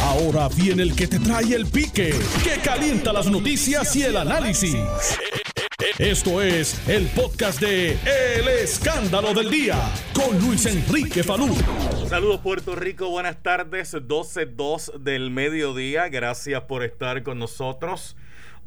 Ahora 0.00 0.48
viene 0.48 0.82
el 0.82 0.94
que 0.94 1.06
te 1.06 1.18
trae 1.18 1.54
el 1.54 1.66
pique, 1.66 2.14
que 2.42 2.60
calienta 2.62 3.12
las 3.12 3.26
noticias 3.26 3.94
y 3.96 4.02
el 4.02 4.16
análisis. 4.16 4.76
Esto 5.98 6.40
es 6.40 6.88
el 6.88 7.06
podcast 7.08 7.60
de 7.60 7.92
El 7.92 8.48
Escándalo 8.48 9.34
del 9.34 9.50
Día 9.50 9.78
con 10.14 10.38
Luis 10.40 10.66
Enrique 10.66 11.22
Falú. 11.22 11.54
Saludos 12.08 12.40
Puerto 12.40 12.74
Rico, 12.74 13.08
buenas 13.10 13.42
tardes, 13.42 13.94
12.02 13.94 14.98
del 14.98 15.30
mediodía. 15.30 16.08
Gracias 16.08 16.62
por 16.62 16.82
estar 16.82 17.22
con 17.22 17.38
nosotros. 17.38 18.16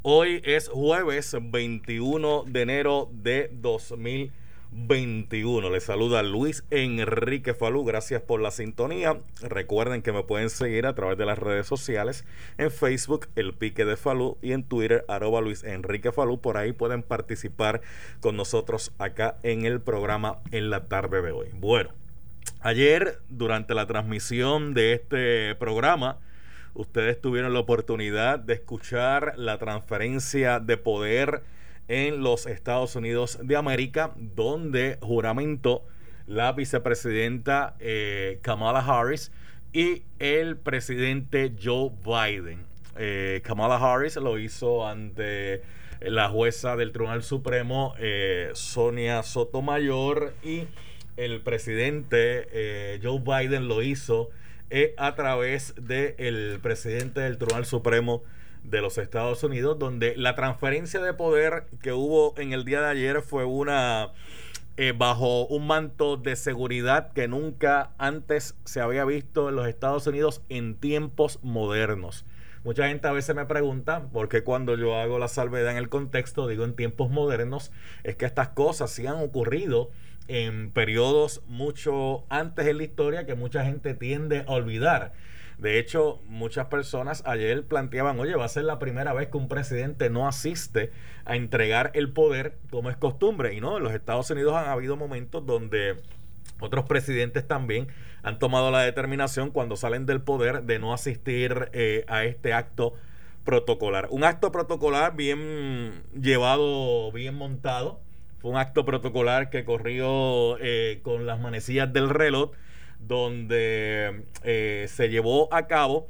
Hoy 0.02 0.42
es 0.46 0.70
jueves 0.70 1.36
21 1.42 2.44
de 2.48 2.62
enero 2.62 3.10
de 3.12 3.50
2020. 3.54 4.45
21. 4.78 5.70
Les 5.70 5.86
saluda 5.86 6.22
Luis 6.22 6.66
Enrique 6.70 7.54
Falú. 7.54 7.86
Gracias 7.86 8.22
por 8.22 8.42
la 8.42 8.52
sintonía. 8.52 9.18
Recuerden 9.42 10.02
que 10.02 10.12
me 10.12 10.24
pueden 10.24 10.50
seguir 10.50 10.86
a 10.86 10.94
través 10.94 11.18
de 11.18 11.26
las 11.26 11.40
redes 11.40 11.66
sociales. 11.66 12.26
En 12.58 12.70
Facebook, 12.72 13.30
El 13.38 13.54
Pique 13.54 13.86
de 13.86 13.96
Falú. 13.96 14.38
Y 14.42 14.52
en 14.52 14.64
Twitter, 14.64 15.06
arroba 15.08 15.40
Luis 15.40 15.64
Enrique 15.64 16.12
Falú. 16.12 16.42
Por 16.42 16.58
ahí 16.58 16.74
pueden 16.74 17.04
participar 17.04 17.82
con 18.20 18.36
nosotros 18.36 18.92
acá 19.00 19.38
en 19.44 19.66
el 19.66 19.80
programa 19.80 20.40
en 20.52 20.70
la 20.70 20.90
tarde 20.90 21.22
de 21.22 21.32
hoy. 21.32 21.48
Bueno, 21.54 21.92
ayer 22.60 23.20
durante 23.30 23.76
la 23.76 23.88
transmisión 23.88 24.74
de 24.74 24.94
este 24.94 25.56
programa, 25.56 26.20
ustedes 26.74 27.22
tuvieron 27.22 27.54
la 27.54 27.60
oportunidad 27.60 28.40
de 28.40 28.56
escuchar 28.56 29.36
la 29.38 29.58
transferencia 29.58 30.60
de 30.60 30.76
poder 30.76 31.44
en 31.88 32.24
los 32.24 32.46
Estados 32.46 32.96
Unidos 32.96 33.40
de 33.42 33.56
América, 33.56 34.12
donde 34.16 34.98
juramentó 35.02 35.86
la 36.28 36.52
vicepresidenta 36.54 37.76
eh, 37.80 38.40
Kamala 38.42 38.80
Harris 38.80 39.32
y 39.74 40.04
el 40.20 40.58
presidente 40.58 41.54
Joe 41.62 41.92
Biden. 42.04 42.66
Eh, 42.98 43.42
Kamala 43.44 43.76
Harris 43.76 44.16
lo 44.16 44.40
hizo 44.40 44.88
ante 44.88 45.62
la 46.02 46.30
jueza 46.30 46.76
del 46.76 46.92
Tribunal 46.92 47.24
Supremo, 47.24 47.94
eh, 48.00 48.50
Sonia 48.54 49.22
Sotomayor, 49.24 50.34
y 50.44 50.68
el 51.18 51.42
presidente 51.42 53.00
Joe 53.02 53.20
Biden 53.20 53.68
lo 53.68 53.82
hizo 53.82 54.30
a 54.98 55.16
través 55.16 55.74
del 55.78 56.60
presidente 56.62 57.22
del 57.22 57.38
Tribunal 57.38 57.66
Supremo, 57.66 58.24
de 58.70 58.82
los 58.82 58.98
Estados 58.98 59.44
Unidos, 59.44 59.80
donde 59.80 60.16
la 60.16 60.36
transferencia 60.36 61.00
de 61.02 61.14
poder 61.14 61.68
que 61.82 61.94
hubo 61.94 62.34
en 62.38 62.54
el 62.54 62.66
día 62.66 62.82
de 62.82 62.90
ayer 62.90 63.22
fue 63.22 63.46
una 63.46 64.12
eh, 64.78 64.94
bajo 64.96 65.48
un 65.48 65.68
manto 65.68 66.18
de 66.18 66.36
seguridad 66.36 67.14
que 67.14 67.30
nunca 67.30 67.92
antes 67.98 68.56
se 68.66 68.82
había 68.82 69.06
visto 69.06 69.48
en 69.48 69.56
los 69.56 69.68
Estados 69.68 70.06
Unidos 70.06 70.42
en 70.50 70.76
tiempos 70.76 71.40
modernos. 71.44 72.26
Mucha 72.66 72.88
gente 72.88 73.08
a 73.08 73.12
veces 73.12 73.36
me 73.36 73.46
pregunta 73.46 74.10
por 74.12 74.28
qué 74.28 74.44
cuando 74.44 74.76
yo 74.76 74.96
hago 74.96 75.20
la 75.20 75.28
salvedad 75.28 75.72
en 75.72 75.78
el 75.78 75.88
contexto, 75.88 76.48
digo 76.48 76.66
en 76.66 76.76
tiempos 76.76 77.10
modernos, 77.10 77.72
es 78.04 78.16
que 78.16 78.26
estas 78.26 78.50
cosas 78.50 78.92
sí 78.92 79.06
han 79.08 79.18
ocurrido 79.18 79.92
en 80.28 80.72
periodos 80.72 81.42
mucho 81.48 82.26
antes 82.30 82.68
en 82.68 82.78
la 82.78 82.84
historia 82.84 83.26
que 83.26 83.36
mucha 83.36 83.64
gente 83.64 83.94
tiende 83.94 84.44
a 84.48 84.52
olvidar. 84.52 85.14
De 85.58 85.80
hecho, 85.80 86.22
muchas 86.28 86.68
personas 86.68 87.24
ayer 87.26 87.66
planteaban, 87.66 88.20
oye, 88.20 88.36
va 88.36 88.46
a 88.46 88.50
ser 88.50 88.66
la 88.66 88.80
primera 88.80 89.14
vez 89.14 89.30
que 89.30 89.38
un 89.38 89.48
presidente 89.48 90.10
no 90.10 90.28
asiste 90.28 90.92
a 91.24 91.36
entregar 91.36 91.92
el 91.94 92.12
poder 92.12 92.58
como 92.70 92.90
es 92.90 92.98
costumbre. 92.98 93.54
Y 93.54 93.62
no, 93.62 93.78
en 93.78 93.84
los 93.84 93.94
Estados 93.94 94.30
Unidos 94.30 94.56
han 94.56 94.68
habido 94.68 94.98
momentos 94.98 95.46
donde 95.46 95.96
otros 96.60 96.86
presidentes 96.86 97.48
también 97.48 97.88
han 98.24 98.40
tomado 98.40 98.72
la 98.72 98.82
determinación 98.82 99.52
cuando 99.52 99.76
salen 99.76 100.06
del 100.06 100.22
poder 100.22 100.64
de 100.64 100.80
no 100.80 100.94
asistir 100.94 101.70
eh, 101.74 102.06
a 102.08 102.26
este 102.26 102.54
acto 102.54 102.94
protocolar. 103.44 104.08
Un 104.10 104.24
acto 104.24 104.52
protocolar 104.52 105.16
bien 105.16 106.04
llevado, 106.20 107.12
bien 107.12 107.36
montado. 107.36 108.00
Fue 108.40 108.52
un 108.52 108.58
acto 108.58 108.86
protocolar 108.86 109.50
que 109.50 109.64
corrió 109.64 110.58
eh, 110.60 111.00
con 111.04 111.26
las 111.26 111.40
manecillas 111.40 111.92
del 111.94 112.10
reloj 112.10 112.52
donde 113.08 114.24
eh, 114.44 114.86
se 114.90 115.10
llevó 115.10 115.54
a 115.54 115.68
cabo 115.68 116.08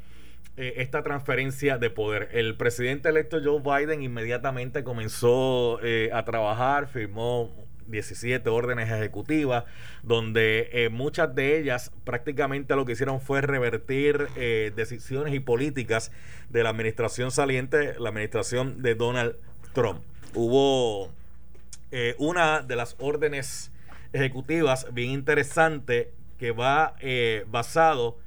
eh, 0.57 0.75
esta 0.77 1.03
transferencia 1.03 1.77
de 1.77 1.89
poder. 1.89 2.29
El 2.31 2.55
presidente 2.55 3.09
electo 3.09 3.39
Joe 3.43 3.61
Biden 3.61 4.01
inmediatamente 4.01 4.83
comenzó 4.83 5.79
eh, 5.83 6.09
a 6.13 6.23
trabajar, 6.23 6.87
firmó 6.87 7.51
17 7.87 8.49
órdenes 8.49 8.89
ejecutivas, 8.89 9.65
donde 10.01 10.89
muchas 10.91 11.35
de 11.35 11.59
ellas 11.59 11.91
prácticamente 12.03 12.75
lo 12.75 12.83
que 12.83 12.93
hicieron 12.93 13.21
fue 13.21 13.41
revertir 13.41 14.27
decisiones 14.75 15.35
y 15.35 15.39
políticas 15.39 16.11
de 16.49 16.63
la 16.63 16.69
administración 16.69 17.29
saliente, 17.29 17.93
la 17.99 18.09
administración 18.09 18.81
de 18.81 18.95
Donald 18.95 19.35
Trump. 19.73 20.01
Hubo 20.33 21.11
una 22.17 22.63
de 22.63 22.75
las 22.75 22.95
órdenes 22.97 23.71
ejecutivas 24.13 24.87
bien 24.91 25.11
interesante 25.11 26.11
que 26.37 26.51
va 26.51 26.95
eh, 26.99 27.45
basado 27.49 28.17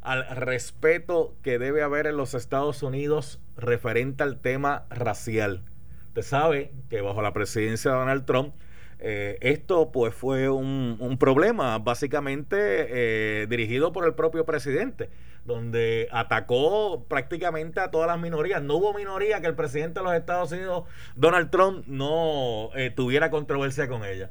al 0.00 0.26
respeto 0.36 1.34
que 1.42 1.58
debe 1.58 1.82
haber 1.82 2.06
en 2.06 2.16
los 2.16 2.34
Estados 2.34 2.82
Unidos 2.82 3.40
referente 3.56 4.22
al 4.22 4.40
tema 4.40 4.84
racial. 4.90 5.62
Usted 6.08 6.22
sabe 6.22 6.72
que 6.88 7.00
bajo 7.00 7.20
la 7.20 7.32
presidencia 7.32 7.90
de 7.90 7.96
Donald 7.98 8.24
Trump, 8.24 8.54
eh, 9.00 9.38
esto 9.40 9.92
pues 9.92 10.14
fue 10.14 10.48
un, 10.48 11.16
problema 11.20 11.78
básicamente 11.78 12.56
eh, 12.60 13.46
dirigido 13.48 13.92
por 13.92 14.06
el 14.06 14.14
propio 14.14 14.44
presidente, 14.44 15.10
donde 15.44 16.08
atacó 16.10 17.04
prácticamente 17.08 17.80
a 17.80 17.90
todas 17.90 18.08
las 18.08 18.18
minorías. 18.18 18.62
No 18.62 18.76
hubo 18.76 18.94
minoría 18.94 19.40
que 19.40 19.46
el 19.46 19.54
presidente 19.54 20.00
de 20.00 20.04
los 20.04 20.14
Estados 20.14 20.52
Unidos, 20.52 20.84
Donald 21.16 21.50
Trump, 21.50 21.86
no 21.86 22.70
tuviera 22.94 23.30
controversia 23.30 23.88
con 23.88 24.04
ella. 24.04 24.30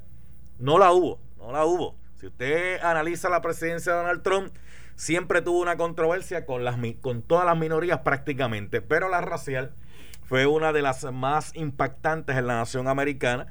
No 0.59 0.79
la 0.79 0.91
hubo, 0.91 1.19
no 1.37 1.51
la 1.51 1.65
hubo. 1.65 1.95
Si 2.19 2.25
usted 2.25 2.81
analiza 2.81 3.29
la 3.29 3.41
presidencia 3.41 3.93
de 3.93 3.99
Donald 3.99 4.23
Trump, 4.23 4.51
siempre 4.95 5.43
tuvo 5.43 5.61
una 5.61 5.77
controversia 5.77 6.47
con, 6.47 6.63
las, 6.63 6.75
con 6.99 7.21
todas 7.21 7.45
las 7.45 7.55
minorías 7.55 7.99
prácticamente, 7.99 8.81
pero 8.81 9.07
la 9.07 9.21
racial 9.21 9.75
fue 10.23 10.47
una 10.47 10.73
de 10.73 10.81
las 10.81 11.03
más 11.13 11.55
impactantes 11.55 12.35
en 12.35 12.47
la 12.47 12.55
nación 12.55 12.87
americana 12.87 13.45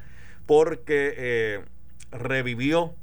porque 0.46 1.14
eh, 1.16 1.64
revivió 2.10 2.96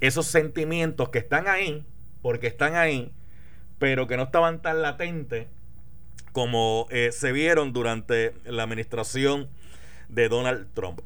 esos 0.00 0.26
sentimientos 0.26 1.10
que 1.10 1.18
están 1.18 1.46
ahí, 1.46 1.86
porque 2.22 2.48
están 2.48 2.74
ahí, 2.74 3.12
pero 3.78 4.08
que 4.08 4.16
no 4.16 4.24
estaban 4.24 4.62
tan 4.62 4.82
latentes 4.82 5.46
como 6.32 6.88
eh, 6.90 7.12
se 7.12 7.30
vieron 7.30 7.72
durante 7.72 8.34
la 8.46 8.64
administración 8.64 9.48
de 10.08 10.28
Donald 10.28 10.66
Trump. 10.74 11.02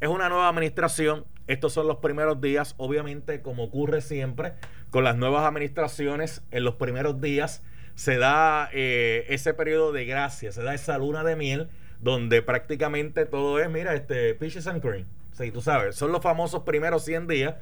Es 0.00 0.08
una 0.10 0.28
nueva 0.28 0.48
administración 0.48 1.24
estos 1.48 1.72
son 1.72 1.88
los 1.88 1.96
primeros 1.96 2.40
días, 2.40 2.74
obviamente, 2.76 3.42
como 3.42 3.64
ocurre 3.64 4.00
siempre 4.00 4.52
con 4.90 5.02
las 5.02 5.16
nuevas 5.16 5.44
administraciones, 5.44 6.42
en 6.50 6.64
los 6.64 6.74
primeros 6.76 7.20
días 7.20 7.62
se 7.94 8.16
da 8.16 8.70
eh, 8.72 9.26
ese 9.28 9.54
periodo 9.54 9.90
de 9.90 10.04
gracia, 10.04 10.52
se 10.52 10.62
da 10.62 10.74
esa 10.74 10.96
luna 10.98 11.24
de 11.24 11.34
miel, 11.34 11.68
donde 12.00 12.42
prácticamente 12.42 13.26
todo 13.26 13.58
es, 13.58 13.68
mira, 13.68 13.94
este, 13.94 14.34
peaches 14.34 14.66
and 14.68 14.80
cream. 14.80 15.06
Sí, 15.32 15.50
tú 15.50 15.60
sabes, 15.60 15.96
son 15.96 16.12
los 16.12 16.22
famosos 16.22 16.62
primeros 16.62 17.04
100 17.04 17.26
días 17.26 17.54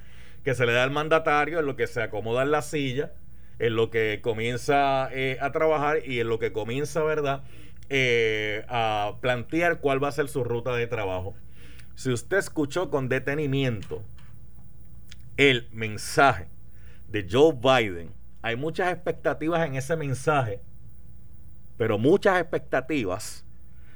que 0.45 0.55
se 0.55 0.67
le 0.67 0.73
da 0.73 0.83
al 0.83 0.91
mandatario 0.91 1.59
en 1.59 1.67
lo 1.67 1.77
que 1.77 1.87
se 1.87 2.03
acomoda 2.03 2.43
en 2.43 2.51
la 2.51 2.63
silla, 2.63 3.13
en 3.59 3.77
lo 3.77 3.91
que 3.91 4.21
comienza 4.23 5.09
eh, 5.13 5.39
a 5.41 5.53
trabajar 5.53 6.07
y 6.07 6.21
en 6.21 6.29
lo 6.29 6.39
que 6.39 6.53
comienza, 6.53 7.03
¿verdad?, 7.03 7.43
eh, 7.89 8.65
a 8.69 9.15
plantear 9.21 9.79
cuál 9.79 10.03
va 10.03 10.09
a 10.09 10.13
ser 10.13 10.29
su 10.29 10.45
ruta 10.45 10.75
de 10.75 10.87
trabajo. 10.87 11.35
Si 11.97 12.13
usted 12.13 12.37
escuchó 12.37 12.91
con 12.91 13.09
detenimiento 13.09 14.03
el 15.39 15.67
mensaje 15.73 16.47
de 17.09 17.27
Joe 17.29 17.55
Biden, 17.55 18.13
hay 18.43 18.55
muchas 18.55 18.93
expectativas 18.93 19.67
en 19.67 19.77
ese 19.77 19.97
mensaje, 19.97 20.61
pero 21.79 21.97
muchas 21.97 22.39
expectativas 22.39 23.47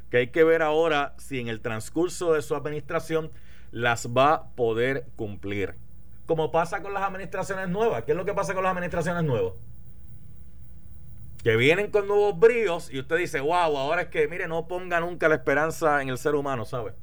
que 0.08 0.16
hay 0.16 0.26
que 0.28 0.44
ver 0.44 0.62
ahora 0.62 1.14
si 1.18 1.40
en 1.40 1.48
el 1.48 1.60
transcurso 1.60 2.32
de 2.32 2.40
su 2.40 2.54
administración 2.54 3.30
las 3.70 4.08
va 4.08 4.32
a 4.32 4.50
poder 4.52 5.06
cumplir. 5.16 5.74
Como 6.24 6.50
pasa 6.50 6.80
con 6.80 6.94
las 6.94 7.02
administraciones 7.02 7.68
nuevas. 7.68 8.04
¿Qué 8.04 8.12
es 8.12 8.16
lo 8.16 8.24
que 8.24 8.32
pasa 8.32 8.54
con 8.54 8.62
las 8.62 8.72
administraciones 8.72 9.24
nuevas? 9.24 9.52
Que 11.44 11.56
vienen 11.56 11.90
con 11.90 12.08
nuevos 12.08 12.38
bríos 12.38 12.90
y 12.90 12.98
usted 12.98 13.18
dice, 13.18 13.40
wow, 13.40 13.76
ahora 13.76 14.02
es 14.02 14.08
que, 14.08 14.26
mire, 14.26 14.48
no 14.48 14.68
ponga 14.68 15.00
nunca 15.00 15.28
la 15.28 15.34
esperanza 15.34 16.00
en 16.00 16.08
el 16.08 16.16
ser 16.16 16.34
humano, 16.34 16.64
¿sabe? 16.64 16.94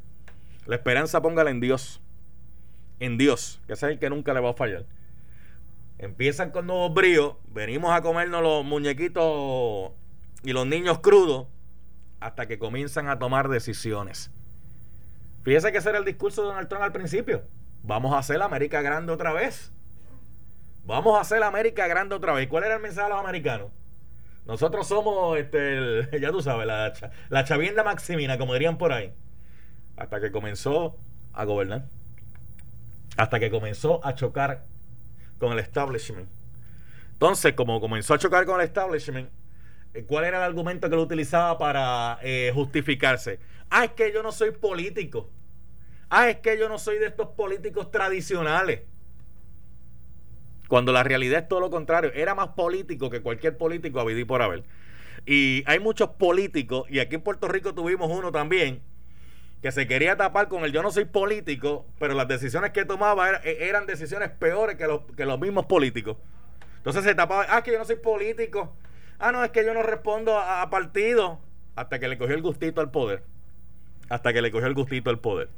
La 0.68 0.76
esperanza 0.76 1.22
póngala 1.22 1.50
en 1.50 1.62
Dios. 1.62 2.02
En 3.00 3.18
Dios, 3.18 3.62
que 3.68 3.74
es 3.74 3.84
el 3.84 4.00
que 4.00 4.10
nunca 4.10 4.34
le 4.34 4.42
va 4.42 4.50
a 4.52 4.54
fallar. 4.54 4.86
Empiezan 5.98 6.52
con 6.52 6.68
nuevos 6.68 6.94
bríos, 6.94 7.36
venimos 7.48 7.92
a 7.92 8.02
comernos 8.02 8.44
los 8.44 8.66
muñequitos 8.66 9.92
y 10.44 10.52
los 10.52 10.68
niños 10.68 11.00
crudos 11.00 11.48
hasta 12.20 12.48
que 12.48 12.60
comienzan 12.60 13.08
a 13.08 13.18
tomar 13.18 13.48
decisiones. 13.48 14.32
Fíjese 15.44 15.72
que 15.72 15.78
ese 15.78 15.90
era 15.90 16.00
el 16.00 16.06
discurso 16.06 16.42
de 16.42 16.50
Donald 16.50 16.68
Trump 16.68 16.84
al 16.84 16.92
principio. 16.92 17.44
Vamos 17.84 18.14
a 18.14 18.20
hacer 18.20 18.38
la 18.38 18.46
América 18.46 18.82
grande 18.82 19.14
otra 19.14 19.32
vez. 19.32 19.72
Vamos 20.86 21.18
a 21.18 21.22
hacer 21.22 21.42
América 21.44 21.88
grande 21.88 22.16
otra 22.16 22.34
vez. 22.34 22.48
¿Cuál 22.48 22.66
era 22.66 22.76
el 22.76 22.82
mensaje 22.82 23.08
de 23.08 23.14
los 23.14 23.24
americanos? 23.24 23.72
Nosotros 24.46 24.88
somos, 24.88 25.38
este, 25.38 26.20
ya 26.20 26.32
tú 26.32 26.42
sabes, 26.42 26.68
la, 26.68 26.94
la 27.30 27.44
chavienda 27.44 27.84
maximina, 27.84 28.38
como 28.38 28.54
dirían 28.54 28.78
por 28.78 28.92
ahí. 28.92 29.14
Hasta 29.98 30.22
que 30.22 30.32
comenzó 30.32 30.96
a 31.34 31.44
gobernar. 31.46 31.86
Hasta 33.18 33.40
que 33.40 33.50
comenzó 33.50 34.06
a 34.06 34.16
chocar 34.16 34.64
con 35.40 35.52
el 35.52 35.60
establishment. 35.60 36.30
Entonces, 37.14 37.54
como 37.54 37.82
comenzó 37.82 38.14
a 38.14 38.20
chocar 38.20 38.46
con 38.46 38.60
el 38.62 38.68
establishment, 38.68 39.30
eh, 39.94 40.04
¿cuál 40.04 40.26
era 40.26 40.38
el 40.38 40.44
argumento 40.44 40.90
que 40.90 40.96
lo 40.96 41.02
utilizaba 41.02 41.58
para 41.58 42.20
eh, 42.22 42.52
justificarse? 42.54 43.40
Ah, 43.70 43.86
es 43.86 43.92
que 43.92 44.14
yo 44.14 44.22
no 44.22 44.32
soy 44.32 44.52
político. 44.52 45.30
Ah, 46.10 46.30
es 46.30 46.38
que 46.38 46.58
yo 46.58 46.70
no 46.70 46.78
soy 46.78 47.00
de 47.00 47.08
estos 47.08 47.30
políticos 47.30 47.92
tradicionales. 47.92 48.82
Cuando 50.68 50.92
la 50.92 51.04
realidad 51.04 51.42
es 51.42 51.48
todo 51.48 51.60
lo 51.60 51.70
contrario. 51.70 52.12
Era 52.14 52.36
más 52.36 52.50
político 52.50 53.10
que 53.10 53.22
cualquier 53.22 53.58
político 53.58 54.00
a 54.00 54.06
vivir 54.06 54.28
por 54.28 54.42
haber. 54.42 54.64
Y 55.26 55.64
hay 55.66 55.80
muchos 55.80 56.10
políticos, 56.12 56.86
y 56.90 57.00
aquí 57.00 57.16
en 57.16 57.22
Puerto 57.22 57.48
Rico 57.48 57.74
tuvimos 57.74 58.10
uno 58.10 58.32
también, 58.32 58.82
que 59.62 59.72
se 59.72 59.88
quería 59.88 60.16
tapar 60.16 60.48
con 60.48 60.64
el 60.64 60.72
yo 60.72 60.84
no 60.84 60.92
soy 60.92 61.06
político, 61.06 61.86
pero 62.00 62.14
las 62.14 62.28
decisiones 62.28 62.72
que 62.72 62.86
tomaba 62.86 63.30
e, 63.44 63.68
eran, 63.68 63.86
decisiones 63.86 64.30
peores 64.30 64.76
que 64.76 64.86
los, 64.86 65.02
que 65.16 65.26
los 65.26 65.40
mismos 65.40 65.66
políticos. 65.66 66.18
Entonces 66.78 67.04
se 67.04 67.16
tapaba, 67.16 67.46
ah, 67.50 67.64
que 67.64 67.72
yo 67.72 67.80
no 67.80 67.86
soy 67.86 67.96
político. 67.96 68.76
Ah, 69.20 69.32
no, 69.32 69.44
es 69.44 69.52
que 69.52 69.66
yo 69.66 69.74
no 69.74 69.82
respondo 69.82 70.38
a, 70.38 70.62
a 70.62 70.70
partido. 70.70 71.40
Hasta 71.76 72.00
que 72.00 72.08
le 72.08 72.18
cogió 72.18 72.36
el 72.36 72.42
gustito 72.42 72.82
al 72.82 72.92
poder. 72.92 73.24
Hasta 74.10 74.32
que 74.32 74.42
le 74.42 74.52
cogió 74.52 74.68
el 74.68 74.74
gustito 74.74 75.10
al 75.10 75.20
poder. 75.20 75.50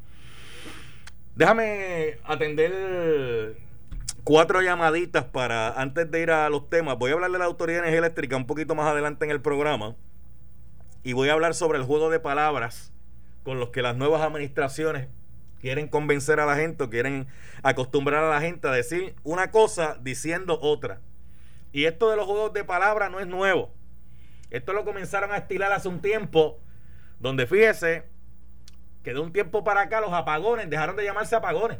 Déjame 1.35 2.17
atender 2.23 3.57
cuatro 4.23 4.61
llamaditas 4.61 5.25
para, 5.25 5.79
antes 5.79 6.09
de 6.09 6.21
ir 6.21 6.31
a 6.31 6.49
los 6.49 6.69
temas, 6.69 6.97
voy 6.97 7.11
a 7.11 7.13
hablar 7.13 7.31
de 7.31 7.39
la 7.39 7.45
Autoridad 7.45 7.83
de 7.83 8.35
un 8.35 8.45
poquito 8.45 8.75
más 8.75 8.87
adelante 8.87 9.25
en 9.25 9.31
el 9.31 9.41
programa. 9.41 9.95
Y 11.03 11.13
voy 11.13 11.29
a 11.29 11.33
hablar 11.33 11.53
sobre 11.53 11.77
el 11.77 11.85
juego 11.85 12.09
de 12.09 12.19
palabras 12.19 12.91
con 13.43 13.59
los 13.59 13.69
que 13.69 13.81
las 13.81 13.95
nuevas 13.95 14.21
administraciones 14.21 15.07
quieren 15.59 15.87
convencer 15.87 16.39
a 16.39 16.45
la 16.45 16.55
gente 16.55 16.83
o 16.83 16.89
quieren 16.89 17.27
acostumbrar 17.63 18.23
a 18.23 18.29
la 18.29 18.41
gente 18.41 18.67
a 18.67 18.71
decir 18.71 19.15
una 19.23 19.51
cosa 19.51 19.97
diciendo 20.01 20.59
otra. 20.61 21.01
Y 21.71 21.85
esto 21.85 22.09
de 22.09 22.15
los 22.15 22.25
juegos 22.25 22.53
de 22.53 22.63
palabras 22.63 23.11
no 23.11 23.19
es 23.19 23.27
nuevo. 23.27 23.73
Esto 24.49 24.73
lo 24.73 24.83
comenzaron 24.83 25.31
a 25.31 25.37
estilar 25.37 25.71
hace 25.71 25.87
un 25.87 26.01
tiempo, 26.01 26.59
donde 27.19 27.45
fíjese 27.45 28.05
que 29.03 29.13
de 29.13 29.19
un 29.19 29.31
tiempo 29.31 29.63
para 29.63 29.81
acá 29.81 30.01
los 30.01 30.13
apagones 30.13 30.69
dejaron 30.69 30.95
de 30.95 31.03
llamarse 31.03 31.35
apagones. 31.35 31.77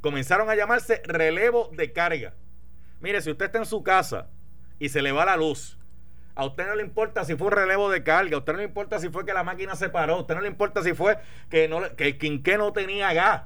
Comenzaron 0.00 0.48
a 0.48 0.54
llamarse 0.54 1.02
relevo 1.04 1.70
de 1.72 1.92
carga. 1.92 2.34
Mire, 3.00 3.20
si 3.20 3.30
usted 3.30 3.46
está 3.46 3.58
en 3.58 3.66
su 3.66 3.82
casa 3.82 4.28
y 4.78 4.88
se 4.88 5.02
le 5.02 5.12
va 5.12 5.24
la 5.24 5.36
luz, 5.36 5.78
a 6.36 6.44
usted 6.44 6.66
no 6.66 6.74
le 6.74 6.82
importa 6.82 7.24
si 7.24 7.34
fue 7.34 7.48
un 7.48 7.54
relevo 7.54 7.90
de 7.90 8.04
carga, 8.04 8.36
a 8.36 8.38
usted 8.38 8.52
no 8.52 8.58
le 8.58 8.66
importa 8.66 9.00
si 9.00 9.08
fue 9.08 9.24
que 9.24 9.32
la 9.32 9.42
máquina 9.42 9.74
se 9.74 9.88
paró, 9.88 10.16
a 10.16 10.20
usted 10.20 10.34
no 10.34 10.42
le 10.42 10.48
importa 10.48 10.82
si 10.82 10.92
fue 10.92 11.18
que, 11.48 11.66
no, 11.66 11.96
que 11.96 12.08
el 12.08 12.18
quinqué 12.18 12.58
no 12.58 12.74
tenía 12.74 13.12
gas. 13.14 13.44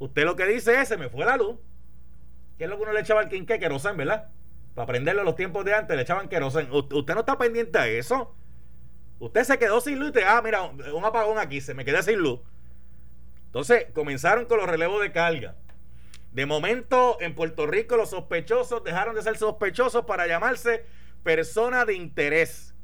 Usted 0.00 0.24
lo 0.24 0.34
que 0.34 0.44
dice 0.44 0.80
es, 0.80 0.88
se 0.88 0.96
me 0.96 1.08
fue 1.08 1.24
la 1.24 1.36
luz. 1.36 1.56
¿Qué 2.58 2.64
es 2.64 2.70
lo 2.70 2.76
que 2.76 2.82
uno 2.82 2.92
le 2.92 3.00
echaba 3.00 3.20
al 3.20 3.28
quinqué? 3.28 3.60
Querosén, 3.60 3.96
¿verdad? 3.96 4.28
Para 4.74 4.86
prenderlo 4.86 5.22
los 5.22 5.36
tiempos 5.36 5.64
de 5.64 5.72
antes 5.72 5.96
le 5.96 6.02
echaban 6.02 6.28
querosén. 6.28 6.68
Usted 6.72 7.14
no 7.14 7.20
está 7.20 7.38
pendiente 7.38 7.78
a 7.78 7.86
eso. 7.86 8.34
Usted 9.20 9.44
se 9.44 9.58
quedó 9.58 9.80
sin 9.80 10.00
luz 10.00 10.08
y 10.08 10.12
te, 10.12 10.24
ah, 10.24 10.40
mira, 10.42 10.64
un 10.64 11.04
apagón 11.04 11.38
aquí, 11.38 11.60
se 11.60 11.74
me 11.74 11.84
quedé 11.84 12.02
sin 12.02 12.18
luz. 12.18 12.40
Entonces 13.46 13.86
comenzaron 13.94 14.46
con 14.46 14.58
los 14.58 14.68
relevos 14.68 15.00
de 15.00 15.12
carga. 15.12 15.54
De 16.32 16.44
momento 16.46 17.18
en 17.20 17.34
Puerto 17.34 17.66
Rico 17.66 17.96
los 17.96 18.10
sospechosos 18.10 18.82
dejaron 18.82 19.14
de 19.14 19.22
ser 19.22 19.36
sospechosos 19.36 20.06
para 20.06 20.26
llamarse 20.26 20.84
persona 21.22 21.84
de 21.84 21.94
interés. 21.94 22.74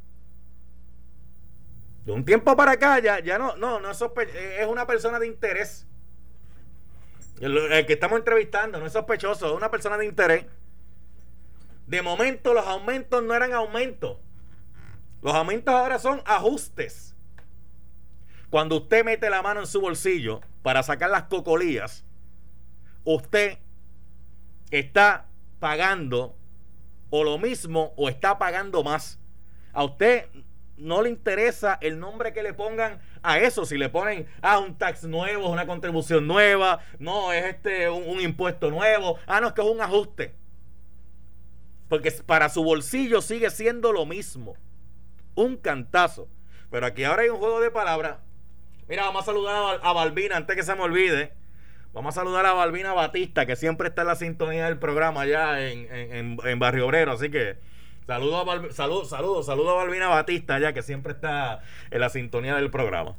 De 2.04 2.12
un 2.12 2.24
tiempo 2.24 2.56
para 2.56 2.72
acá 2.72 2.98
ya, 3.00 3.20
ya 3.20 3.38
no, 3.38 3.56
no, 3.56 3.80
no 3.80 3.90
es, 3.90 4.00
es 4.00 4.66
una 4.66 4.86
persona 4.86 5.18
de 5.18 5.26
interés. 5.26 5.86
El, 7.40 7.84
que 7.86 7.92
estamos 7.92 8.18
entrevistando 8.18 8.78
no 8.78 8.86
es 8.86 8.92
sospechoso, 8.92 9.46
es 9.46 9.52
una 9.52 9.70
persona 9.70 9.98
de 9.98 10.06
interés. 10.06 10.46
De 11.86 12.02
momento 12.02 12.54
los 12.54 12.66
aumentos 12.66 13.22
no 13.22 13.34
eran 13.34 13.52
aumentos. 13.52 14.18
Los 15.22 15.34
aumentos 15.34 15.74
ahora 15.74 15.98
son 15.98 16.22
ajustes. 16.24 17.14
Cuando 18.50 18.76
usted 18.76 19.04
mete 19.04 19.28
la 19.28 19.42
mano 19.42 19.60
en 19.60 19.66
su 19.66 19.80
bolsillo 19.80 20.40
para 20.62 20.82
sacar 20.82 21.10
las 21.10 21.24
cocolías, 21.24 22.04
usted 23.04 23.58
está 24.70 25.26
pagando 25.58 26.36
o 27.10 27.24
lo 27.24 27.38
mismo 27.38 27.92
o 27.96 28.08
está 28.08 28.38
pagando 28.38 28.82
más. 28.82 29.18
A 29.72 29.84
usted 29.84 30.26
no 30.76 31.02
le 31.02 31.10
interesa 31.10 31.78
el 31.80 31.98
nombre 31.98 32.32
que 32.32 32.42
le 32.42 32.54
pongan 32.54 33.00
a 33.22 33.38
eso. 33.38 33.64
Si 33.64 33.78
le 33.78 33.88
ponen, 33.88 34.26
ah, 34.42 34.58
un 34.58 34.76
tax 34.76 35.04
nuevo, 35.04 35.48
una 35.48 35.66
contribución 35.66 36.26
nueva, 36.26 36.80
no, 36.98 37.32
es 37.32 37.44
este 37.44 37.88
un, 37.88 38.08
un 38.08 38.20
impuesto 38.20 38.70
nuevo, 38.70 39.18
ah, 39.26 39.40
no, 39.40 39.48
es 39.48 39.52
que 39.52 39.62
es 39.62 39.66
un 39.66 39.80
ajuste. 39.80 40.34
Porque 41.88 42.10
para 42.10 42.48
su 42.48 42.64
bolsillo 42.64 43.20
sigue 43.20 43.50
siendo 43.50 43.92
lo 43.92 44.06
mismo 44.06 44.56
un 45.36 45.56
cantazo. 45.56 46.28
Pero 46.70 46.86
aquí 46.86 47.04
ahora 47.04 47.22
hay 47.22 47.28
un 47.28 47.38
juego 47.38 47.60
de 47.60 47.70
palabras. 47.70 48.18
Mira, 48.88 49.04
vamos 49.04 49.22
a 49.22 49.26
saludar 49.26 49.80
a, 49.82 49.92
Balbina 49.92 50.36
antes 50.36 50.56
que 50.56 50.62
se 50.64 50.74
me 50.74 50.82
olvide. 50.82 51.32
Vamos 51.96 52.14
a 52.14 52.20
saludar 52.20 52.44
a 52.44 52.52
Balbina 52.52 52.92
Batista, 52.92 53.46
que 53.46 53.56
siempre 53.56 53.88
está 53.88 54.02
en 54.02 54.08
la 54.08 54.16
sintonía 54.16 54.66
del 54.66 54.78
programa 54.78 55.22
allá 55.22 55.66
en, 55.66 56.58
Barrio 56.58 56.86
Obrero. 56.86 57.12
Así 57.12 57.30
que 57.30 57.56
saludo 58.06 58.38
a 58.42 58.72
saludo, 58.74 59.06
saludo, 59.06 59.42
saludo 59.42 59.70
a 59.70 59.74
Balbina 59.76 60.08
Batista 60.08 60.56
allá, 60.56 60.74
que 60.74 60.82
siempre 60.82 61.14
está 61.14 61.62
en 61.90 62.00
la 62.00 62.10
sintonía 62.10 62.54
del 62.56 62.70
programa. 62.70 63.16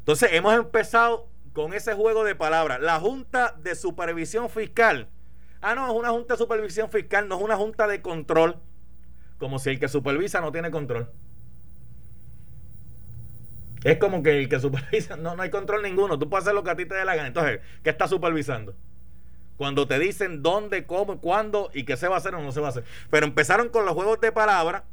Entonces, 0.00 0.30
hemos 0.32 0.52
empezado 0.54 1.28
con 1.52 1.72
ese 1.72 1.94
juego 1.94 2.24
de 2.24 2.34
palabras. 2.34 2.80
La 2.80 2.98
Junta 2.98 3.54
de 3.62 3.76
Supervisión 3.76 4.50
Fiscal. 4.50 5.06
Ah, 5.60 5.76
no, 5.76 5.86
es 5.86 5.92
una 5.92 6.10
Junta 6.10 6.34
de 6.34 6.38
Supervisión 6.38 6.90
Fiscal, 6.90 7.28
no 7.28 7.36
es 7.36 7.40
una 7.40 7.54
Junta 7.54 7.86
de 7.86 8.02
Control 8.02 8.56
como 9.38 9.58
si 9.58 9.70
el 9.70 9.80
que 9.80 9.88
supervisa 9.88 10.40
no 10.40 10.52
tiene 10.52 10.70
control. 10.70 11.08
Es 13.84 13.98
como 13.98 14.22
que 14.22 14.38
el 14.38 14.48
que 14.48 14.60
supervisa, 14.60 15.16
no, 15.16 15.36
no 15.36 15.42
hay 15.42 15.50
control 15.50 15.82
ninguno. 15.82 16.18
Tú 16.18 16.28
puedes 16.28 16.44
hacer 16.44 16.54
lo 16.54 16.62
que 16.62 16.70
a 16.70 16.76
ti 16.76 16.86
te 16.86 16.94
dé 16.94 17.04
la 17.04 17.14
gana. 17.14 17.28
Entonces, 17.28 17.60
¿qué 17.82 17.90
está 17.90 18.08
supervisando? 18.08 18.74
Cuando 19.56 19.86
te 19.86 19.98
dicen 19.98 20.42
dónde, 20.42 20.86
cómo, 20.86 21.20
cuándo 21.20 21.70
y 21.74 21.84
qué 21.84 21.96
se 21.96 22.08
va 22.08 22.14
a 22.14 22.18
hacer 22.18 22.34
o 22.34 22.42
no 22.42 22.52
se 22.52 22.60
va 22.60 22.68
a 22.68 22.70
hacer. 22.70 22.84
Pero 23.10 23.26
empezaron 23.26 23.68
con 23.68 23.84
los 23.84 23.94
juegos 23.94 24.20
de 24.20 24.32
palabras, 24.32 24.84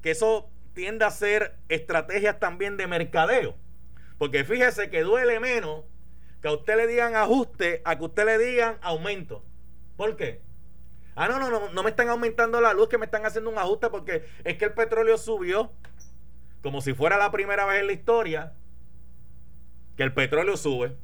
que 0.00 0.10
eso 0.12 0.48
tiende 0.74 1.04
a 1.04 1.10
ser 1.10 1.56
estrategias 1.68 2.38
también 2.38 2.76
de 2.76 2.86
mercadeo. 2.86 3.56
Porque 4.18 4.44
fíjese 4.44 4.90
que 4.90 5.02
duele 5.02 5.40
menos 5.40 5.84
que 6.40 6.48
a 6.48 6.52
usted 6.52 6.76
le 6.76 6.86
digan 6.86 7.14
ajuste 7.14 7.82
a 7.84 7.98
que 7.98 8.04
usted 8.04 8.24
le 8.24 8.38
digan 8.38 8.78
aumento. 8.80 9.44
¿Por 9.96 10.16
qué? 10.16 10.40
Ah, 11.14 11.28
no, 11.28 11.38
no, 11.38 11.50
no, 11.50 11.70
no 11.70 11.82
me 11.82 11.90
están 11.90 12.08
aumentando 12.08 12.60
la 12.60 12.72
luz, 12.72 12.88
que 12.88 12.98
me 12.98 13.04
están 13.04 13.26
haciendo 13.26 13.50
un 13.50 13.58
ajuste 13.58 13.90
porque 13.90 14.24
es 14.44 14.56
que 14.56 14.64
el 14.64 14.72
petróleo 14.72 15.18
subió 15.18 15.70
como 16.62 16.80
si 16.80 16.94
fuera 16.94 17.18
la 17.18 17.30
primera 17.30 17.66
vez 17.66 17.80
en 17.80 17.86
la 17.88 17.92
historia 17.92 18.52
que 19.96 20.02
el 20.02 20.14
petróleo 20.14 20.56
sube. 20.56 20.96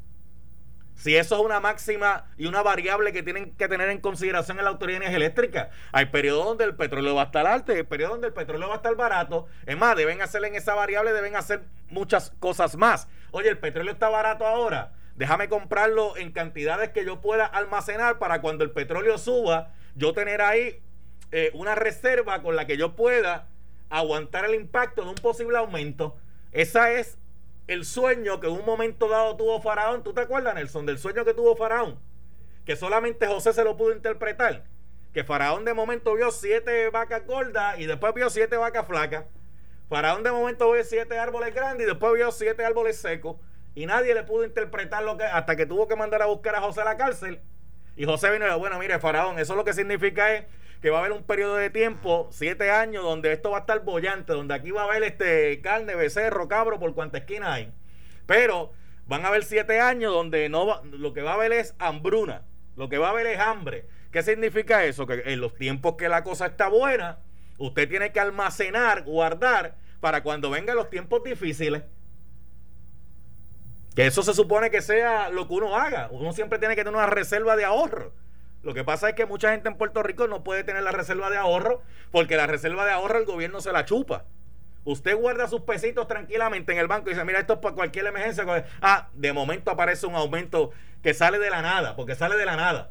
Si 0.94 1.14
eso 1.14 1.36
es 1.36 1.42
una 1.42 1.60
máxima 1.60 2.24
y 2.36 2.46
una 2.46 2.60
variable 2.62 3.12
que 3.12 3.22
tienen 3.22 3.54
que 3.54 3.68
tener 3.68 3.88
en 3.88 4.00
consideración 4.00 4.58
en 4.58 4.64
la 4.64 4.70
Autoridad 4.70 5.14
Eléctrica, 5.14 5.70
hay 5.92 6.06
periodos 6.06 6.44
donde 6.44 6.64
el 6.64 6.74
petróleo 6.74 7.14
va 7.14 7.22
a 7.22 7.26
estar 7.26 7.46
alto 7.46 7.72
hay 7.72 7.84
periodos 7.84 8.14
donde 8.14 8.28
el 8.28 8.32
petróleo 8.32 8.68
va 8.68 8.74
a 8.74 8.76
estar 8.78 8.96
barato. 8.96 9.46
Es 9.64 9.76
más, 9.76 9.94
deben 9.94 10.20
hacer 10.22 10.44
en 10.44 10.56
esa 10.56 10.74
variable, 10.74 11.12
deben 11.12 11.36
hacer 11.36 11.62
muchas 11.88 12.32
cosas 12.40 12.76
más. 12.76 13.06
Oye, 13.30 13.48
el 13.48 13.58
petróleo 13.58 13.92
está 13.92 14.08
barato 14.08 14.44
ahora. 14.44 14.92
Déjame 15.14 15.48
comprarlo 15.48 16.16
en 16.16 16.32
cantidades 16.32 16.90
que 16.90 17.04
yo 17.04 17.20
pueda 17.20 17.46
almacenar 17.46 18.18
para 18.18 18.40
cuando 18.40 18.64
el 18.64 18.72
petróleo 18.72 19.18
suba, 19.18 19.72
yo 19.94 20.12
tener 20.14 20.42
ahí 20.42 20.82
eh, 21.30 21.50
una 21.54 21.76
reserva 21.76 22.42
con 22.42 22.56
la 22.56 22.66
que 22.66 22.76
yo 22.76 22.96
pueda 22.96 23.46
aguantar 23.90 24.44
el 24.44 24.54
impacto 24.54 25.02
de 25.02 25.10
un 25.10 25.14
posible 25.16 25.58
aumento. 25.58 26.16
Esa 26.52 26.92
es 26.92 27.18
el 27.66 27.84
sueño 27.84 28.40
que 28.40 28.46
en 28.46 28.54
un 28.54 28.64
momento 28.64 29.08
dado 29.08 29.36
tuvo 29.36 29.60
Faraón. 29.60 30.02
¿Tú 30.02 30.12
te 30.12 30.20
acuerdas, 30.20 30.54
Nelson, 30.54 30.86
del 30.86 30.98
sueño 30.98 31.24
que 31.24 31.34
tuvo 31.34 31.56
Faraón? 31.56 31.98
Que 32.64 32.76
solamente 32.76 33.26
José 33.26 33.52
se 33.52 33.64
lo 33.64 33.76
pudo 33.76 33.92
interpretar. 33.92 34.64
Que 35.12 35.24
Faraón 35.24 35.64
de 35.64 35.74
momento 35.74 36.14
vio 36.14 36.30
siete 36.30 36.90
vacas 36.90 37.26
gordas 37.26 37.78
y 37.78 37.86
después 37.86 38.14
vio 38.14 38.30
siete 38.30 38.56
vacas 38.56 38.86
flacas. 38.86 39.24
Faraón 39.88 40.22
de 40.22 40.32
momento 40.32 40.70
vio 40.70 40.84
siete 40.84 41.18
árboles 41.18 41.54
grandes 41.54 41.86
y 41.86 41.88
después 41.88 42.12
vio 42.14 42.30
siete 42.30 42.64
árboles 42.64 42.98
secos. 42.98 43.36
Y 43.74 43.86
nadie 43.86 44.14
le 44.14 44.24
pudo 44.24 44.44
interpretar 44.44 45.02
lo 45.02 45.16
que 45.16 45.24
hasta 45.24 45.56
que 45.56 45.66
tuvo 45.66 45.88
que 45.88 45.96
mandar 45.96 46.22
a 46.22 46.26
buscar 46.26 46.54
a 46.56 46.60
José 46.60 46.82
a 46.82 46.84
la 46.84 46.96
cárcel 46.96 47.40
y 47.98 48.04
José 48.04 48.30
vino 48.30 48.44
y 48.44 48.48
dijo, 48.48 48.60
bueno, 48.60 48.78
mire, 48.78 49.00
Faraón, 49.00 49.40
eso 49.40 49.56
lo 49.56 49.64
que 49.64 49.72
significa 49.72 50.32
es 50.32 50.44
que 50.80 50.90
va 50.90 50.98
a 50.98 51.00
haber 51.00 51.12
un 51.12 51.24
periodo 51.24 51.56
de 51.56 51.70
tiempo, 51.70 52.28
siete 52.30 52.70
años, 52.70 53.02
donde 53.02 53.32
esto 53.32 53.50
va 53.50 53.58
a 53.58 53.60
estar 53.60 53.82
bollante, 53.84 54.32
donde 54.32 54.54
aquí 54.54 54.70
va 54.70 54.82
a 54.82 54.84
haber 54.84 55.02
este 55.02 55.60
carne, 55.60 55.94
becerro, 55.94 56.46
cabro, 56.48 56.78
por 56.78 56.94
cuanta 56.94 57.18
esquina 57.18 57.54
hay. 57.54 57.72
Pero 58.26 58.72
van 59.06 59.24
a 59.24 59.28
haber 59.28 59.44
siete 59.44 59.80
años 59.80 60.12
donde 60.12 60.48
no 60.48 60.82
lo 60.84 61.12
que 61.12 61.22
va 61.22 61.32
a 61.32 61.34
haber 61.34 61.52
es 61.52 61.74
hambruna, 61.78 62.42
lo 62.76 62.88
que 62.88 62.98
va 62.98 63.08
a 63.08 63.10
haber 63.10 63.26
es 63.26 63.40
hambre. 63.40 63.86
¿Qué 64.12 64.22
significa 64.22 64.84
eso? 64.84 65.06
Que 65.06 65.22
en 65.26 65.40
los 65.40 65.54
tiempos 65.54 65.96
que 65.96 66.08
la 66.08 66.22
cosa 66.22 66.46
está 66.46 66.68
buena, 66.68 67.18
usted 67.58 67.88
tiene 67.88 68.12
que 68.12 68.20
almacenar, 68.20 69.02
guardar, 69.02 69.76
para 70.00 70.22
cuando 70.22 70.50
vengan 70.50 70.76
los 70.76 70.90
tiempos 70.90 71.24
difíciles. 71.24 71.82
Que 73.94 74.06
eso 74.06 74.22
se 74.22 74.32
supone 74.32 74.70
que 74.70 74.80
sea 74.80 75.28
lo 75.28 75.48
que 75.48 75.54
uno 75.54 75.76
haga. 75.76 76.08
Uno 76.12 76.32
siempre 76.32 76.60
tiene 76.60 76.76
que 76.76 76.84
tener 76.84 76.96
una 76.96 77.06
reserva 77.06 77.56
de 77.56 77.64
ahorro. 77.64 78.12
Lo 78.62 78.74
que 78.74 78.84
pasa 78.84 79.08
es 79.08 79.14
que 79.14 79.26
mucha 79.26 79.52
gente 79.52 79.68
en 79.68 79.76
Puerto 79.76 80.02
Rico 80.02 80.26
no 80.26 80.42
puede 80.42 80.64
tener 80.64 80.82
la 80.82 80.92
reserva 80.92 81.30
de 81.30 81.36
ahorro 81.36 81.82
porque 82.10 82.36
la 82.36 82.46
reserva 82.46 82.84
de 82.84 82.92
ahorro 82.92 83.18
el 83.18 83.24
gobierno 83.24 83.60
se 83.60 83.72
la 83.72 83.84
chupa. 83.84 84.24
Usted 84.84 85.16
guarda 85.16 85.48
sus 85.48 85.62
pesitos 85.62 86.08
tranquilamente 86.08 86.72
en 86.72 86.78
el 86.78 86.88
banco 86.88 87.08
y 87.08 87.12
dice, 87.12 87.24
mira, 87.24 87.40
esto 87.40 87.54
es 87.54 87.58
para 87.60 87.74
cualquier 87.74 88.06
emergencia. 88.06 88.44
Ah, 88.80 89.08
de 89.12 89.32
momento 89.32 89.70
aparece 89.70 90.06
un 90.06 90.14
aumento 90.14 90.70
que 91.02 91.14
sale 91.14 91.38
de 91.38 91.50
la 91.50 91.62
nada, 91.62 91.94
porque 91.94 92.14
sale 92.14 92.36
de 92.36 92.46
la 92.46 92.56
nada. 92.56 92.90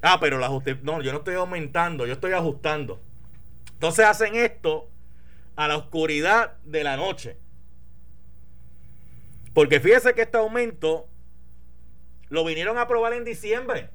Ah, 0.00 0.18
pero 0.20 0.38
la 0.38 0.48
No, 0.82 1.00
yo 1.02 1.12
no 1.12 1.18
estoy 1.18 1.34
aumentando, 1.34 2.06
yo 2.06 2.14
estoy 2.14 2.32
ajustando. 2.32 3.00
Entonces 3.74 4.04
hacen 4.04 4.34
esto 4.34 4.88
a 5.54 5.68
la 5.68 5.76
oscuridad 5.76 6.56
de 6.64 6.82
la 6.82 6.96
noche. 6.96 7.36
Porque 9.54 9.80
fíjese 9.80 10.14
que 10.14 10.22
este 10.22 10.38
aumento 10.38 11.08
lo 12.32 12.44
vinieron 12.44 12.78
a 12.78 12.82
aprobar 12.82 13.12
en 13.12 13.24
diciembre. 13.24 13.90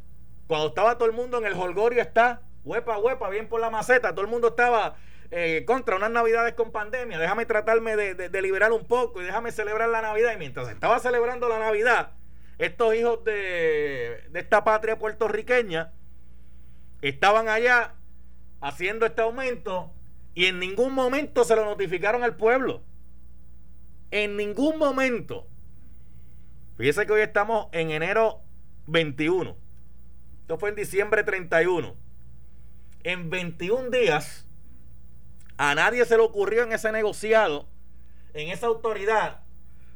Cuando 0.45 0.67
estaba 0.67 0.99
todo 0.99 1.09
el 1.09 1.15
mundo 1.15 1.39
en 1.39 1.45
el 1.45 1.53
holgorio 1.53 2.03
está, 2.03 2.43
huepa, 2.63 2.99
huepa, 2.99 3.29
bien 3.29 3.49
por 3.49 3.59
la 3.59 3.71
maceta. 3.71 4.11
Todo 4.11 4.21
el 4.21 4.27
mundo 4.27 4.49
estaba 4.49 4.95
eh, 5.31 5.63
contra 5.65 5.95
unas 5.95 6.11
navidades 6.11 6.53
con 6.53 6.71
pandemia. 6.71 7.17
Déjame 7.17 7.47
tratarme 7.47 7.95
de, 7.95 8.41
liberar 8.43 8.71
un 8.73 8.85
poco 8.85 9.23
y 9.23 9.25
déjame 9.25 9.51
celebrar 9.51 9.89
la 9.89 10.03
Navidad. 10.03 10.33
Y 10.35 10.37
mientras 10.37 10.69
estaba 10.69 10.99
celebrando 10.99 11.49
la 11.49 11.57
Navidad, 11.57 12.11
estos 12.59 12.93
hijos 12.93 13.23
de, 13.23 14.21
de 14.29 14.39
esta 14.39 14.63
patria 14.63 14.99
puertorriqueña 14.99 15.93
estaban 17.01 17.49
allá 17.49 17.95
haciendo 18.61 19.07
este 19.07 19.23
aumento 19.23 19.91
y 20.35 20.45
en 20.45 20.59
ningún 20.59 20.93
momento 20.93 21.43
se 21.43 21.55
lo 21.55 21.65
notificaron 21.65 22.23
al 22.23 22.35
pueblo. 22.35 22.83
En 24.11 24.37
ningún 24.37 24.77
momento. 24.77 25.47
Fíjese 26.77 27.07
que 27.07 27.13
hoy 27.13 27.21
estamos 27.21 27.67
en 27.71 27.89
enero 27.89 28.41
21. 28.85 29.57
Esto 30.41 30.59
fue 30.59 30.69
en 30.69 30.75
diciembre 30.75 31.23
31. 31.23 31.95
En 33.03 33.29
21 33.31 33.89
días, 33.89 34.47
a 35.57 35.73
nadie 35.73 36.05
se 36.05 36.15
le 36.15 36.23
ocurrió 36.23 36.63
en 36.63 36.71
ese 36.71 36.91
negociado, 36.91 37.67
en 38.33 38.49
esa 38.49 38.67
autoridad, 38.67 39.41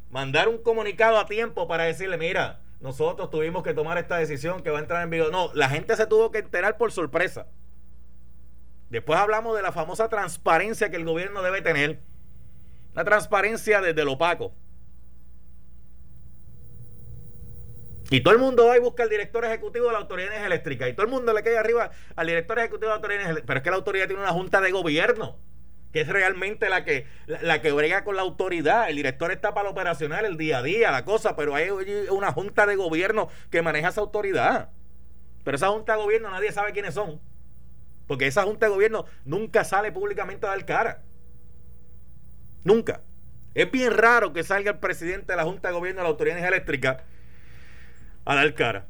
mandar 0.09 0.47
un 0.47 0.57
comunicado 0.57 1.19
a 1.19 1.27
tiempo 1.27 1.67
para 1.67 1.83
decirle, 1.83 2.17
mira, 2.17 2.61
nosotros 2.79 3.29
tuvimos 3.29 3.61
que 3.61 3.75
tomar 3.75 3.99
esta 3.99 4.17
decisión 4.17 4.63
que 4.63 4.71
va 4.71 4.79
a 4.79 4.81
entrar 4.81 5.03
en 5.03 5.11
vigor. 5.11 5.31
No, 5.31 5.51
la 5.53 5.69
gente 5.69 5.95
se 5.95 6.07
tuvo 6.07 6.31
que 6.31 6.39
enterar 6.39 6.77
por 6.77 6.91
sorpresa. 6.91 7.45
Después 8.89 9.19
hablamos 9.19 9.55
de 9.55 9.61
la 9.61 9.71
famosa 9.71 10.09
transparencia 10.09 10.89
que 10.89 10.97
el 10.97 11.05
gobierno 11.05 11.43
debe 11.43 11.61
tener. 11.61 11.99
La 12.95 13.03
transparencia 13.03 13.81
desde 13.81 14.03
lo 14.03 14.13
opaco. 14.13 14.51
Y 18.11 18.19
todo 18.19 18.33
el 18.33 18.41
mundo 18.41 18.67
va 18.67 18.75
y 18.75 18.81
busca 18.81 19.03
al 19.03 19.09
director 19.09 19.45
ejecutivo 19.45 19.85
de 19.85 19.93
la 19.93 19.99
Autoridad 19.99 20.31
de 20.31 20.45
Eléctrica. 20.45 20.89
Y 20.89 20.93
todo 20.93 21.05
el 21.05 21.11
mundo 21.11 21.31
le 21.31 21.43
cae 21.43 21.57
arriba 21.57 21.91
al 22.17 22.27
director 22.27 22.59
ejecutivo 22.59 22.87
de 22.87 22.89
la 22.89 22.95
Autoridad 22.95 23.33
de. 23.33 23.41
Pero 23.41 23.57
es 23.57 23.63
que 23.63 23.69
la 23.69 23.75
autoridad 23.77 24.07
tiene 24.07 24.21
una 24.21 24.33
junta 24.33 24.59
de 24.59 24.69
gobierno, 24.69 25.37
que 25.93 26.01
es 26.01 26.09
realmente 26.09 26.67
la 26.67 26.83
que, 26.83 27.07
la, 27.25 27.61
que 27.61 27.71
brega 27.71 28.03
con 28.03 28.17
la 28.17 28.21
autoridad. 28.21 28.89
El 28.89 28.97
director 28.97 29.31
está 29.31 29.53
para 29.53 29.63
lo 29.63 29.69
operacional, 29.69 30.25
el 30.25 30.35
día 30.35 30.57
a 30.57 30.61
día, 30.61 30.91
la 30.91 31.05
cosa, 31.05 31.37
pero 31.37 31.55
hay 31.55 31.69
una 32.09 32.33
junta 32.33 32.65
de 32.65 32.75
gobierno 32.75 33.29
que 33.49 33.61
maneja 33.61 33.87
esa 33.87 34.01
autoridad. 34.01 34.71
Pero 35.45 35.55
esa 35.55 35.69
junta 35.69 35.93
de 35.93 36.03
gobierno 36.03 36.29
nadie 36.31 36.51
sabe 36.51 36.73
quiénes 36.73 36.93
son. 36.93 37.21
Porque 38.07 38.27
esa 38.27 38.43
junta 38.43 38.65
de 38.65 38.73
gobierno 38.73 39.05
nunca 39.23 39.63
sale 39.63 39.89
públicamente 39.93 40.45
a 40.45 40.49
dar 40.49 40.65
cara. 40.65 41.01
Nunca. 42.65 42.99
Es 43.53 43.71
bien 43.71 43.95
raro 43.95 44.33
que 44.33 44.43
salga 44.43 44.71
el 44.71 44.79
presidente 44.79 45.31
de 45.31 45.37
la 45.37 45.43
Junta 45.43 45.69
de 45.69 45.73
Gobierno 45.73 46.01
de 46.01 46.03
la 46.03 46.09
Autoridad 46.09 46.45
Eléctrica 46.45 47.05
a 48.31 48.35
dar 48.35 48.53
cara. 48.53 48.85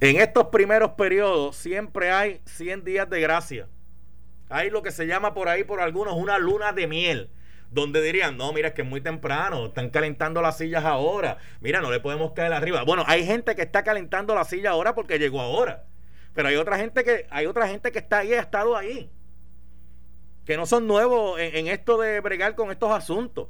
En 0.00 0.16
estos 0.20 0.48
primeros 0.48 0.92
periodos 0.92 1.56
siempre 1.56 2.10
hay 2.10 2.40
100 2.44 2.84
días 2.84 3.08
de 3.08 3.20
gracia. 3.20 3.68
Hay 4.50 4.68
lo 4.70 4.82
que 4.82 4.90
se 4.90 5.06
llama 5.06 5.32
por 5.34 5.48
ahí 5.48 5.64
por 5.64 5.80
algunos 5.80 6.14
una 6.14 6.38
luna 6.38 6.72
de 6.72 6.86
miel, 6.86 7.30
donde 7.70 8.02
dirían, 8.02 8.36
no, 8.36 8.52
mira, 8.52 8.68
es 8.68 8.74
que 8.74 8.82
es 8.82 8.88
muy 8.88 9.00
temprano, 9.00 9.66
están 9.66 9.90
calentando 9.90 10.42
las 10.42 10.58
sillas 10.58 10.84
ahora, 10.84 11.38
mira, 11.60 11.80
no 11.80 11.90
le 11.90 12.00
podemos 12.00 12.32
caer 12.32 12.52
arriba. 12.52 12.84
Bueno, 12.84 13.04
hay 13.06 13.24
gente 13.24 13.56
que 13.56 13.62
está 13.62 13.82
calentando 13.82 14.34
la 14.34 14.44
silla 14.44 14.70
ahora 14.70 14.94
porque 14.94 15.18
llegó 15.18 15.40
ahora, 15.40 15.84
pero 16.34 16.48
hay 16.48 16.56
otra 16.56 16.76
gente 16.76 17.02
que, 17.02 17.26
hay 17.30 17.46
otra 17.46 17.66
gente 17.66 17.90
que 17.90 17.98
está 17.98 18.18
ahí, 18.18 18.34
ha 18.34 18.40
estado 18.40 18.76
ahí, 18.76 19.10
que 20.44 20.56
no 20.56 20.66
son 20.66 20.86
nuevos 20.86 21.40
en 21.40 21.68
esto 21.68 21.96
de 21.98 22.20
bregar 22.20 22.54
con 22.54 22.70
estos 22.70 22.90
asuntos. 22.90 23.48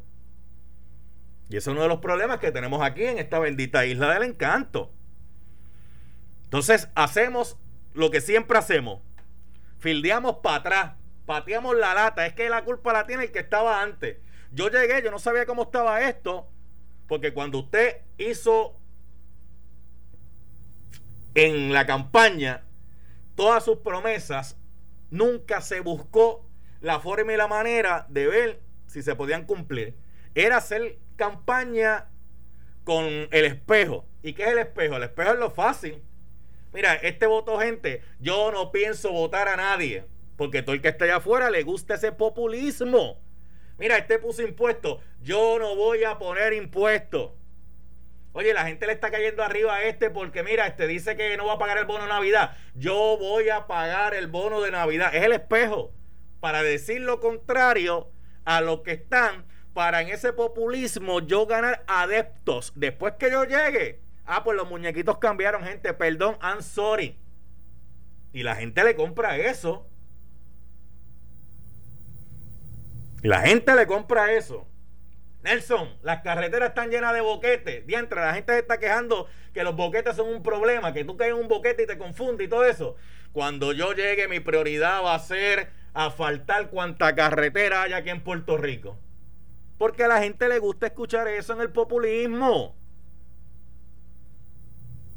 Y 1.49 1.57
ese 1.57 1.71
es 1.71 1.73
uno 1.73 1.83
de 1.83 1.89
los 1.89 2.01
problemas 2.01 2.39
que 2.39 2.53
tenemos 2.53 2.83
aquí 2.83 3.05
en 3.05 3.19
esta 3.19 3.39
bendita 3.39 3.85
isla 3.85 4.13
del 4.15 4.23
encanto. 4.23 4.91
Entonces 6.45 6.89
hacemos 6.95 7.57
lo 7.93 8.11
que 8.11 8.21
siempre 8.21 8.59
hacemos. 8.59 9.03
Fildeamos 9.79 10.37
para 10.37 10.57
atrás, 10.57 10.93
pateamos 11.27 11.77
la 11.77 11.95
lata. 11.95 12.27
Es 12.27 12.33
que 12.33 12.49
la 12.49 12.65
culpa 12.65 12.93
la 12.93 13.07
tiene 13.07 13.25
el 13.25 13.33
que 13.33 13.41
estaba 13.41 13.83
antes. 13.83 14.19
Yo 14.53 14.69
llegué, 14.69 15.03
yo 15.03 15.11
no 15.11 15.19
sabía 15.19 15.47
cómo 15.47 15.65
estaba 15.65 16.03
esto, 16.03 16.49
porque 17.09 17.35
cuando 17.35 17.59
usted 17.59 18.03
hizo 18.19 18.79
en 21.35 21.73
la 21.73 21.87
campaña 21.87 22.63
todas 23.35 23.65
sus 23.65 23.79
promesas, 23.79 24.57
nunca 25.11 25.61
se 25.61 25.81
buscó 25.81 26.49
la 26.81 27.01
forma 27.01 27.33
y 27.33 27.37
la 27.37 27.49
manera 27.49 28.07
de 28.09 28.27
ver 28.29 28.61
si 28.87 29.03
se 29.03 29.17
podían 29.17 29.45
cumplir. 29.45 29.97
Era 30.35 30.59
hacer 30.59 30.99
campaña 31.17 32.09
con 32.85 33.05
el 33.05 33.45
espejo. 33.45 34.07
¿Y 34.23 34.33
qué 34.35 34.45
es 34.45 34.49
el 34.51 34.59
espejo? 34.59 34.97
El 34.97 35.05
espejo 35.05 35.33
es 35.33 35.39
lo 35.39 35.51
fácil. 35.51 36.03
Mira, 36.73 36.95
este 36.95 37.27
voto, 37.27 37.59
gente, 37.59 38.03
yo 38.19 38.51
no 38.51 38.73
pienso 38.73 39.13
votar 39.13 39.49
a 39.49 39.57
nadie. 39.57 40.05
Porque 40.37 40.63
todo 40.63 40.75
el 40.75 40.83
que 40.83 40.89
esté 40.89 41.05
allá 41.05 41.17
afuera 41.17 41.51
le 41.51 41.63
gusta 41.63 41.95
ese 41.95 42.13
populismo. 42.13 43.21
Mira, 43.79 43.97
este 43.97 44.19
puso 44.19 44.43
impuestos. 44.43 45.01
Yo 45.23 45.59
no 45.59 45.77
voy 45.77 46.05
a 46.05 46.19
poner 46.19 46.53
impuestos. 46.53 47.33
Oye, 48.33 48.53
la 48.53 48.67
gente 48.67 48.87
le 48.87 48.93
está 48.93 49.13
cayendo 49.13 49.45
arriba 49.45 49.77
a 49.77 49.85
este 49.85 50.11
porque, 50.11 50.43
mira, 50.43 50.67
este 50.67 50.89
dice 50.89 51.17
que 51.17 51.37
no 51.37 51.47
va 51.47 51.53
a 51.53 51.59
pagar 51.59 51.79
el 51.79 51.85
bono 51.85 52.03
de 52.03 52.09
Navidad. 52.09 52.57
Yo 52.75 53.17
voy 53.17 53.49
a 53.49 53.69
pagar 53.69 54.13
el 54.15 54.27
bono 54.27 54.61
de 54.61 54.73
Navidad. 54.73 55.15
Es 55.15 55.23
el 55.23 55.33
espejo. 55.33 55.93
Para 56.41 56.65
decir 56.65 57.01
lo 57.01 57.21
contrario 57.21 58.11
a 58.45 58.61
lo 58.61 58.83
que 58.83 58.93
están 58.93 59.45
para 59.75 60.01
en 60.01 60.09
ese 60.09 60.33
populismo 60.33 61.21
yo 61.21 61.47
ganar 61.47 61.85
adeptos. 61.87 62.73
Después 62.75 63.15
que 63.19 63.31
yo 63.31 63.45
llegue, 63.45 64.01
ah, 64.25 64.43
pues 64.45 64.57
los 64.57 64.69
muñequitos 64.69 65.19
cambiaron, 65.19 65.65
gente, 65.65 65.93
perdón, 65.93 66.39
I'm 66.41 66.63
sorry. 66.63 67.19
Y 68.33 68.43
la 68.43 68.55
gente 68.55 68.83
le 68.85 68.95
compra 68.95 69.37
eso. 69.37 69.87
La 73.23 73.41
gente 73.41 73.75
le 73.75 73.87
compra 73.87 74.33
eso. 74.33 74.67
Nelson, 75.43 75.99
las 76.03 76.23
carreteras 76.23 76.71
están 76.71 76.91
llenas 76.91 77.13
de 77.13 77.21
boquetes. 77.21 77.87
Diantre, 77.87 78.21
la 78.21 78.35
gente 78.35 78.53
se 78.55 78.61
está 78.61 78.79
quejando 78.79 79.29
que 79.53 79.63
los 79.63 79.77
boquetes 79.77 80.17
son 80.17 80.29
un 80.29 80.43
problema, 80.43 80.93
que 80.95 81.05
tú 81.05 81.17
caes 81.17 81.33
en 81.33 81.39
un 81.39 81.49
boquete 81.49 81.83
y 81.83 81.87
te 81.87 81.99
confunde 81.99 82.45
y 82.45 82.49
todo 82.49 82.65
eso. 82.65 82.97
Cuando 83.33 83.73
yo 83.73 83.93
llegue, 83.93 84.27
mi 84.29 84.41
prioridad 84.41 85.03
va 85.03 85.15
a 85.15 85.19
ser 85.19 85.71
asfaltar 85.93 86.71
cuanta 86.71 87.15
carretera 87.15 87.83
hay 87.83 87.93
aquí 87.93 88.11
en 88.11 88.23
Puerto 88.23 88.57
Rico. 88.57 88.99
Porque 89.79 90.05
a 90.05 90.09
la 90.09 90.23
gente 90.23 90.49
le 90.49 90.59
gusta 90.59 90.87
escuchar 90.87 91.29
eso 91.29 91.53
en 91.53 91.61
el 91.61 91.71
populismo. 91.71 92.75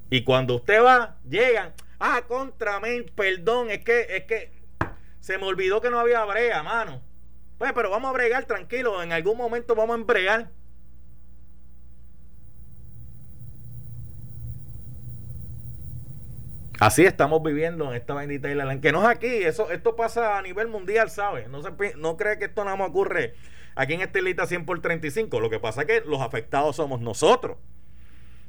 Y 0.09 0.23
cuando 0.23 0.55
usted 0.55 0.81
va, 0.81 1.17
llegan, 1.27 1.73
ah, 1.99 2.21
contra 2.27 2.79
mí, 2.79 3.01
perdón, 3.15 3.69
es 3.69 3.83
que, 3.83 4.07
es 4.09 4.23
que 4.23 4.51
se 5.19 5.37
me 5.37 5.45
olvidó 5.45 5.81
que 5.81 5.89
no 5.89 5.99
había 5.99 6.23
brea, 6.25 6.63
mano. 6.63 7.01
Pues, 7.57 7.73
pero 7.73 7.89
vamos 7.89 8.09
a 8.09 8.13
bregar 8.13 8.45
tranquilo, 8.45 9.01
en 9.03 9.11
algún 9.11 9.37
momento 9.37 9.75
vamos 9.75 9.95
a 9.95 9.99
embregar. 9.99 10.49
Así 16.79 17.03
estamos 17.03 17.41
viviendo 17.41 17.89
en 17.89 17.95
esta 17.95 18.13
bendita 18.13 18.49
isla. 18.51 18.79
Que 18.79 18.91
no 18.91 19.01
es 19.01 19.07
aquí, 19.07 19.27
eso, 19.27 19.71
esto 19.71 19.95
pasa 19.95 20.37
a 20.37 20.41
nivel 20.43 20.67
mundial, 20.67 21.09
¿sabes? 21.09 21.49
No, 21.49 21.63
se, 21.63 21.71
no 21.97 22.17
cree 22.17 22.37
que 22.37 22.45
esto 22.45 22.63
nada 22.63 22.77
más 22.77 22.89
ocurre 22.89 23.33
aquí 23.77 23.93
en 23.93 24.01
Estelita 24.01 24.46
100 24.46 24.65
por 24.65 24.81
35. 24.81 25.39
Lo 25.39 25.50
que 25.50 25.60
pasa 25.60 25.81
es 25.81 25.88
que 25.88 26.01
los 26.01 26.22
afectados 26.22 26.75
somos 26.75 27.00
nosotros. 27.00 27.57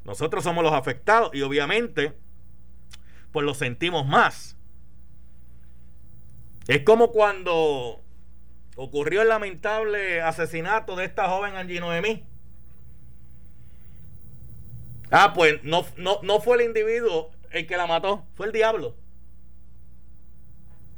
Nosotros 0.05 0.43
somos 0.43 0.65
los 0.65 0.73
afectados 0.73 1.31
y 1.35 1.43
obviamente 1.43 2.15
pues 3.31 3.45
lo 3.45 3.55
sentimos 3.55 4.07
más. 4.07 4.57
Es 6.67 6.83
como 6.83 7.13
cuando 7.13 8.03
ocurrió 8.77 9.23
el 9.23 9.29
lamentable 9.29 10.23
asesinato 10.23 10.97
de 10.97 11.05
esta 11.05 11.29
joven 11.29 11.57
Angie 11.57 11.81
Noemí. 11.81 12.25
Ah, 15.11 15.33
pues 15.35 15.63
no, 15.63 15.85
no, 15.97 16.21
no 16.23 16.41
fue 16.41 16.57
el 16.57 16.63
individuo 16.63 17.31
el 17.51 17.67
que 17.67 17.77
la 17.77 17.87
mató, 17.87 18.27
fue 18.35 18.47
el 18.47 18.53
diablo. 18.53 18.95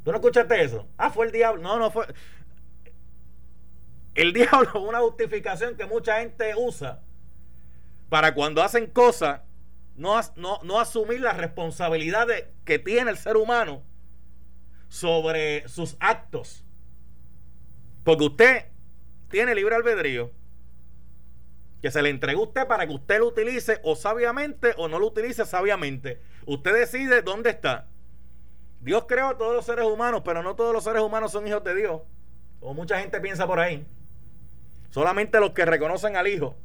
¿Tú 0.03 0.11
no 0.11 0.17
escuchaste 0.17 0.63
eso? 0.63 0.87
Ah, 0.97 1.11
fue 1.11 1.27
el 1.27 1.31
diablo. 1.31 1.61
No, 1.61 1.77
no 1.77 1.91
fue. 1.91 2.05
El 4.15 4.33
diablo 4.33 4.69
es 4.69 4.75
una 4.75 4.99
justificación 4.99 5.75
que 5.75 5.85
mucha 5.85 6.19
gente 6.19 6.53
usa 6.55 7.01
para 8.09 8.33
cuando 8.33 8.61
hacen 8.61 8.87
cosas 8.87 9.41
no, 9.95 10.19
no, 10.35 10.59
no 10.63 10.79
asumir 10.79 11.21
las 11.21 11.37
responsabilidades 11.37 12.45
que 12.65 12.79
tiene 12.79 13.11
el 13.11 13.17
ser 13.17 13.37
humano 13.37 13.83
sobre 14.89 15.67
sus 15.69 15.95
actos. 15.99 16.65
Porque 18.03 18.25
usted 18.25 18.65
tiene 19.29 19.55
libre 19.55 19.75
albedrío 19.75 20.31
que 21.81 21.89
se 21.89 22.01
le 22.01 22.09
entregó 22.09 22.41
a 22.41 22.47
usted 22.47 22.67
para 22.67 22.85
que 22.85 22.93
usted 22.93 23.19
lo 23.19 23.27
utilice 23.27 23.79
o 23.83 23.95
sabiamente 23.95 24.73
o 24.77 24.87
no 24.87 24.99
lo 24.99 25.07
utilice 25.07 25.45
sabiamente. 25.45 26.21
Usted 26.45 26.73
decide 26.73 27.21
dónde 27.21 27.49
está. 27.49 27.87
Dios 28.81 29.05
creó 29.07 29.29
a 29.29 29.37
todos 29.37 29.55
los 29.55 29.65
seres 29.65 29.85
humanos, 29.85 30.21
pero 30.25 30.43
no 30.43 30.55
todos 30.55 30.73
los 30.73 30.83
seres 30.83 31.01
humanos 31.01 31.31
son 31.31 31.47
hijos 31.47 31.63
de 31.63 31.75
Dios. 31.75 32.01
O 32.59 32.73
mucha 32.73 32.99
gente 32.99 33.19
piensa 33.19 33.47
por 33.47 33.59
ahí. 33.59 33.85
Solamente 34.91 35.39
los 35.39 35.51
que 35.51 35.65
reconocen 35.65 36.15
al 36.15 36.27
Hijo. 36.27 36.55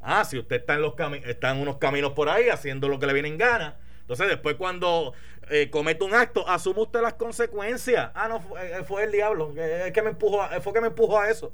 Ah, 0.00 0.24
si 0.24 0.38
usted 0.38 0.56
está 0.56 0.74
en, 0.74 0.82
los 0.82 0.94
está 1.26 1.50
en 1.50 1.58
unos 1.58 1.76
caminos 1.76 2.12
por 2.12 2.28
ahí 2.28 2.48
haciendo 2.48 2.88
lo 2.88 2.98
que 2.98 3.06
le 3.06 3.12
viene 3.12 3.28
en 3.28 3.38
gana. 3.38 3.76
Entonces, 4.00 4.28
después 4.28 4.56
cuando 4.56 5.12
eh, 5.50 5.68
comete 5.70 6.04
un 6.04 6.14
acto, 6.14 6.48
asume 6.48 6.80
usted 6.80 7.02
las 7.02 7.14
consecuencias. 7.14 8.10
Ah, 8.14 8.28
no, 8.28 8.40
fue, 8.40 9.02
eh, 9.02 9.04
el 9.04 9.12
diablo. 9.12 9.54
Es 9.56 9.92
que 9.92 10.02
me 10.02 10.10
empujó, 10.10 10.40
fue 10.62 10.72
que 10.72 10.80
me 10.80 10.86
empujó 10.88 11.20
a 11.20 11.30
eso. 11.30 11.52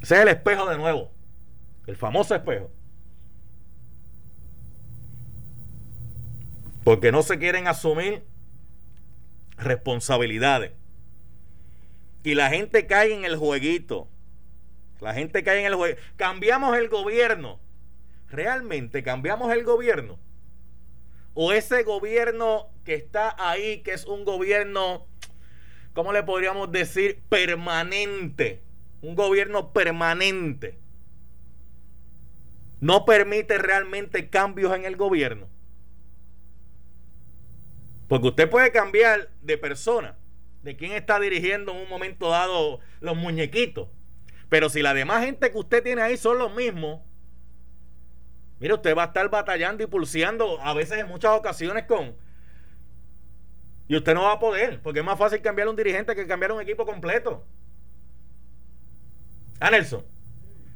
Ese 0.00 0.14
es 0.14 0.20
el 0.22 0.28
espejo 0.28 0.66
de 0.66 0.78
nuevo. 0.78 1.10
El 1.86 1.96
famoso 1.96 2.34
espejo. 2.34 2.70
Porque 6.84 7.12
no 7.12 7.22
se 7.22 7.38
quieren 7.38 7.68
asumir 7.68 8.24
responsabilidades. 9.58 10.77
Y 12.28 12.34
la 12.34 12.50
gente 12.50 12.86
cae 12.86 13.14
en 13.14 13.24
el 13.24 13.36
jueguito. 13.36 14.08
La 15.00 15.14
gente 15.14 15.42
cae 15.42 15.60
en 15.60 15.66
el 15.66 15.74
jueguito. 15.74 16.00
Cambiamos 16.16 16.76
el 16.76 16.88
gobierno. 16.88 17.58
¿Realmente 18.28 19.02
cambiamos 19.02 19.52
el 19.52 19.64
gobierno? 19.64 20.18
¿O 21.32 21.52
ese 21.52 21.84
gobierno 21.84 22.68
que 22.84 22.94
está 22.94 23.34
ahí, 23.38 23.82
que 23.82 23.92
es 23.92 24.04
un 24.04 24.24
gobierno, 24.24 25.06
¿cómo 25.94 26.12
le 26.12 26.22
podríamos 26.22 26.70
decir? 26.70 27.22
Permanente 27.28 28.62
un 29.00 29.14
gobierno 29.14 29.72
permanente, 29.72 30.78
no 32.80 33.04
permite 33.04 33.58
realmente 33.58 34.28
cambios 34.28 34.74
en 34.74 34.84
el 34.84 34.96
gobierno. 34.96 35.48
Porque 38.08 38.28
usted 38.28 38.50
puede 38.50 38.72
cambiar 38.72 39.30
de 39.42 39.58
persona, 39.58 40.17
de 40.62 40.76
quién 40.76 40.92
está 40.92 41.20
dirigiendo 41.20 41.72
en 41.72 41.78
un 41.78 41.88
momento 41.88 42.30
dado 42.30 42.80
los 43.00 43.16
muñequitos. 43.16 43.88
Pero 44.48 44.68
si 44.68 44.82
la 44.82 44.94
demás 44.94 45.24
gente 45.24 45.50
que 45.50 45.58
usted 45.58 45.82
tiene 45.82 46.02
ahí 46.02 46.16
son 46.16 46.38
los 46.38 46.54
mismos, 46.54 47.00
mire, 48.60 48.74
usted 48.74 48.96
va 48.96 49.04
a 49.04 49.06
estar 49.06 49.28
batallando 49.28 49.82
y 49.82 49.86
pulseando 49.86 50.60
a 50.60 50.74
veces 50.74 50.98
en 50.98 51.08
muchas 51.08 51.32
ocasiones 51.32 51.84
con... 51.84 52.16
Y 53.88 53.96
usted 53.96 54.14
no 54.14 54.22
va 54.22 54.32
a 54.32 54.38
poder, 54.38 54.82
porque 54.82 55.00
es 55.00 55.04
más 55.04 55.18
fácil 55.18 55.40
cambiar 55.40 55.68
un 55.68 55.76
dirigente 55.76 56.14
que 56.14 56.26
cambiar 56.26 56.52
un 56.52 56.60
equipo 56.60 56.84
completo. 56.84 57.44
Ah, 59.60 59.70
Nelson. 59.70 60.04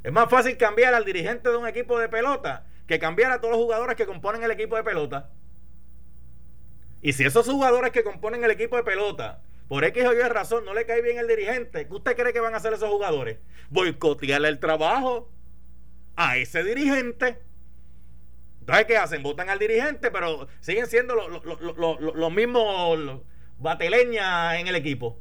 Es 0.03 0.13
más 0.13 0.29
fácil 0.29 0.57
cambiar 0.57 0.95
al 0.95 1.05
dirigente 1.05 1.49
de 1.51 1.57
un 1.57 1.67
equipo 1.67 1.99
de 1.99 2.09
pelota 2.09 2.67
que 2.87 2.99
cambiar 2.99 3.31
a 3.31 3.41
todos 3.41 3.53
los 3.53 3.63
jugadores 3.63 3.97
que 3.97 4.07
componen 4.07 4.43
el 4.43 4.51
equipo 4.51 4.77
de 4.77 4.83
pelota. 4.83 5.31
Y 7.01 7.13
si 7.13 7.25
esos 7.25 7.47
jugadores 7.47 7.93
que 7.93 8.03
componen 8.03 8.43
el 8.45 8.51
equipo 8.51 8.77
de 8.77 8.83
pelota, 8.83 9.41
por 9.73 9.85
X 9.85 10.05
o 10.05 10.13
Y 10.13 10.21
razón, 10.29 10.67
no 10.67 10.75
le 10.75 10.85
cae 10.85 11.01
bien 11.01 11.17
el 11.17 11.27
dirigente, 11.27 11.89
¿qué 11.89 11.95
usted 11.95 12.15
cree 12.15 12.35
que 12.35 12.41
van 12.41 12.53
a 12.53 12.59
hacer 12.59 12.75
esos 12.75 12.91
jugadores? 12.91 13.39
Boicotearle 13.71 14.49
el 14.49 14.59
trabajo 14.59 15.31
a 16.15 16.37
ese 16.37 16.63
dirigente. 16.63 17.39
Entonces, 18.61 18.85
¿qué 18.85 18.99
hacen? 18.99 19.23
Votan 19.23 19.49
al 19.49 19.59
dirigente, 19.59 20.11
pero 20.11 20.47
siguen 20.61 20.89
siendo 20.89 21.15
los 21.17 22.33
mismos 22.35 23.23
bateleñas 23.57 24.57
en 24.57 24.69
el 24.69 24.75
equipo. 24.75 25.19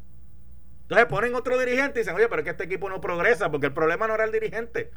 Entonces 0.81 1.07
ponen 1.07 1.33
otro 1.33 1.57
dirigente 1.57 2.01
y 2.01 2.03
dicen, 2.03 2.17
oye, 2.17 2.27
pero 2.27 2.41
es 2.41 2.43
que 2.43 2.51
este 2.51 2.65
equipo 2.65 2.89
no 2.89 2.99
progresa 2.99 3.49
porque 3.51 3.67
el 3.67 3.73
problema 3.73 4.05
no 4.05 4.15
era 4.15 4.25
el 4.25 4.33
dirigente. 4.33 4.91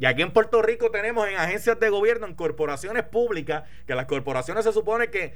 Y 0.00 0.06
aquí 0.06 0.22
en 0.22 0.32
Puerto 0.32 0.60
Rico 0.60 0.90
tenemos 0.90 1.28
en 1.28 1.36
agencias 1.36 1.78
de 1.78 1.88
gobierno, 1.88 2.26
en 2.26 2.34
corporaciones 2.34 3.04
públicas, 3.04 3.62
que 3.86 3.94
las 3.94 4.06
corporaciones 4.06 4.64
se 4.64 4.72
supone 4.72 5.08
que 5.08 5.34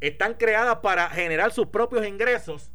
están 0.00 0.34
creadas 0.34 0.76
para 0.78 1.08
generar 1.10 1.52
sus 1.52 1.68
propios 1.68 2.06
ingresos. 2.06 2.70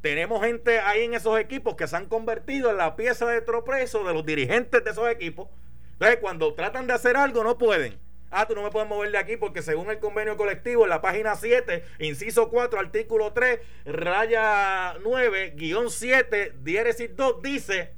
Tenemos 0.00 0.44
gente 0.44 0.78
ahí 0.78 1.02
en 1.02 1.14
esos 1.14 1.38
equipos 1.38 1.74
que 1.74 1.88
se 1.88 1.96
han 1.96 2.06
convertido 2.06 2.70
en 2.70 2.76
la 2.76 2.94
pieza 2.94 3.26
de 3.26 3.40
tropezo 3.40 4.04
de 4.04 4.14
los 4.14 4.24
dirigentes 4.24 4.84
de 4.84 4.90
esos 4.90 5.08
equipos. 5.08 5.48
Entonces, 5.92 6.18
cuando 6.20 6.54
tratan 6.54 6.86
de 6.86 6.92
hacer 6.92 7.16
algo, 7.16 7.42
no 7.42 7.58
pueden. 7.58 7.98
Ah, 8.30 8.46
tú 8.46 8.54
no 8.54 8.62
me 8.62 8.70
puedes 8.70 8.88
mover 8.88 9.10
de 9.10 9.18
aquí 9.18 9.36
porque 9.36 9.62
según 9.62 9.90
el 9.90 9.98
convenio 9.98 10.36
colectivo, 10.36 10.84
en 10.84 10.90
la 10.90 11.00
página 11.00 11.34
7, 11.34 11.82
inciso 11.98 12.50
4, 12.50 12.78
artículo 12.78 13.32
3, 13.32 13.58
raya 13.86 14.94
9, 15.02 15.54
guion 15.56 15.90
7, 15.90 16.54
diéresis 16.62 17.16
2, 17.16 17.42
dice 17.42 17.94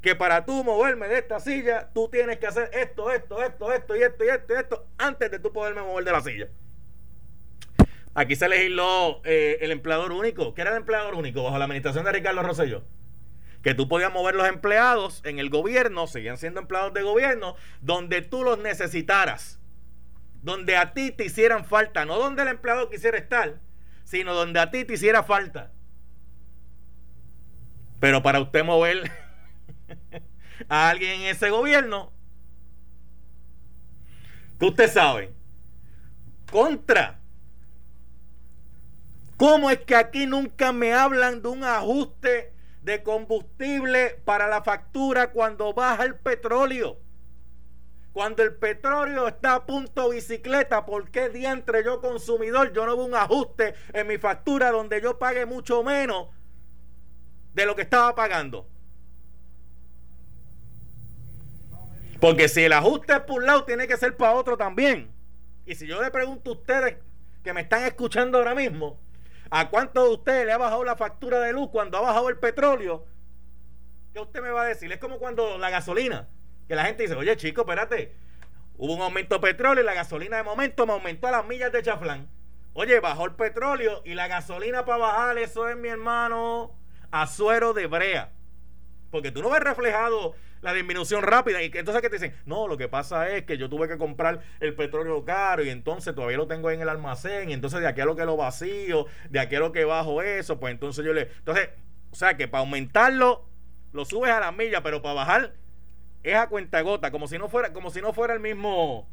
que 0.00 0.14
para 0.14 0.44
tú 0.44 0.62
moverme 0.62 1.08
de 1.08 1.18
esta 1.18 1.40
silla, 1.40 1.90
tú 1.92 2.08
tienes 2.08 2.38
que 2.38 2.46
hacer 2.46 2.70
esto, 2.72 3.10
esto, 3.10 3.42
esto, 3.42 3.72
esto 3.72 3.96
y 3.96 4.02
esto 4.02 4.24
y 4.24 4.28
esto 4.28 4.54
y 4.54 4.56
esto 4.56 4.86
antes 4.98 5.30
de 5.30 5.38
tú 5.40 5.52
poderme 5.52 5.82
mover 5.82 6.04
de 6.04 6.12
la 6.12 6.20
silla. 6.20 6.48
Aquí 8.14 8.36
se 8.36 8.48
legisló 8.48 9.22
eh, 9.24 9.58
el 9.60 9.70
empleador 9.70 10.12
único. 10.12 10.54
¿Qué 10.54 10.60
era 10.60 10.70
el 10.70 10.76
empleador 10.76 11.14
único 11.14 11.42
bajo 11.42 11.58
la 11.58 11.64
administración 11.64 12.04
de 12.04 12.12
Ricardo 12.12 12.42
Rosselló? 12.42 12.84
Que 13.62 13.74
tú 13.74 13.88
podías 13.88 14.12
mover 14.12 14.34
los 14.34 14.48
empleados 14.48 15.22
en 15.24 15.38
el 15.38 15.48
gobierno, 15.48 16.06
seguían 16.06 16.36
siendo 16.36 16.60
empleados 16.60 16.92
de 16.92 17.02
gobierno, 17.02 17.56
donde 17.80 18.20
tú 18.22 18.42
los 18.44 18.58
necesitaras 18.58 19.62
donde 20.42 20.76
a 20.76 20.92
ti 20.92 21.12
te 21.12 21.24
hicieran 21.24 21.64
falta, 21.64 22.04
no 22.04 22.18
donde 22.18 22.42
el 22.42 22.48
empleado 22.48 22.90
quisiera 22.90 23.16
estar, 23.16 23.60
sino 24.04 24.34
donde 24.34 24.60
a 24.60 24.70
ti 24.70 24.84
te 24.84 24.94
hiciera 24.94 25.22
falta. 25.22 25.70
Pero 28.00 28.22
para 28.22 28.40
usted 28.40 28.64
mover 28.64 29.10
a 30.68 30.90
alguien 30.90 31.20
en 31.22 31.26
ese 31.28 31.50
gobierno, 31.50 32.12
que 34.58 34.66
usted 34.66 34.90
sabe, 34.90 35.32
contra. 36.50 37.20
¿Cómo 39.42 39.72
es 39.72 39.80
que 39.80 39.96
aquí 39.96 40.26
nunca 40.26 40.70
me 40.70 40.94
hablan 40.94 41.42
de 41.42 41.48
un 41.48 41.64
ajuste 41.64 42.52
de 42.80 43.02
combustible 43.02 44.20
para 44.24 44.46
la 44.46 44.62
factura 44.62 45.32
cuando 45.32 45.74
baja 45.74 46.04
el 46.04 46.14
petróleo? 46.14 47.00
Cuando 48.12 48.44
el 48.44 48.54
petróleo 48.54 49.26
está 49.26 49.56
a 49.56 49.66
punto 49.66 50.10
bicicleta, 50.10 50.86
¿por 50.86 51.10
qué 51.10 51.28
diantre 51.28 51.82
yo 51.82 52.00
consumidor 52.00 52.72
yo 52.72 52.86
no 52.86 52.96
veo 52.96 53.04
un 53.04 53.16
ajuste 53.16 53.74
en 53.92 54.06
mi 54.06 54.16
factura 54.16 54.70
donde 54.70 55.02
yo 55.02 55.18
pague 55.18 55.44
mucho 55.44 55.82
menos 55.82 56.28
de 57.52 57.66
lo 57.66 57.74
que 57.74 57.82
estaba 57.82 58.14
pagando? 58.14 58.68
Porque 62.20 62.48
si 62.48 62.62
el 62.62 62.72
ajuste 62.74 63.14
es 63.14 63.20
por 63.22 63.40
un 63.40 63.46
lado, 63.46 63.64
tiene 63.64 63.88
que 63.88 63.96
ser 63.96 64.16
para 64.16 64.34
otro 64.34 64.56
también. 64.56 65.10
Y 65.66 65.74
si 65.74 65.88
yo 65.88 66.00
le 66.00 66.12
pregunto 66.12 66.50
a 66.50 66.52
ustedes 66.52 66.98
que 67.42 67.52
me 67.52 67.62
están 67.62 67.82
escuchando 67.82 68.38
ahora 68.38 68.54
mismo, 68.54 69.00
¿a 69.54 69.68
cuánto 69.68 70.02
de 70.04 70.14
ustedes 70.14 70.46
le 70.46 70.52
ha 70.52 70.56
bajado 70.56 70.82
la 70.82 70.96
factura 70.96 71.38
de 71.40 71.52
luz 71.52 71.68
cuando 71.70 71.98
ha 71.98 72.00
bajado 72.00 72.30
el 72.30 72.38
petróleo? 72.38 73.04
¿Qué 74.14 74.18
usted 74.18 74.40
me 74.40 74.48
va 74.48 74.62
a 74.62 74.66
decir? 74.66 74.90
Es 74.90 74.98
como 74.98 75.18
cuando 75.18 75.58
la 75.58 75.68
gasolina 75.68 76.26
que 76.66 76.74
la 76.74 76.86
gente 76.86 77.02
dice, 77.02 77.14
oye 77.14 77.36
chico, 77.36 77.60
espérate, 77.60 78.16
hubo 78.78 78.94
un 78.94 79.02
aumento 79.02 79.34
de 79.34 79.40
petróleo 79.42 79.84
y 79.84 79.86
la 79.86 79.92
gasolina 79.92 80.38
de 80.38 80.42
momento 80.42 80.86
me 80.86 80.94
aumentó 80.94 81.26
a 81.26 81.32
las 81.32 81.44
millas 81.44 81.70
de 81.70 81.82
chaflán. 81.82 82.30
Oye, 82.72 82.98
bajó 83.00 83.26
el 83.26 83.34
petróleo 83.34 84.00
y 84.06 84.14
la 84.14 84.26
gasolina 84.26 84.86
para 84.86 84.96
bajar, 84.96 85.36
eso 85.36 85.68
es 85.68 85.76
mi 85.76 85.88
hermano, 85.88 86.74
a 87.10 87.26
suero 87.26 87.74
de 87.74 87.86
brea. 87.86 88.32
Porque 89.10 89.32
tú 89.32 89.42
no 89.42 89.50
ves 89.50 89.60
reflejado 89.60 90.34
la 90.62 90.72
disminución 90.72 91.22
rápida. 91.22 91.62
Y 91.62 91.66
entonces 91.66 92.00
que 92.00 92.08
te 92.08 92.16
dicen, 92.16 92.34
no, 92.46 92.66
lo 92.66 92.78
que 92.78 92.88
pasa 92.88 93.28
es 93.28 93.44
que 93.44 93.58
yo 93.58 93.68
tuve 93.68 93.88
que 93.88 93.98
comprar 93.98 94.40
el 94.60 94.74
petróleo 94.74 95.24
caro 95.24 95.62
y 95.62 95.68
entonces 95.68 96.14
todavía 96.14 96.38
lo 96.38 96.46
tengo 96.46 96.70
en 96.70 96.80
el 96.80 96.88
almacén. 96.88 97.50
Y 97.50 97.52
entonces 97.52 97.80
de 97.80 97.88
aquí 97.88 98.00
a 98.00 98.04
lo 98.06 98.16
que 98.16 98.24
lo 98.24 98.36
vacío, 98.36 99.06
de 99.28 99.40
aquí 99.40 99.56
a 99.56 99.60
lo 99.60 99.72
que 99.72 99.84
bajo 99.84 100.22
eso, 100.22 100.58
pues 100.58 100.72
entonces 100.72 101.04
yo 101.04 101.12
le. 101.12 101.22
Entonces, 101.38 101.68
o 102.10 102.16
sea 102.16 102.36
que 102.36 102.48
para 102.48 102.60
aumentarlo, 102.60 103.46
lo 103.92 104.04
subes 104.04 104.30
a 104.30 104.40
las 104.40 104.56
millas, 104.56 104.80
pero 104.82 105.02
para 105.02 105.14
bajar 105.14 105.54
es 106.22 106.36
a 106.36 106.48
cuenta 106.48 106.80
gota, 106.80 107.10
como 107.10 107.26
si 107.26 107.38
no 107.38 107.48
fuera, 107.48 107.72
como 107.72 107.90
si 107.90 108.00
no 108.00 108.12
fuera 108.12 108.32
el 108.32 108.40
mismo 108.40 109.08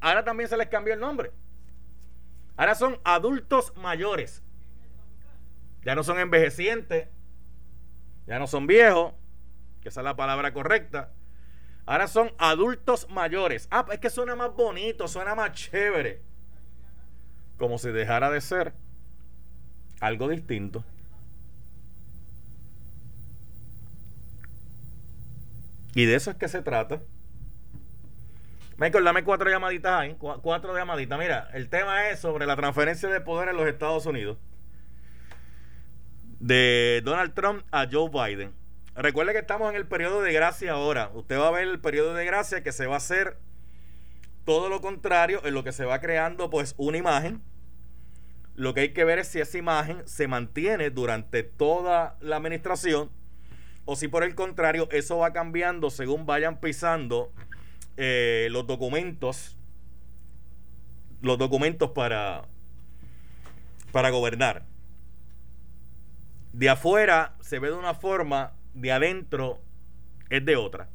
ahora 0.00 0.24
también 0.24 0.48
se 0.48 0.56
les 0.56 0.66
cambió 0.66 0.94
el 0.94 1.00
nombre. 1.00 1.30
Ahora 2.56 2.74
son 2.74 2.98
adultos 3.04 3.72
mayores. 3.76 4.43
Ya 5.84 5.94
no 5.94 6.02
son 6.02 6.18
envejecientes. 6.18 7.08
Ya 8.26 8.38
no 8.38 8.46
son 8.46 8.66
viejos. 8.66 9.12
Que 9.82 9.88
esa 9.88 10.00
es 10.00 10.04
la 10.04 10.16
palabra 10.16 10.52
correcta. 10.52 11.12
Ahora 11.86 12.08
son 12.08 12.32
adultos 12.38 13.08
mayores. 13.10 13.68
Ah, 13.70 13.84
es 13.92 13.98
que 13.98 14.08
suena 14.08 14.34
más 14.34 14.54
bonito, 14.54 15.06
suena 15.06 15.34
más 15.34 15.52
chévere. 15.52 16.22
Como 17.58 17.78
si 17.78 17.90
dejara 17.90 18.30
de 18.30 18.40
ser 18.40 18.72
algo 20.00 20.28
distinto. 20.28 20.84
Y 25.94 26.06
de 26.06 26.14
eso 26.14 26.30
es 26.30 26.36
que 26.36 26.48
se 26.48 26.62
trata. 26.62 27.02
Michael, 28.76 29.04
dame 29.04 29.22
cuatro 29.22 29.48
llamaditas 29.48 30.00
ahí. 30.00 30.16
cuatro 30.18 30.76
llamaditas. 30.76 31.18
Mira, 31.18 31.50
el 31.52 31.68
tema 31.68 32.08
es 32.08 32.18
sobre 32.18 32.46
la 32.46 32.56
transferencia 32.56 33.08
de 33.08 33.20
poder 33.20 33.50
en 33.50 33.56
los 33.56 33.68
Estados 33.68 34.06
Unidos. 34.06 34.38
De 36.40 37.02
Donald 37.04 37.34
Trump 37.34 37.64
a 37.70 37.86
Joe 37.90 38.10
Biden. 38.10 38.52
Recuerde 38.94 39.32
que 39.32 39.38
estamos 39.38 39.70
en 39.70 39.76
el 39.76 39.86
periodo 39.86 40.22
de 40.22 40.32
gracia 40.32 40.72
ahora. 40.72 41.10
Usted 41.14 41.38
va 41.38 41.48
a 41.48 41.52
ver 41.52 41.66
el 41.66 41.80
periodo 41.80 42.14
de 42.14 42.24
gracia 42.24 42.62
que 42.62 42.72
se 42.72 42.86
va 42.86 42.94
a 42.94 42.98
hacer 42.98 43.36
todo 44.44 44.68
lo 44.68 44.80
contrario, 44.80 45.40
en 45.44 45.54
lo 45.54 45.64
que 45.64 45.72
se 45.72 45.84
va 45.84 46.00
creando 46.00 46.50
pues 46.50 46.74
una 46.76 46.98
imagen. 46.98 47.42
Lo 48.54 48.72
que 48.72 48.82
hay 48.82 48.92
que 48.92 49.04
ver 49.04 49.18
es 49.18 49.28
si 49.28 49.40
esa 49.40 49.58
imagen 49.58 50.06
se 50.06 50.28
mantiene 50.28 50.90
durante 50.90 51.42
toda 51.42 52.16
la 52.20 52.36
administración 52.36 53.10
o 53.84 53.96
si 53.96 54.08
por 54.08 54.22
el 54.22 54.34
contrario 54.34 54.88
eso 54.92 55.18
va 55.18 55.32
cambiando 55.32 55.90
según 55.90 56.24
vayan 56.24 56.60
pisando 56.60 57.32
eh, 57.96 58.48
los 58.50 58.66
documentos, 58.66 59.56
los 61.20 61.36
documentos 61.36 61.90
para, 61.90 62.42
para 63.90 64.10
gobernar. 64.10 64.64
De 66.54 66.70
afuera 66.70 67.34
se 67.40 67.58
ve 67.58 67.66
de 67.66 67.74
una 67.74 67.94
forma, 67.94 68.52
de 68.74 68.92
adentro 68.92 69.58
es 70.30 70.44
de 70.44 70.54
otra. 70.54 70.88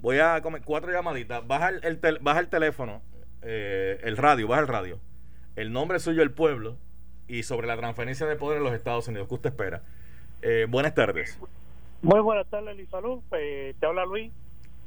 Voy 0.00 0.18
a 0.18 0.42
comer 0.42 0.62
cuatro 0.64 0.90
llamaditas. 0.90 1.46
Baja 1.46 1.68
el, 1.68 2.00
baja 2.20 2.40
el 2.40 2.48
teléfono, 2.48 3.00
eh, 3.42 4.00
el 4.02 4.16
radio, 4.16 4.48
baja 4.48 4.62
el 4.62 4.66
radio. 4.66 4.98
El 5.54 5.72
nombre 5.72 6.00
suyo, 6.00 6.24
el 6.24 6.32
pueblo, 6.32 6.76
y 7.28 7.44
sobre 7.44 7.68
la 7.68 7.76
transferencia 7.76 8.26
de 8.26 8.34
poder 8.34 8.58
en 8.58 8.64
los 8.64 8.72
Estados 8.72 9.06
Unidos. 9.06 9.28
¿Qué 9.28 9.34
usted 9.34 9.50
espera? 9.50 9.82
Eh, 10.42 10.66
buenas 10.68 10.92
tardes. 10.92 11.38
Muy 12.02 12.18
buenas 12.18 12.50
tardes, 12.50 12.74
Luis 12.74 12.88
Salud. 12.88 13.22
te 13.30 13.86
habla 13.86 14.04
Luis 14.04 14.32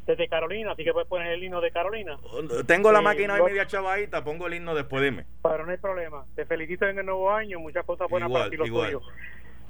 desde 0.05 0.27
Carolina, 0.27 0.73
así 0.73 0.83
que 0.83 0.91
puedes 0.91 1.07
poner 1.07 1.27
el 1.27 1.41
himno 1.41 1.61
de 1.61 1.71
Carolina. 1.71 2.17
Tengo 2.65 2.91
la 2.91 2.99
eh, 2.99 3.03
máquina 3.03 3.35
de 3.35 3.43
media 3.43 3.65
chavadita, 3.67 4.21
pongo 4.25 4.47
el 4.47 4.55
himno 4.55 4.75
después, 4.75 5.01
dime. 5.01 5.25
Pero 5.41 5.65
no 5.65 5.71
hay 5.71 5.77
problema. 5.77 6.25
Te 6.35 6.45
felicito 6.45 6.85
en 6.87 6.99
el 6.99 7.05
nuevo 7.05 7.31
año, 7.31 7.57
muchas 7.61 7.85
cosas 7.85 8.09
buenas 8.09 8.29
para 8.29 8.49
ti, 8.49 8.57
los 8.57 8.67
tuyos. 8.67 9.01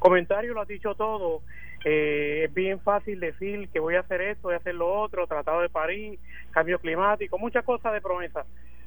Comentario, 0.03 0.53
lo 0.53 0.59
has 0.59 0.67
dicho 0.67 0.95
todo. 0.95 1.43
Eh, 1.85 2.43
es 2.43 2.53
bien 2.53 2.81
fácil 2.81 3.21
decir 3.21 3.69
que 3.69 3.79
voy 3.79 3.95
a 3.95 4.01
hacer 4.01 4.19
esto, 4.19 4.49
voy 4.49 4.55
a 4.55 4.57
hacer 4.57 4.75
lo 4.75 4.93
otro, 4.93 5.27
Tratado 5.27 5.61
de 5.61 5.69
París, 5.69 6.19
cambio 6.51 6.77
climático, 6.77 7.37
muchas 7.37 7.63
cosas 7.63 7.93
de 7.93 8.01
promesa. 8.01 8.45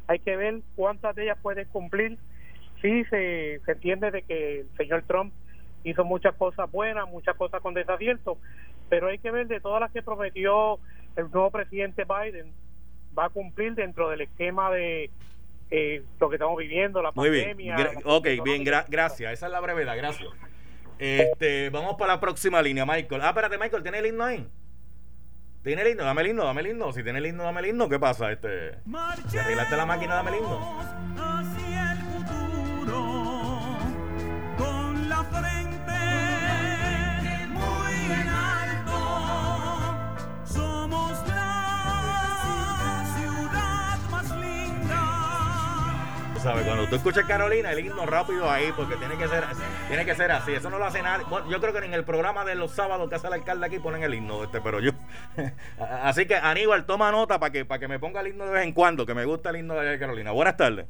Hay 0.09 0.19
que 0.19 0.37
ver 0.37 0.61
cuántas 0.75 1.17
de 1.17 1.23
ellas 1.23 1.39
puedes 1.41 1.67
cumplir. 1.69 2.19
Sí, 2.83 3.03
se, 3.05 3.61
se 3.65 3.73
entiende 3.73 4.11
de 4.11 4.23
que 4.25 4.61
el 4.61 4.69
señor 4.77 5.05
Trump 5.07 5.33
hizo 5.85 6.05
muchas 6.05 6.35
cosas 6.35 6.71
buenas, 6.71 7.09
muchas 7.09 7.35
cosas 7.37 7.63
con 7.63 7.73
desacierto, 7.73 8.37
pero 8.91 9.09
hay 9.09 9.17
que 9.17 9.31
ver 9.31 9.47
de 9.47 9.61
todas 9.61 9.81
las 9.81 9.93
que 9.93 10.03
prometió 10.03 10.79
el 11.17 11.31
nuevo 11.31 11.51
presidente 11.51 12.05
Biden 12.05 12.53
va 13.19 13.25
a 13.25 13.31
cumplir 13.31 13.75
dentro 13.75 14.11
del 14.11 14.21
esquema 14.21 14.71
de 14.71 15.09
eh, 15.71 16.03
lo 16.21 16.29
que 16.29 16.37
estamos 16.37 16.59
viviendo, 16.59 17.01
la 17.01 17.13
pandemia. 17.13 17.75
Bien. 17.75 17.89
ok, 18.05 18.29
bien, 18.45 18.65
gracias. 18.65 19.33
Esa 19.33 19.47
es 19.47 19.53
la 19.53 19.61
brevedad, 19.61 19.97
gracias. 19.97 20.29
Este, 20.99 21.71
vamos 21.71 21.97
para 21.99 22.15
la 22.15 22.21
próxima 22.21 22.63
línea, 22.63 22.87
Michael. 22.87 23.21
Ah, 23.23 23.29
espérate, 23.29 23.59
Michael, 23.59 23.83
¿tiene 23.83 23.99
el 23.99 24.07
himno 24.07 24.25
ahí? 24.25 24.49
¿Tiene 25.63 25.83
el 25.83 25.89
himno? 25.89 26.05
Dame 26.05 26.23
el 26.23 26.29
himno, 26.29 26.45
dame 26.45 26.61
el 26.61 26.67
himno. 26.69 26.93
Si 26.93 27.03
tiene 27.03 27.19
el 27.19 27.27
himno, 27.27 27.43
dame 27.43 27.61
el 27.61 27.67
himno. 27.67 27.89
¿Qué 27.89 27.99
pasa? 27.99 28.31
Este, 28.31 28.79
si 29.29 29.37
arreglaste 29.37 29.77
la 29.77 29.85
máquina, 29.85 30.15
dame 30.15 30.31
el 30.31 30.37
himno. 30.37 30.81
Hacia 31.19 31.93
el 31.93 31.99
futuro, 31.99 33.79
con 34.57 35.09
la 35.09 35.25
Cuando 46.53 46.87
tú 46.87 46.95
escuchas 46.95 47.25
Carolina, 47.25 47.73
el 47.73 47.81
himno 47.81 48.07
rápido 48.07 48.49
ahí, 48.49 48.73
porque 48.77 48.95
tiene 48.97 49.17
que 49.17 49.27
ser, 49.27 49.45
tiene 49.89 50.05
que 50.05 50.15
ser 50.15 50.31
así. 50.31 50.53
Eso 50.53 50.71
no 50.71 50.79
lo 50.79 50.85
hace 50.85 51.03
nadie. 51.03 51.27
yo 51.51 51.61
creo 51.61 51.73
que 51.73 51.85
en 51.85 51.93
el 51.93 52.05
programa 52.05 52.45
de 52.45 52.55
los 52.55 52.71
sábados 52.71 53.09
que 53.09 53.17
hace 53.17 53.27
el 53.27 53.33
alcalde 53.33 53.67
aquí 53.67 53.79
ponen 53.81 54.05
el 54.05 54.15
himno, 54.15 54.45
este, 54.45 54.61
pero 54.61 54.79
yo. 54.79 54.93
así 56.03 56.27
que 56.27 56.37
Aníbal, 56.37 56.87
toma 56.87 57.11
nota 57.11 57.41
para 57.41 57.51
que, 57.51 57.65
para 57.65 57.81
que 57.81 57.89
me 57.89 57.99
ponga 57.99 58.21
el 58.21 58.29
himno 58.29 58.47
de 58.47 58.53
vez 58.53 58.65
en 58.65 58.73
cuando, 58.73 59.05
que 59.05 59.15
me 59.15 59.25
gusta 59.25 59.51
el 59.51 59.57
himno 59.57 59.75
de 59.75 59.99
Carolina. 59.99 60.31
Buenas 60.31 60.57
tardes. 60.57 60.87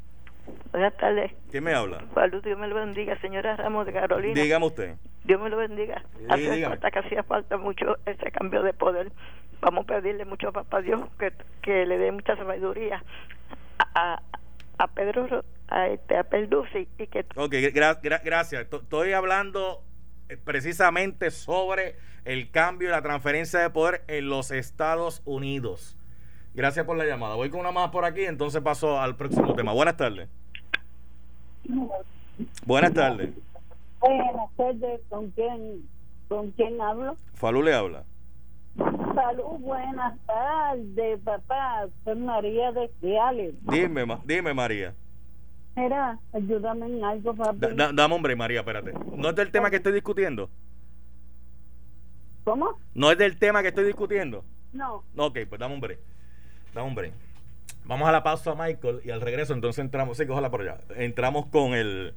Buenas 0.73 0.95
tardes. 0.99 1.33
¿Quién 1.51 1.65
me 1.65 1.73
habla? 1.73 2.05
Salud, 2.15 2.45
Dios 2.45 2.59
me 2.59 2.69
lo 2.69 2.75
bendiga, 2.75 3.19
señora 3.21 3.57
Ramos 3.57 3.87
de 3.87 3.95
Carolina. 3.95 4.41
Dígame 4.41 4.67
usted. 4.67 4.95
Dios 5.25 5.41
me 5.41 5.49
lo 5.49 5.57
bendiga. 5.57 6.03
Hace 6.29 6.67
falta 6.67 6.91
que 6.91 6.99
hacía 6.99 7.23
falta 7.23 7.57
mucho 7.57 7.97
ese 8.05 8.31
cambio 8.31 8.63
de 8.63 8.75
poder. 8.75 9.11
Vamos 9.63 9.85
a 9.89 9.95
pedirle 9.95 10.27
mucho 10.27 10.49
a 10.49 10.53
Papá 10.53 10.83
Dios 10.83 11.01
que, 11.19 11.33
que 11.63 11.87
le 11.87 11.97
dé 11.97 12.13
mucha 12.13 12.37
sabiduría 12.37 13.03
a, 13.95 14.15
a 14.15 14.21
Pedro 14.95 15.45
a, 15.69 15.89
este, 15.89 16.17
a 16.17 16.25
Perducci 16.25 16.89
y 16.99 17.07
que 17.07 17.27
ok 17.37 17.55
gracias. 18.23 18.67
Estoy 18.71 19.13
hablando 19.13 19.83
eh, 20.29 20.37
precisamente 20.37 21.31
sobre 21.31 21.97
el 22.25 22.51
cambio 22.51 22.89
y 22.89 22.91
la 22.91 23.03
transferencia 23.03 23.61
de 23.61 23.71
poder 23.71 24.05
en 24.09 24.29
los 24.29 24.51
Estados 24.51 25.23
Unidos. 25.25 25.97
Gracias 26.55 26.87
por 26.87 26.97
la 26.97 27.05
llamada. 27.05 27.35
Voy 27.35 27.51
con 27.51 27.61
una 27.61 27.73
más 27.73 27.91
por 27.91 28.05
aquí 28.05 28.25
entonces 28.25 28.63
paso 28.63 29.01
al 29.01 29.17
próximo 29.17 29.55
tema. 29.55 29.73
Buenas 29.73 29.97
tardes. 29.97 30.29
Buenas 32.65 32.93
tardes. 32.95 33.31
Buenas 34.01 34.51
tardes 34.57 35.01
con 35.09 35.31
quién 35.31 35.89
con 36.29 36.51
quién 36.53 36.81
hablo 36.81 37.17
Falú 37.35 37.63
le 37.63 37.73
habla 37.73 38.05
Salud, 38.77 39.59
buenas 39.61 40.19
tardes, 40.27 41.21
papá. 41.25 41.87
Soy 42.05 42.17
María 42.17 42.73
de 42.73 42.91
Ciales. 43.01 43.55
Dime, 43.63 44.05
dime, 44.25 44.55
María. 44.55 44.95
Mira, 45.75 46.19
ayúdame 46.33 46.87
en 46.87 47.05
algo, 47.05 47.35
papá. 47.35 47.55
Da, 47.55 47.69
hombre, 47.69 47.93
dame, 47.95 48.15
hombre, 48.15 48.37
María, 48.37 48.61
espérate. 48.61 48.93
no 49.15 49.31
es 49.31 49.37
del 49.37 49.51
tema 49.51 49.71
que 49.71 49.77
estoy 49.77 49.93
discutiendo. 49.93 50.51
hombre 52.45 52.53
hombre 52.53 52.73
¿Cómo? 52.73 52.79
¿No 52.95 53.11
es 53.11 53.19
del 53.19 53.39
tema 53.39 53.63
que 53.63 53.69
estoy 53.69 53.85
discutiendo? 53.85 54.45
No. 54.73 55.03
Ok, 55.17 55.39
pues 55.49 55.59
dame 55.59 55.79
break. 55.81 55.99
Dame 56.75 56.95
break. 56.95 57.13
Vamos 57.87 58.09
a 58.09 58.13
la 58.13 58.23
pausa, 58.23 58.55
Michael, 58.55 59.01
y 59.05 59.11
al 59.11 59.21
regreso 59.21 59.55
entonces 59.55 59.85
entramos, 59.85 60.17
sí, 60.17 60.27
cójala 60.27 60.51
por 60.51 60.63
allá. 60.63 60.79
Entramos 60.97 61.47
con 61.47 61.75
el 61.75 62.15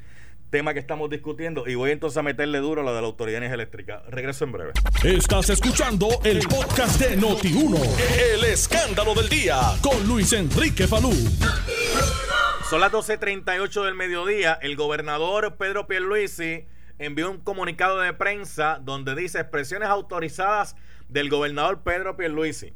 tema 0.49 0.73
que 0.73 0.79
estamos 0.79 1.09
discutiendo 1.09 1.67
y 1.67 1.75
voy 1.75 1.91
entonces 1.91 2.17
a 2.17 2.23
meterle 2.23 2.57
duro 2.59 2.81
a 2.81 2.83
lo 2.83 2.93
de 2.95 3.01
la 3.01 3.07
Autoridad 3.07 3.39
de 3.39 3.45
Energía 3.45 3.55
Eléctrica. 3.55 4.03
Regreso 4.07 4.45
en 4.45 4.51
breve. 4.51 4.71
Estás 5.03 5.49
escuchando 5.49 6.07
el 6.23 6.39
podcast 6.39 6.99
de 6.99 7.17
Noti1, 7.17 7.79
el 8.33 8.43
escándalo 8.45 9.13
del 9.13 9.29
día 9.29 9.59
con 9.81 10.07
Luis 10.07 10.33
Enrique 10.33 10.87
Falú. 10.87 11.11
Son 12.69 12.81
las 12.81 12.91
12.38 12.91 13.85
del 13.85 13.95
mediodía. 13.95 14.57
El 14.61 14.75
gobernador 14.75 15.55
Pedro 15.57 15.87
Pierluisi 15.87 16.65
envió 16.97 17.31
un 17.31 17.39
comunicado 17.39 17.99
de 17.99 18.13
prensa 18.13 18.79
donde 18.81 19.15
dice 19.15 19.39
expresiones 19.39 19.89
autorizadas 19.89 20.75
del 21.07 21.29
gobernador 21.29 21.81
Pedro 21.83 22.17
Pierluisi. 22.17 22.73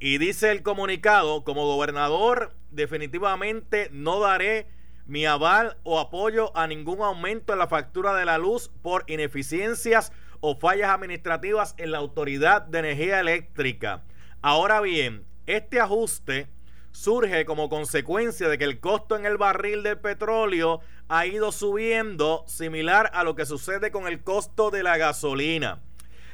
Y 0.00 0.18
dice 0.18 0.50
el 0.50 0.62
comunicado, 0.62 1.42
como 1.42 1.66
gobernador 1.66 2.54
definitivamente 2.70 3.88
no 3.92 4.20
daré 4.20 4.66
mi 5.08 5.24
aval 5.24 5.78
o 5.84 5.98
apoyo 5.98 6.56
a 6.56 6.66
ningún 6.66 7.00
aumento 7.00 7.54
en 7.54 7.58
la 7.58 7.66
factura 7.66 8.14
de 8.14 8.26
la 8.26 8.36
luz 8.36 8.70
por 8.82 9.04
ineficiencias 9.08 10.12
o 10.40 10.56
fallas 10.56 10.90
administrativas 10.90 11.74
en 11.78 11.90
la 11.90 11.98
Autoridad 11.98 12.62
de 12.62 12.78
Energía 12.80 13.18
Eléctrica. 13.18 14.04
Ahora 14.42 14.82
bien, 14.82 15.24
este 15.46 15.80
ajuste 15.80 16.48
surge 16.92 17.46
como 17.46 17.70
consecuencia 17.70 18.48
de 18.48 18.58
que 18.58 18.64
el 18.64 18.80
costo 18.80 19.16
en 19.16 19.24
el 19.24 19.38
barril 19.38 19.82
del 19.82 19.98
petróleo 19.98 20.80
ha 21.08 21.24
ido 21.24 21.52
subiendo 21.52 22.44
similar 22.46 23.10
a 23.14 23.24
lo 23.24 23.34
que 23.34 23.46
sucede 23.46 23.90
con 23.90 24.06
el 24.06 24.22
costo 24.22 24.70
de 24.70 24.82
la 24.82 24.98
gasolina. 24.98 25.80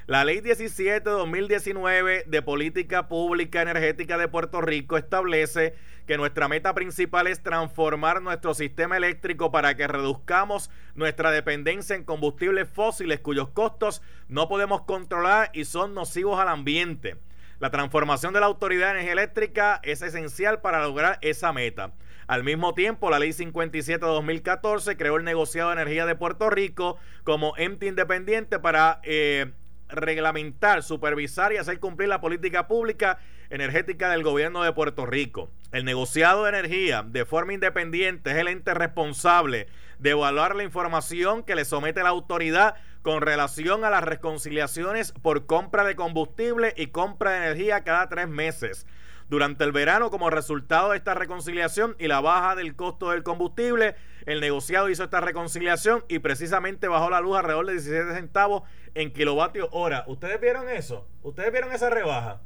La 0.07 0.23
Ley 0.23 0.41
17-2019 0.43 2.27
de 2.27 2.43
Política 2.43 3.09
Pública 3.09 3.63
Energética 3.63 4.19
de 4.19 4.29
Puerto 4.29 4.61
Rico 4.61 4.99
establece 4.99 5.75
que 6.07 6.19
nuestra 6.19 6.47
meta 6.47 6.75
principal 6.75 7.27
es 7.27 7.43
transformar 7.43 8.21
nuestro 8.21 8.53
sistema 8.53 8.99
eléctrico 8.99 9.51
para 9.51 9.77
que 9.77 9.89
reduzcamos 9.89 10.71
nuestra 10.95 11.31
dependencia 11.31 11.97
en 11.97 12.05
combustibles 12.05 12.69
fósiles 12.69 13.21
cuyos 13.21 13.49
costos 13.49 14.03
no 14.29 14.47
podemos 14.47 14.83
controlar 14.83 15.49
y 15.55 15.65
son 15.65 15.95
nocivos 15.95 16.39
al 16.39 16.49
ambiente. 16.49 17.17
La 17.59 17.71
transformación 17.71 18.35
de 18.35 18.41
la 18.41 18.47
Autoridad 18.47 18.89
de 18.89 18.93
Energía 18.93 19.13
Eléctrica 19.13 19.81
es 19.85 20.03
esencial 20.03 20.61
para 20.61 20.83
lograr 20.83 21.19
esa 21.23 21.51
meta. 21.55 21.95
Al 22.27 22.45
mismo 22.45 22.75
tiempo, 22.75 23.09
la 23.09 23.19
Ley 23.19 23.33
57 23.33 24.05
de 24.05 24.13
2014 24.13 24.99
creó 24.99 25.17
el 25.17 25.25
negociado 25.25 25.71
de 25.71 25.77
energía 25.77 26.05
de 26.05 26.15
Puerto 26.15 26.51
Rico 26.51 26.99
como 27.23 27.57
ente 27.57 27.87
independiente 27.87 28.59
para 28.59 29.01
eh, 29.03 29.53
reglamentar, 29.89 30.83
supervisar 30.83 31.53
y 31.53 31.57
hacer 31.57 31.79
cumplir 31.81 32.09
la 32.09 32.21
política 32.21 32.67
pública 32.67 33.19
energética 33.51 34.11
del 34.11 34.23
gobierno 34.23 34.63
de 34.63 34.73
Puerto 34.73 35.07
Rico. 35.07 35.51
El 35.73 35.85
negociado 35.85 36.45
de 36.45 36.51
energía 36.51 37.05
de 37.07 37.25
forma 37.25 37.53
independiente 37.53 38.31
es 38.31 38.37
el 38.37 38.49
ente 38.49 38.75
responsable 38.75 39.69
de 39.99 40.11
evaluar 40.11 40.57
la 40.57 40.65
información 40.65 41.43
que 41.43 41.55
le 41.55 41.65
somete 41.65 42.03
la 42.03 42.09
autoridad 42.11 42.77
con 43.03 43.21
relación 43.21 43.85
a 43.85 43.91
las 43.91 44.03
reconciliaciones 44.03 45.13
por 45.13 45.47
compra 45.47 45.85
de 45.85 45.95
combustible 45.95 46.73
y 46.77 46.89
compra 46.89 47.33
de 47.33 47.39
energía 47.39 47.85
cada 47.85 48.09
tres 48.09 48.29
meses. 48.29 48.87
Durante 49.29 49.65
el 49.65 49.73
verano, 49.73 50.11
como 50.11 50.29
resultado 50.29 50.91
de 50.91 50.99
esta 50.99 51.15
reconciliación 51.15 51.97
y 51.99 52.09
la 52.09 52.21
baja 52.21 52.55
del 52.55 52.77
costo 52.77 53.11
del 53.11 53.23
combustible, 53.23 53.95
el 54.27 54.41
negociado 54.41 54.91
hizo 54.91 55.05
esta 55.05 55.21
reconciliación 55.21 56.05
y 56.09 56.19
precisamente 56.19 56.89
bajó 56.89 57.09
la 57.09 57.21
luz 57.21 57.37
alrededor 57.39 57.67
de 57.67 57.73
17 57.73 58.15
centavos 58.15 58.63
en 58.95 59.13
kilovatios 59.13 59.69
hora. 59.73 60.05
¿Ustedes 60.07 60.41
vieron 60.41 60.69
eso? 60.69 61.09
¿Ustedes 61.23 61.53
vieron 61.53 61.73
esa 61.73 61.91
rebaja? 61.91 62.41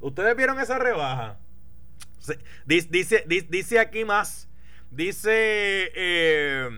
¿Ustedes 0.00 0.36
vieron 0.36 0.58
esa 0.58 0.78
rebaja? 0.78 1.38
Dice, 2.66 3.24
dice, 3.26 3.78
aquí 3.78 4.04
más. 4.04 4.48
Dice, 4.90 5.92
eh, 5.94 6.68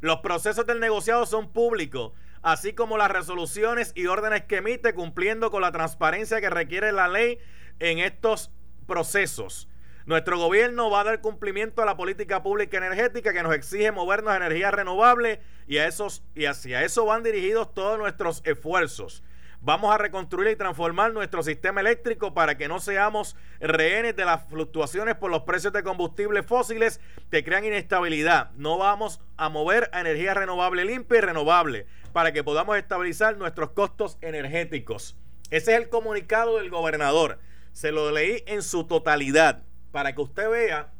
los 0.00 0.18
procesos 0.20 0.66
del 0.66 0.80
negociado 0.80 1.24
son 1.26 1.52
públicos, 1.52 2.12
así 2.42 2.74
como 2.74 2.98
las 2.98 3.10
resoluciones 3.10 3.92
y 3.94 4.06
órdenes 4.06 4.44
que 4.44 4.56
emite 4.58 4.94
cumpliendo 4.94 5.50
con 5.50 5.62
la 5.62 5.72
transparencia 5.72 6.40
que 6.40 6.50
requiere 6.50 6.92
la 6.92 7.08
ley 7.08 7.38
en 7.78 7.98
estos 7.98 8.50
procesos. 8.86 9.68
Nuestro 10.04 10.36
gobierno 10.36 10.90
va 10.90 11.02
a 11.02 11.04
dar 11.04 11.20
cumplimiento 11.20 11.80
a 11.80 11.86
la 11.86 11.96
política 11.96 12.42
pública 12.42 12.76
energética 12.76 13.32
que 13.32 13.42
nos 13.42 13.54
exige 13.54 13.92
movernos 13.92 14.32
a 14.32 14.36
energías 14.36 14.74
renovables 14.74 15.38
y, 15.68 15.78
a 15.78 15.86
esos, 15.86 16.24
y 16.34 16.46
hacia 16.46 16.82
eso 16.82 17.06
van 17.06 17.22
dirigidos 17.22 17.72
todos 17.72 17.98
nuestros 17.98 18.42
esfuerzos. 18.44 19.22
Vamos 19.60 19.94
a 19.94 19.98
reconstruir 19.98 20.50
y 20.50 20.56
transformar 20.56 21.12
nuestro 21.12 21.44
sistema 21.44 21.80
eléctrico 21.80 22.34
para 22.34 22.58
que 22.58 22.66
no 22.66 22.80
seamos 22.80 23.36
rehenes 23.60 24.16
de 24.16 24.24
las 24.24 24.44
fluctuaciones 24.48 25.14
por 25.14 25.30
los 25.30 25.42
precios 25.42 25.72
de 25.72 25.84
combustibles 25.84 26.44
fósiles 26.44 27.00
que 27.30 27.44
crean 27.44 27.64
inestabilidad. 27.64 28.50
No 28.56 28.78
vamos 28.78 29.20
a 29.36 29.48
mover 29.50 29.88
a 29.92 30.00
energía 30.00 30.34
renovable 30.34 30.84
limpia 30.84 31.18
y 31.18 31.20
renovable 31.20 31.86
para 32.12 32.32
que 32.32 32.42
podamos 32.42 32.76
estabilizar 32.76 33.36
nuestros 33.36 33.70
costos 33.70 34.18
energéticos. 34.20 35.16
Ese 35.50 35.74
es 35.74 35.80
el 35.80 35.88
comunicado 35.88 36.58
del 36.58 36.68
gobernador. 36.68 37.38
Se 37.72 37.92
lo 37.92 38.10
leí 38.10 38.42
en 38.48 38.62
su 38.62 38.84
totalidad 38.88 39.62
para 39.92 40.14
que 40.14 40.22
usted 40.22 40.50
vea 40.50 40.92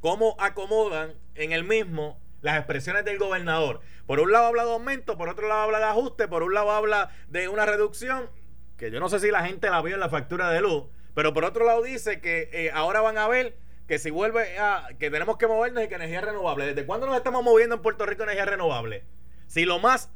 cómo 0.00 0.36
acomodan 0.38 1.14
en 1.34 1.52
el 1.52 1.64
mismo 1.64 2.20
las 2.42 2.58
expresiones 2.58 3.04
del 3.04 3.18
gobernador. 3.18 3.80
Por 4.06 4.20
un 4.20 4.32
lado 4.32 4.46
habla 4.46 4.64
de 4.64 4.72
aumento, 4.72 5.16
por 5.16 5.28
otro 5.28 5.48
lado 5.48 5.62
habla 5.62 5.78
de 5.78 5.84
ajuste, 5.84 6.28
por 6.28 6.42
un 6.42 6.52
lado 6.52 6.72
habla 6.72 7.10
de 7.28 7.48
una 7.48 7.64
reducción, 7.64 8.28
que 8.76 8.90
yo 8.90 9.00
no 9.00 9.08
sé 9.08 9.20
si 9.20 9.30
la 9.30 9.44
gente 9.46 9.70
la 9.70 9.80
vio 9.80 9.94
en 9.94 10.00
la 10.00 10.08
factura 10.08 10.50
de 10.50 10.60
luz, 10.60 10.84
pero 11.14 11.32
por 11.32 11.44
otro 11.44 11.64
lado 11.64 11.82
dice 11.82 12.20
que 12.20 12.50
eh, 12.52 12.70
ahora 12.74 13.00
van 13.00 13.16
a 13.16 13.28
ver 13.28 13.56
que 13.86 13.98
si 13.98 14.10
vuelve 14.10 14.58
a 14.58 14.88
que 14.98 15.10
tenemos 15.10 15.36
que 15.36 15.46
movernos 15.46 15.84
y 15.84 15.88
que 15.88 15.94
energía 15.94 16.20
renovable. 16.20 16.66
¿Desde 16.66 16.86
cuándo 16.86 17.06
nos 17.06 17.16
estamos 17.16 17.44
moviendo 17.44 17.76
en 17.76 17.82
Puerto 17.82 18.06
Rico 18.06 18.24
energía 18.24 18.44
renovable? 18.44 19.04
Si 19.46 19.64
lo 19.64 19.78
más 19.78 20.10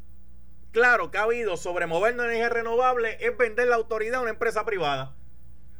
claro 0.72 1.10
que 1.10 1.18
ha 1.18 1.22
habido 1.22 1.56
sobre 1.56 1.86
movernos 1.86 2.24
en 2.24 2.32
energía 2.32 2.48
renovable 2.48 3.18
es 3.20 3.36
vender 3.36 3.68
la 3.68 3.76
autoridad 3.76 4.16
a 4.16 4.22
una 4.22 4.30
empresa 4.30 4.64
privada. 4.64 5.14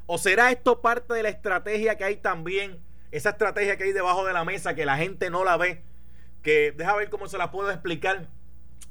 ¿O 0.07 0.19
será 0.19 0.53
esto 0.53 0.81
parte 0.81 1.15
de 1.15 1.23
la 1.23 1.29
estrategia 1.29 1.97
que 1.97 2.05
hay 2.05 2.17
también? 2.17 2.81
Esa 3.11 3.31
estrategia 3.31 3.77
que 3.77 3.85
hay 3.85 3.93
debajo 3.93 4.25
de 4.25 4.33
la 4.33 4.45
mesa 4.45 4.75
que 4.75 4.87
la 4.87 4.97
gente 4.97 5.31
no 5.31 5.45
la 5.45 5.57
ve. 5.57 5.83
Que 6.43 6.73
deja 6.73 6.95
ver 6.95 7.11
cómo 7.11 7.29
se 7.29 7.39
la 7.39 7.51
puedo 7.51 7.71
explicar 7.71 8.29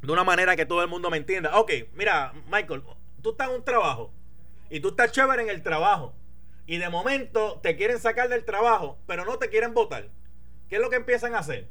de 0.01 0.12
una 0.12 0.23
manera 0.23 0.56
que 0.56 0.65
todo 0.65 0.82
el 0.82 0.89
mundo 0.89 1.10
me 1.10 1.17
entienda. 1.17 1.58
Ok, 1.58 1.71
mira, 1.93 2.34
Michael, 2.51 2.84
tú 3.21 3.32
estás 3.32 3.49
en 3.49 3.56
un 3.56 3.63
trabajo 3.63 4.13
y 4.69 4.80
tú 4.82 4.89
estás 4.89 5.12
chévere 5.12 5.43
en 5.43 5.49
el 5.49 5.63
trabajo. 5.63 6.13
Y 6.67 6.78
de 6.78 6.89
momento 6.89 7.60
te 7.62 7.75
quieren 7.75 7.99
sacar 7.99 8.28
del 8.28 8.43
trabajo, 8.43 8.97
pero 9.08 9.23
no 9.23 9.38
te 9.38 9.49
quieren 9.49 9.73
votar. 9.73 10.10
¿Qué 10.67 10.75
es 10.75 10.82
lo 10.82 10.89
que 10.89 10.95
empiezan 10.95 11.36
a 11.36 11.39
hacer? 11.39 11.67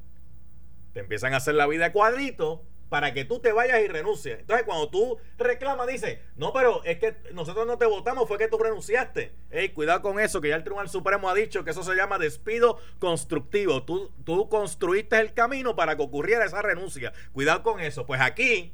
Te 0.93 1.01
empiezan 1.01 1.35
a 1.35 1.39
hacer 1.39 1.55
la 1.55 1.67
vida 1.67 1.93
cuadrito 1.93 2.65
para 2.95 3.13
que 3.13 3.25
tú 3.25 3.41
te 3.41 3.51
vayas 3.51 3.81
y 3.81 3.89
renuncies. 3.89 4.39
Entonces, 4.39 4.65
cuando 4.65 4.89
tú 4.89 5.19
reclamas, 5.37 5.89
dice, 5.89 6.23
no, 6.37 6.53
pero 6.53 6.85
es 6.85 7.01
que 7.01 7.17
nosotros 7.33 7.67
no 7.67 7.77
te 7.77 7.87
votamos, 7.87 8.29
fue 8.29 8.39
que 8.39 8.47
tú 8.47 8.57
renunciaste. 8.57 9.35
Ey, 9.51 9.71
cuidado 9.71 10.01
con 10.01 10.21
eso, 10.21 10.41
que 10.41 10.51
ya 10.51 10.55
el 10.55 10.63
Tribunal 10.63 10.89
Supremo 10.89 11.29
ha 11.29 11.35
dicho 11.35 11.65
que 11.65 11.73
eso 11.73 11.83
se 11.83 11.97
llama 11.97 12.19
despido 12.19 12.79
constructivo. 13.01 13.83
Tú, 13.83 14.13
tú 14.23 14.49
construiste 14.49 15.19
el 15.19 15.35
camino 15.35 15.75
para 15.75 15.97
que 15.97 16.05
ocurriera 16.05 16.45
esa 16.45 16.63
renuncia. 16.63 17.13
Cuidado 17.33 17.65
con 17.65 17.81
eso. 17.81 18.07
Pues 18.07 18.21
aquí, 18.21 18.73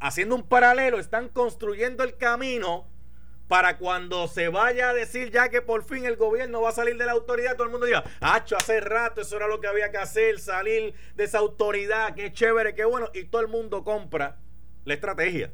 haciendo 0.00 0.34
un 0.34 0.46
paralelo, 0.46 0.98
están 0.98 1.30
construyendo 1.30 2.04
el 2.04 2.18
camino 2.18 2.86
para 3.48 3.76
cuando 3.78 4.26
se 4.26 4.48
vaya 4.48 4.90
a 4.90 4.94
decir 4.94 5.30
ya 5.30 5.48
que 5.48 5.60
por 5.60 5.84
fin 5.84 6.04
el 6.06 6.16
gobierno 6.16 6.62
va 6.62 6.70
a 6.70 6.72
salir 6.72 6.96
de 6.96 7.06
la 7.06 7.12
autoridad, 7.12 7.54
todo 7.54 7.64
el 7.64 7.70
mundo 7.70 7.86
diga, 7.86 8.04
hacho, 8.20 8.56
hace 8.56 8.80
rato 8.80 9.20
eso 9.20 9.36
era 9.36 9.46
lo 9.46 9.60
que 9.60 9.66
había 9.66 9.90
que 9.90 9.98
hacer, 9.98 10.38
salir 10.38 10.94
de 11.14 11.24
esa 11.24 11.38
autoridad, 11.38 12.14
qué 12.14 12.32
chévere, 12.32 12.74
qué 12.74 12.84
bueno, 12.84 13.10
y 13.12 13.24
todo 13.24 13.42
el 13.42 13.48
mundo 13.48 13.84
compra 13.84 14.38
la 14.84 14.94
estrategia. 14.94 15.52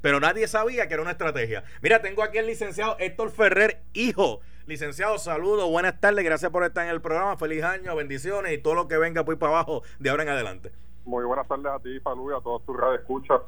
Pero 0.00 0.20
nadie 0.20 0.46
sabía 0.46 0.86
que 0.86 0.94
era 0.94 1.02
una 1.02 1.12
estrategia. 1.12 1.64
Mira, 1.82 2.00
tengo 2.00 2.22
aquí 2.22 2.38
al 2.38 2.46
licenciado 2.46 2.96
Héctor 3.00 3.32
Ferrer, 3.32 3.82
hijo. 3.94 4.40
Licenciado, 4.66 5.18
saludos, 5.18 5.68
buenas 5.68 5.98
tardes, 5.98 6.24
gracias 6.24 6.52
por 6.52 6.62
estar 6.62 6.84
en 6.84 6.90
el 6.90 7.00
programa, 7.00 7.36
feliz 7.36 7.64
año, 7.64 7.96
bendiciones 7.96 8.52
y 8.52 8.58
todo 8.58 8.74
lo 8.74 8.86
que 8.86 8.98
venga 8.98 9.24
por 9.24 9.38
para 9.38 9.52
abajo 9.52 9.82
de 9.98 10.10
ahora 10.10 10.22
en 10.22 10.28
adelante. 10.28 10.72
Muy 11.04 11.24
buenas 11.24 11.48
tardes 11.48 11.66
a 11.66 11.78
ti, 11.80 11.98
Palú, 12.00 12.30
y 12.30 12.34
a 12.34 12.40
todos 12.40 12.64
tus 12.66 12.76
radio 12.76 12.96
escuchas. 12.96 13.40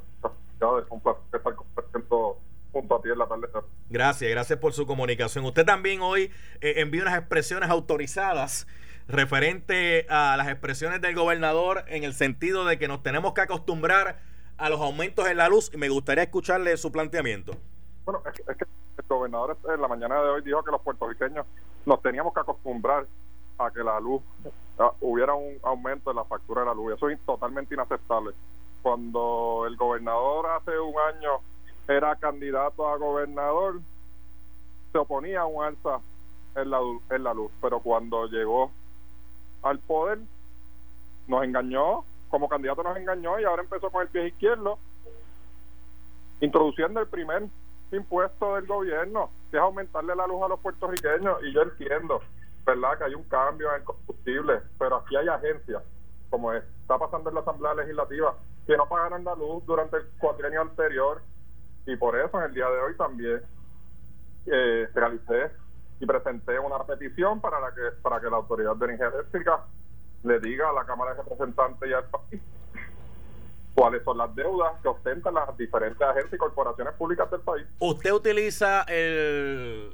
Un 0.89 1.01
placer 1.01 1.23
estar 1.33 1.55
compartiendo 1.55 2.39
junto 2.73 2.97
a 2.97 3.03
ti 3.03 3.09
en 3.09 3.19
la 3.19 3.27
tarde. 3.27 3.49
Gracias, 3.89 4.31
gracias 4.31 4.59
por 4.59 4.73
su 4.73 4.87
comunicación. 4.87 5.45
Usted 5.45 5.65
también 5.65 6.01
hoy 6.01 6.31
eh, 6.61 6.75
envió 6.77 7.03
unas 7.03 7.19
expresiones 7.19 7.71
autorizadas 7.71 8.67
referente 9.09 10.07
a 10.09 10.37
las 10.37 10.49
expresiones 10.49 11.01
del 11.01 11.15
gobernador 11.15 11.85
en 11.89 12.05
el 12.05 12.15
sentido 12.15 12.65
de 12.65 12.79
que 12.79 12.89
nos 12.89 13.03
tenemos 13.03 13.35
que 13.35 13.41
acostumbrar 13.41 14.21
a 14.57 14.69
los 14.69 14.81
aumentos 14.81 15.27
en 15.27 15.37
la 15.39 15.49
luz 15.49 15.71
y 15.73 15.79
me 15.79 15.89
gustaría 15.89 16.25
escucharle 16.25 16.77
su 16.77 16.93
planteamiento. 16.93 17.57
Bueno, 18.05 18.23
es 18.27 18.57
que, 18.57 18.65
el 18.99 19.05
gobernador 19.09 19.57
en 19.75 19.81
la 19.81 19.89
mañana 19.89 20.21
de 20.23 20.29
hoy 20.29 20.43
dijo 20.43 20.63
que 20.63 20.71
los 20.71 20.83
puertorriqueños 20.83 21.47
nos 21.87 22.03
teníamos 22.03 22.35
que 22.35 22.41
acostumbrar 22.41 23.07
a 23.59 23.71
que 23.71 23.83
la 23.83 23.99
luz 23.99 24.23
hubiera 25.01 25.35
un 25.35 25.59
aumento 25.63 26.11
en 26.11 26.17
la 26.17 26.25
factura 26.25 26.61
de 26.61 26.69
la 26.69 26.75
luz. 26.75 26.95
Eso 26.95 27.09
es 27.09 27.19
totalmente 27.27 27.75
inaceptable. 27.75 28.33
Cuando 28.83 29.65
el 29.67 29.77
gobernador 29.77 30.47
hace 30.51 30.79
un 30.79 30.95
año 30.99 31.41
era 31.91 32.15
candidato 32.17 32.89
a 32.89 32.97
gobernador, 32.97 33.81
se 34.93 34.99
oponía 34.99 35.41
a 35.41 35.47
un 35.47 35.65
alza 35.65 36.01
en 36.55 36.71
la, 36.71 36.79
en 37.11 37.25
la 37.25 37.35
luz, 37.35 37.51
pero 37.61 37.81
cuando 37.81 38.27
llegó 38.27 38.71
al 39.63 39.79
poder 39.81 40.21
nos 41.27 41.45
engañó, 41.45 42.05
como 42.29 42.49
candidato 42.49 42.83
nos 42.83 42.97
engañó 42.97 43.39
y 43.39 43.45
ahora 43.45 43.63
empezó 43.63 43.91
con 43.91 44.03
el 44.03 44.09
pie 44.09 44.29
izquierdo, 44.29 44.79
introduciendo 46.41 47.01
el 47.01 47.09
primer 47.09 47.49
impuesto 47.93 48.55
del 48.55 48.67
gobierno, 48.67 49.31
que 49.51 49.57
es 49.57 49.63
aumentarle 49.63 50.15
la 50.15 50.27
luz 50.27 50.43
a 50.45 50.49
los 50.49 50.61
puertorriqueños, 50.61 51.43
y 51.43 51.53
yo 51.53 51.63
entiendo, 51.63 52.21
¿verdad?, 52.65 52.99
que 52.99 53.05
hay 53.05 53.15
un 53.15 53.25
cambio 53.25 53.69
en 53.71 53.81
el 53.81 53.85
combustible, 53.85 54.61
pero 54.79 54.97
aquí 54.97 55.17
hay 55.17 55.27
agencias, 55.27 55.83
como 56.31 56.53
está 56.53 56.99
pasando 56.99 57.31
en 57.31 57.35
la 57.35 57.41
Asamblea 57.41 57.75
Legislativa, 57.75 58.37
que 58.67 58.77
no 58.77 58.89
pagaron 58.89 59.25
la 59.25 59.35
luz 59.35 59.65
durante 59.67 59.97
el 59.97 60.07
cuatrienio 60.19 60.63
anterior, 60.63 61.21
y 61.87 61.97
por 61.97 62.19
eso 62.19 62.39
en 62.39 62.47
el 62.47 62.55
día 62.55 62.69
de 62.69 62.79
hoy 62.81 62.97
también 62.97 63.41
eh, 64.47 64.89
realicé 64.95 65.51
y 66.01 66.07
presenté 66.07 66.59
una 66.59 66.83
petición 66.85 67.41
para 67.41 67.61
la 67.61 67.75
que 67.75 67.83
para 68.03 68.21
que 68.21 68.31
la 68.31 68.37
autoridad 68.37 68.75
de 68.77 68.85
energía 68.87 69.09
eléctrica 69.09 69.65
le 70.23 70.41
diga 70.41 70.71
a 70.71 70.73
la 70.73 70.85
Cámara 70.85 71.15
de 71.15 71.23
Representantes 71.23 71.89
y 71.89 71.93
al 71.93 72.05
país 72.05 72.41
cuáles 73.75 74.03
son 74.05 74.19
las 74.19 74.35
deudas 74.35 74.73
que 74.83 74.89
ostentan 74.89 75.35
las 75.35 75.57
diferentes 75.57 76.03
agencias 76.03 76.35
y 76.35 76.37
corporaciones 76.37 76.95
públicas 76.95 77.31
del 77.31 77.41
país. 77.41 77.67
Usted 77.79 78.13
utiliza 78.13 78.83
el, 78.83 79.91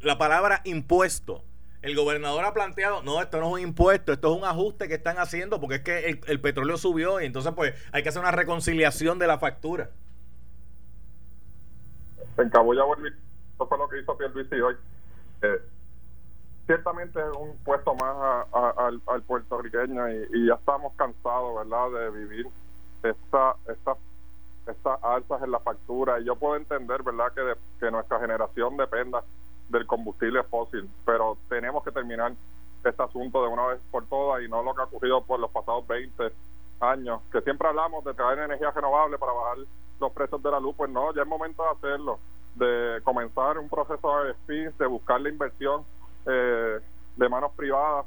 la 0.00 0.18
palabra 0.18 0.60
impuesto. 0.64 1.42
El 1.82 1.94
gobernador 1.94 2.44
ha 2.44 2.52
planteado, 2.52 3.02
no, 3.02 3.20
esto 3.20 3.38
no 3.38 3.46
es 3.48 3.52
un 3.54 3.68
impuesto, 3.68 4.12
esto 4.12 4.32
es 4.32 4.38
un 4.38 4.44
ajuste 4.44 4.88
que 4.88 4.94
están 4.94 5.18
haciendo 5.18 5.60
porque 5.60 5.76
es 5.76 5.82
que 5.82 6.06
el, 6.06 6.20
el 6.26 6.40
petróleo 6.40 6.76
subió 6.76 7.20
y 7.20 7.26
entonces 7.26 7.52
pues 7.54 7.74
hay 7.92 8.02
que 8.02 8.08
hacer 8.08 8.20
una 8.20 8.32
reconciliación 8.32 9.18
de 9.18 9.26
la 9.26 9.38
factura. 9.38 9.90
En 12.38 12.50
Cabo 12.50 12.74
ya 12.74 12.82
eso 12.82 13.66
fue 13.66 13.78
lo 13.78 13.88
que 13.88 14.00
hizo 14.00 14.16
Pierluisi 14.16 14.60
hoy. 14.60 14.76
Eh, 15.42 15.62
ciertamente 16.66 17.18
es 17.18 17.36
un 17.36 17.56
puesto 17.64 17.94
más 17.94 18.46
al, 18.52 19.22
puertorriqueño 19.22 20.08
y, 20.10 20.46
ya 20.46 20.54
estamos 20.54 20.92
cansados, 20.96 21.56
¿verdad?, 21.56 21.90
de 21.98 22.10
vivir 22.10 22.46
esta, 23.02 23.56
esta, 23.72 23.96
estas 24.66 25.02
alzas 25.02 25.42
en 25.42 25.50
la 25.50 25.60
factura. 25.60 26.20
Y 26.20 26.24
yo 26.24 26.36
puedo 26.36 26.56
entender, 26.56 27.02
¿verdad?, 27.02 27.32
que, 27.32 27.54
que 27.80 27.90
nuestra 27.90 28.20
generación 28.20 28.76
dependa 28.76 29.24
del 29.70 29.86
combustible 29.86 30.42
fósil, 30.44 30.88
pero 31.06 31.38
tenemos 31.48 31.82
que 31.82 31.90
terminar 31.92 32.32
este 32.84 33.02
asunto 33.02 33.42
de 33.42 33.48
una 33.48 33.66
vez 33.68 33.80
por 33.90 34.06
todas 34.06 34.42
y 34.42 34.48
no 34.48 34.62
lo 34.62 34.74
que 34.74 34.82
ha 34.82 34.84
ocurrido 34.84 35.24
por 35.24 35.40
los 35.40 35.50
pasados 35.50 35.86
20 35.88 36.32
años, 36.80 37.22
que 37.32 37.40
siempre 37.42 37.68
hablamos 37.68 38.04
de 38.04 38.14
traer 38.14 38.38
energía 38.40 38.70
renovable 38.70 39.18
para 39.18 39.32
bajar 39.32 39.58
los 40.00 40.12
precios 40.12 40.42
de 40.42 40.50
la 40.50 40.60
luz, 40.60 40.74
pues 40.76 40.90
no, 40.90 41.14
ya 41.14 41.22
es 41.22 41.28
momento 41.28 41.62
de 41.62 41.70
hacerlo, 41.70 42.18
de 42.54 43.00
comenzar 43.02 43.58
un 43.58 43.68
proceso 43.68 44.24
de 44.24 44.32
spin, 44.32 44.72
de 44.78 44.86
buscar 44.86 45.20
la 45.20 45.28
inversión 45.28 45.84
eh, 46.26 46.80
de 47.16 47.28
manos 47.28 47.52
privadas, 47.56 48.06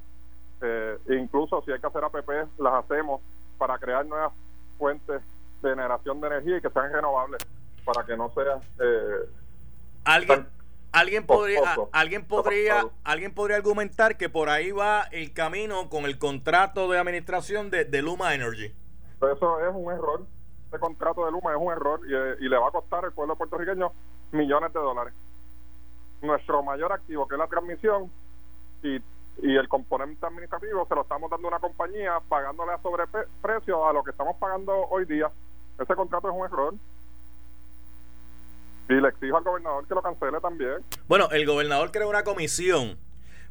eh, 0.61 0.97
incluso 1.09 1.61
si 1.63 1.71
hay 1.71 1.79
que 1.79 1.87
hacer 1.87 2.03
APP, 2.03 2.29
las 2.59 2.85
hacemos 2.85 3.21
para 3.57 3.77
crear 3.77 4.05
nuevas 4.05 4.33
fuentes 4.77 5.21
de 5.61 5.69
generación 5.69 6.21
de 6.21 6.27
energía 6.27 6.57
y 6.57 6.61
que 6.61 6.69
sean 6.69 6.93
renovables, 6.93 7.45
para 7.85 8.05
que 8.05 8.15
no 8.15 8.29
sea... 8.29 8.59
Eh, 8.79 9.29
¿Alguien, 10.05 10.47
alguien 10.91 11.25
podría 11.25 11.75
alguien 11.91 12.25
podría 12.25 12.87
alguien 13.03 13.33
podría 13.33 13.57
argumentar 13.57 14.17
que 14.17 14.29
por 14.29 14.49
ahí 14.49 14.71
va 14.71 15.03
el 15.11 15.33
camino 15.33 15.89
con 15.89 16.05
el 16.05 16.17
contrato 16.17 16.89
de 16.89 16.99
administración 16.99 17.69
de, 17.69 17.85
de 17.85 18.01
Luma 18.01 18.33
Energy 18.33 18.73
eso 19.21 19.59
es 19.67 19.73
un 19.73 19.91
error 19.91 20.25
ese 20.67 20.79
contrato 20.79 21.25
de 21.25 21.31
Luma 21.31 21.51
es 21.51 21.57
un 21.59 21.71
error 21.71 22.01
y, 22.05 22.45
y 22.45 22.49
le 22.49 22.57
va 22.57 22.67
a 22.67 22.71
costar 22.71 23.05
al 23.05 23.13
pueblo 23.13 23.35
puertorriqueño 23.35 23.91
millones 24.31 24.73
de 24.73 24.79
dólares 24.79 25.13
nuestro 26.21 26.63
mayor 26.63 26.91
activo, 26.91 27.27
que 27.27 27.35
es 27.35 27.39
la 27.39 27.47
transmisión, 27.47 28.11
y, 28.83 28.97
y 29.41 29.55
el 29.55 29.67
componente 29.67 30.25
administrativo 30.25 30.85
se 30.87 30.95
lo 30.95 31.01
estamos 31.01 31.29
dando 31.29 31.47
a 31.47 31.51
una 31.51 31.59
compañía 31.59 32.19
pagándole 32.27 32.73
a 32.73 32.81
sobreprecio 32.81 33.87
a 33.87 33.93
lo 33.93 34.03
que 34.03 34.11
estamos 34.11 34.35
pagando 34.37 34.73
hoy 34.89 35.05
día. 35.05 35.29
Ese 35.79 35.95
contrato 35.95 36.29
es 36.29 36.35
un 36.35 36.45
error. 36.45 36.73
Y 38.89 38.93
le 38.95 39.07
exijo 39.07 39.37
al 39.37 39.43
gobernador 39.43 39.87
que 39.87 39.95
lo 39.95 40.01
cancele 40.01 40.39
también. 40.41 40.83
Bueno, 41.07 41.29
el 41.31 41.45
gobernador 41.45 41.91
creó 41.91 42.09
una 42.09 42.23
comisión 42.23 42.97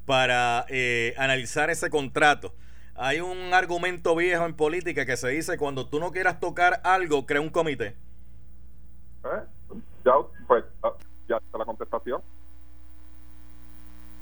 para 0.04 0.66
eh, 0.68 1.14
analizar 1.16 1.70
ese 1.70 1.90
contrato. 1.90 2.52
Hay 2.96 3.20
un 3.20 3.54
argumento 3.54 4.16
viejo 4.16 4.44
en 4.44 4.54
política 4.54 5.06
que 5.06 5.16
se 5.16 5.28
dice 5.28 5.56
cuando 5.56 5.86
tú 5.86 6.00
no 6.00 6.10
quieras 6.10 6.40
tocar 6.40 6.80
algo, 6.82 7.24
crea 7.26 7.40
un 7.40 7.50
comité. 7.50 7.94
¿Eh? 9.24 9.42
Ya, 10.04 10.14
pues, 10.48 10.64
ya 11.28 11.36
está 11.36 11.58
la 11.58 11.64
contestación. 11.64 12.20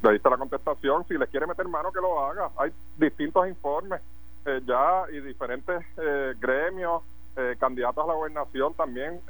Ahí 0.03 0.17
está 0.17 0.31
la 0.31 0.37
contestación. 0.37 1.07
Si 1.09 1.15
les 1.15 1.29
quiere 1.31 1.47
meter 1.47 1.67
mano, 1.67 1.91
que 1.93 2.01
lo 2.01 2.21
haga. 2.21 2.51
Hay 2.59 2.73
distintos 2.99 3.49
informes 3.49 4.01
eh, 4.45 4.61
ya 4.67 5.05
y 5.11 5.21
diferentes 5.21 5.83
eh, 5.97 6.35
gremios, 6.39 7.03
eh, 7.37 7.57
candidatos 7.59 8.05
a 8.05 8.07
la 8.07 8.15
gobernación 8.15 8.75
también, 8.75 9.21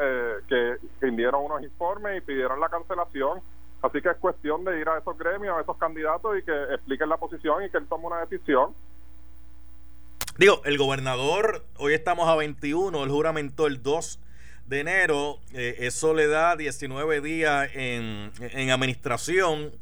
que 0.49 0.77
rindieron 1.01 1.45
unos 1.45 1.63
informes 1.63 2.19
y 2.19 2.21
pidieron 2.21 2.61
la 2.61 2.69
cancelación. 2.69 3.41
Así 3.83 4.01
que 4.01 4.09
es 4.09 4.17
cuestión 4.17 4.65
de 4.65 4.81
ir 4.81 4.89
a 4.89 4.99
esos 4.99 5.17
gremios, 5.19 5.57
a 5.59 5.61
esos 5.61 5.77
candidatos 5.77 6.39
y 6.39 6.43
que 6.43 6.75
expliquen 6.75 7.09
la 7.09 7.19
posición 7.19 7.65
y 7.65 7.71
que 7.71 7.79
él 7.79 7.87
tome 7.89 8.07
una 8.07 8.25
decisión. 8.25 8.75
Digo, 10.39 10.61
el 10.65 10.79
gobernador, 10.79 11.65
hoy 11.79 11.95
estamos 11.95 12.29
a 12.29 12.37
21, 12.37 13.05
el 13.05 13.11
juramento 13.11 13.67
el 13.67 13.83
2 13.83 14.21
de 14.67 14.81
enero, 14.81 15.39
eso 15.53 16.15
le 16.15 16.27
da 16.27 16.57
19 16.57 17.21
días 17.21 17.71
en, 17.75 18.33
en 18.41 18.71
administración 18.71 19.73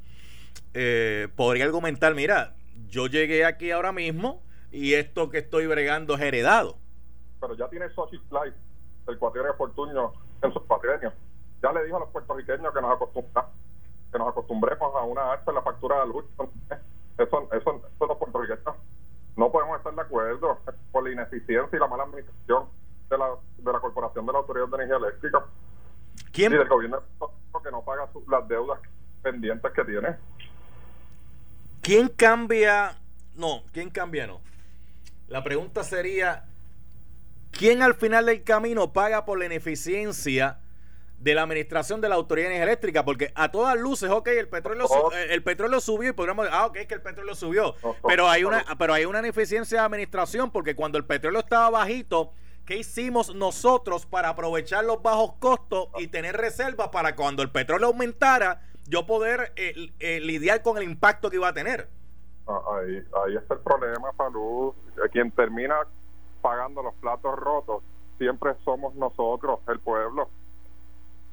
eh, 0.76 1.28
podría 1.36 1.64
argumentar, 1.64 2.14
mira, 2.16 2.56
yo 2.88 3.06
llegué 3.06 3.44
aquí 3.44 3.70
ahora 3.70 3.92
mismo 3.92 4.42
y 4.72 4.94
esto 4.94 5.30
que 5.30 5.38
estoy 5.38 5.66
bregando 5.66 6.16
es 6.16 6.20
heredado. 6.20 6.76
Pero 7.46 7.56
ya 7.56 7.68
tiene 7.68 7.90
Social 7.90 8.22
Life, 8.30 8.56
el 9.06 9.18
cuatrienio 9.18 9.54
Fortunio 9.54 10.14
en 10.40 10.52
sus 10.52 10.62
cuatrienios. 10.62 11.12
Ya 11.62 11.72
le 11.72 11.84
dijo 11.84 11.98
a 11.98 12.00
los 12.00 12.08
puertorriqueños 12.10 12.72
que 12.72 12.80
nos 12.80 12.98
que 14.10 14.18
nos 14.18 14.28
acostumbremos 14.28 14.94
a 14.94 15.02
una 15.02 15.32
alta 15.32 15.50
en 15.50 15.54
la 15.56 15.62
factura 15.62 16.00
de 16.00 16.06
luz. 16.06 16.24
Eso, 17.16 17.48
eso, 17.52 17.82
eso 17.94 18.06
los 18.06 18.18
puertorriqueños 18.18 18.74
no 19.36 19.50
podemos 19.50 19.78
estar 19.78 19.94
de 19.94 20.00
acuerdo 20.00 20.58
por 20.90 21.04
la 21.04 21.10
ineficiencia 21.10 21.76
y 21.76 21.78
la 21.78 21.86
mala 21.86 22.04
administración 22.04 22.68
de 23.10 23.18
la, 23.18 23.36
de 23.58 23.72
la 23.72 23.80
Corporación 23.80 24.26
de 24.26 24.32
la 24.32 24.38
Autoridad 24.38 24.68
de 24.68 24.76
Energía 24.76 24.96
Eléctrica 24.96 25.44
¿Quién? 26.32 26.52
y 26.52 26.56
del 26.56 26.68
gobierno 26.68 27.02
que 27.62 27.70
no 27.70 27.82
paga 27.82 28.08
las 28.28 28.48
deudas 28.48 28.80
pendientes 29.22 29.72
que 29.72 29.84
tiene. 29.84 30.16
¿Quién 31.82 32.08
cambia? 32.08 32.96
No, 33.34 33.62
¿quién 33.72 33.90
cambia? 33.90 34.26
No. 34.26 34.40
La 35.28 35.42
pregunta 35.42 35.84
sería, 35.84 36.44
¿quién 37.58 37.82
al 37.82 37.94
final 37.94 38.26
del 38.26 38.42
camino 38.42 38.92
paga 38.92 39.24
por 39.24 39.38
la 39.38 39.46
ineficiencia 39.46 40.58
de 41.18 41.34
la 41.34 41.42
administración 41.42 42.00
de 42.00 42.08
la 42.08 42.16
Autoridad 42.16 42.48
de 42.48 42.54
Energía 42.54 42.72
Eléctrica? 42.72 43.04
Porque 43.04 43.32
a 43.34 43.50
todas 43.50 43.78
luces, 43.78 44.10
ok, 44.10 44.28
el 44.28 44.48
petróleo, 44.48 44.86
oh. 44.88 45.10
el 45.12 45.42
petróleo 45.42 45.80
subió 45.80 46.10
y 46.10 46.12
podríamos 46.12 46.44
decir, 46.44 46.58
ah, 46.58 46.66
ok, 46.66 46.76
es 46.76 46.86
que 46.86 46.94
el 46.94 47.02
petróleo 47.02 47.34
subió. 47.34 47.74
Oh, 47.82 47.96
oh, 48.00 48.08
pero, 48.08 48.28
hay 48.28 48.44
una, 48.44 48.64
pero 48.78 48.92
hay 48.92 49.04
una 49.04 49.20
ineficiencia 49.20 49.80
de 49.80 49.86
administración 49.86 50.50
porque 50.50 50.74
cuando 50.74 50.98
el 50.98 51.04
petróleo 51.04 51.40
estaba 51.40 51.70
bajito, 51.70 52.32
¿qué 52.64 52.76
hicimos 52.76 53.34
nosotros 53.34 54.06
para 54.06 54.28
aprovechar 54.30 54.84
los 54.84 55.02
bajos 55.02 55.34
costos 55.38 55.88
y 55.98 56.08
tener 56.08 56.36
reservas 56.36 56.88
para 56.88 57.14
cuando 57.16 57.42
el 57.42 57.50
petróleo 57.50 57.88
aumentara? 57.88 58.60
yo 58.86 59.06
poder 59.06 59.52
eh, 59.56 59.92
eh, 59.98 60.20
lidiar 60.20 60.62
con 60.62 60.76
el 60.76 60.84
impacto 60.84 61.30
que 61.30 61.36
iba 61.36 61.48
a 61.48 61.54
tener. 61.54 61.88
Ah, 62.46 62.60
ahí, 62.76 63.02
ahí 63.24 63.36
está 63.36 63.54
el 63.54 63.60
problema, 63.60 64.12
Salud. 64.16 64.74
Quien 65.12 65.30
termina 65.30 65.74
pagando 66.44 66.82
los 66.82 66.92
platos 66.96 67.38
rotos 67.38 67.82
siempre 68.18 68.54
somos 68.66 68.94
nosotros, 68.96 69.60
el 69.66 69.80
pueblo. 69.80 70.28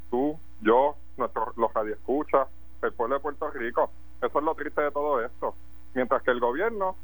Tú, 0.09 0.39
yo, 0.61 0.95
nuestros, 1.17 1.57
los 1.57 1.73
radioescuchas, 1.73 2.47
el 2.81 2.93
pueblo 2.93 3.15
de 3.15 3.21
Puerto 3.21 3.51
Rico. 3.51 3.89
Eso 4.21 4.39
es 4.39 4.45
lo 4.45 4.55
triste 4.55 4.81
de 4.81 4.91
todo 4.91 5.21
esto. 5.21 5.53
Mientras 5.95 6.23
que 6.23 6.31
el 6.31 6.39
gobierno 6.39 6.95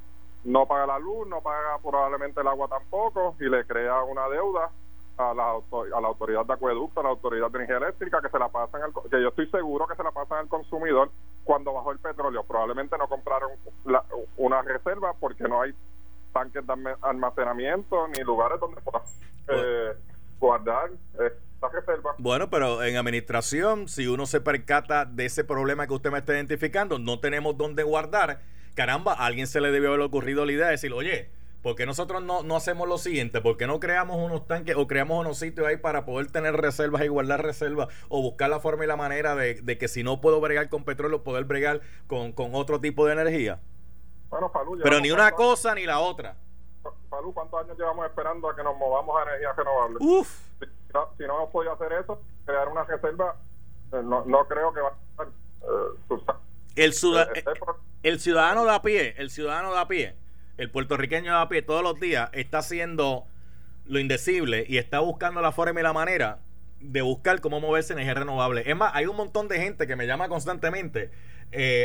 no 0.45 0.65
paga 0.65 0.85
la 0.87 0.99
luz, 0.99 1.27
no 1.27 1.41
paga 1.41 1.79
probablemente 1.79 2.39
el 2.39 2.47
agua 2.47 2.69
tampoco 2.69 3.35
y 3.41 3.49
le 3.49 3.65
crea 3.65 4.01
una 4.03 4.29
deuda 4.29 4.71
a 5.17 5.33
la, 5.33 5.51
a 5.51 6.01
la 6.01 6.07
autoridad 6.07 6.45
de 6.45 6.53
acueducto, 6.53 7.01
a 7.01 7.03
la 7.03 7.09
autoridad 7.09 7.51
de 7.51 7.57
energía 7.57 7.77
eléctrica, 7.77 8.21
que 8.21 8.29
se 8.29 8.39
la 8.39 8.47
pasan 8.47 8.83
al, 8.83 8.93
que 8.93 9.21
yo 9.21 9.27
estoy 9.27 9.49
seguro 9.49 9.85
que 9.85 9.95
se 9.95 10.03
la 10.03 10.11
pasan 10.11 10.37
al 10.37 10.47
consumidor 10.47 11.11
cuando 11.43 11.73
bajó 11.73 11.91
el 11.91 11.99
petróleo. 11.99 12.45
Probablemente 12.45 12.97
no 12.97 13.09
compraron 13.09 13.51
una 14.37 14.61
reserva 14.61 15.13
porque 15.19 15.43
no 15.43 15.61
hay 15.61 15.73
tanques 16.37 16.65
de 16.65 16.95
almacenamiento 17.01 18.07
ni 18.09 18.23
lugares 18.23 18.59
donde 18.59 18.79
puedan 18.81 19.01
eh, 19.47 19.93
guardar 20.39 20.91
eh, 21.19 21.33
la 21.61 21.69
reserva. 21.69 22.15
Bueno, 22.19 22.49
pero 22.49 22.83
en 22.83 22.95
administración, 22.97 23.87
si 23.87 24.07
uno 24.07 24.25
se 24.25 24.41
percata 24.41 25.05
de 25.05 25.25
ese 25.25 25.43
problema 25.43 25.87
que 25.87 25.93
usted 25.93 26.11
me 26.11 26.19
está 26.19 26.33
identificando, 26.33 26.99
no 26.99 27.19
tenemos 27.19 27.57
dónde 27.57 27.83
guardar. 27.83 28.41
Caramba, 28.75 29.13
a 29.13 29.25
alguien 29.25 29.47
se 29.47 29.61
le 29.61 29.71
debió 29.71 29.89
haber 29.89 30.01
ocurrido 30.01 30.45
la 30.45 30.51
idea 30.51 30.65
de 30.65 30.73
decir, 30.73 30.93
oye, 30.93 31.31
porque 31.63 31.87
nosotros 31.87 32.23
no, 32.23 32.43
no 32.43 32.55
hacemos 32.55 32.87
lo 32.87 32.99
siguiente? 32.99 33.41
porque 33.41 33.65
no 33.65 33.79
creamos 33.79 34.17
unos 34.17 34.45
tanques 34.45 34.75
o 34.75 34.87
creamos 34.87 35.19
unos 35.19 35.39
sitios 35.39 35.65
ahí 35.65 35.77
para 35.77 36.05
poder 36.05 36.31
tener 36.31 36.55
reservas 36.55 37.03
y 37.03 37.07
guardar 37.07 37.43
reservas 37.43 37.87
o 38.09 38.21
buscar 38.21 38.49
la 38.49 38.59
forma 38.59 38.83
y 38.83 38.87
la 38.87 38.95
manera 38.95 39.35
de, 39.35 39.77
que 39.77 39.87
si 39.87 40.03
no 40.03 40.21
puedo 40.21 40.39
bregar 40.39 40.69
con 40.69 40.83
petróleo, 40.83 41.23
poder 41.23 41.45
bregar 41.45 41.81
con, 42.05 42.33
otro 42.53 42.79
tipo 42.79 43.07
de 43.07 43.13
energía? 43.13 43.59
Bueno, 44.29 44.51
Pero 44.83 44.99
ni 44.99 45.11
una 45.11 45.31
cosa 45.31 45.73
ni 45.73 45.85
la 45.85 45.99
otra. 45.99 46.35
Falú, 47.09 47.33
¿cuántos 47.33 47.63
años 47.63 47.77
llevamos 47.77 48.05
esperando 48.05 48.49
a 48.49 48.55
que 48.55 48.63
nos 48.63 48.77
movamos 48.77 49.17
a 49.17 49.23
energías 49.23 49.55
renovables? 49.55 49.97
Uf. 50.01 50.39
Si, 51.17 51.23
no 51.23 51.37
hemos 51.37 51.49
podido 51.51 51.73
hacer 51.73 51.93
eso, 51.93 52.21
crear 52.45 52.67
una 52.67 52.83
reserva, 52.83 53.35
eh, 53.93 54.01
no, 54.03 54.25
no 54.25 54.47
creo 54.47 54.73
que 54.73 54.81
va 54.81 54.89
a 54.89 54.93
estar. 55.11 55.27
Eh, 55.27 56.13
el, 56.75 56.91
eh, 56.91 57.43
el 58.03 58.19
ciudadano 58.19 58.65
de 58.65 58.71
a 58.71 58.81
pie, 58.81 59.15
el 59.17 59.29
ciudadano 59.29 59.73
de 59.73 59.79
a 59.79 59.87
pie, 59.87 60.15
el 60.57 60.71
puertorriqueño 60.71 61.31
de 61.31 61.39
a 61.39 61.49
pie, 61.49 61.61
todos 61.61 61.83
los 61.83 61.99
días 61.99 62.29
está 62.33 62.59
haciendo 62.59 63.25
lo 63.85 63.99
indecible 63.99 64.65
y 64.67 64.77
está 64.77 64.99
buscando 64.99 65.41
la 65.41 65.51
forma 65.51 65.79
y 65.79 65.83
la 65.83 65.93
manera 65.93 66.39
de 66.79 67.01
buscar 67.01 67.41
cómo 67.41 67.59
moverse 67.59 67.93
en 67.93 67.99
energía 67.99 68.21
renovable. 68.21 68.63
Es 68.65 68.75
más, 68.75 68.93
hay 68.93 69.07
un 69.07 69.15
montón 69.15 69.47
de 69.47 69.57
gente 69.59 69.87
que 69.87 69.95
me 69.95 70.05
llama 70.05 70.29
constantemente 70.29 71.11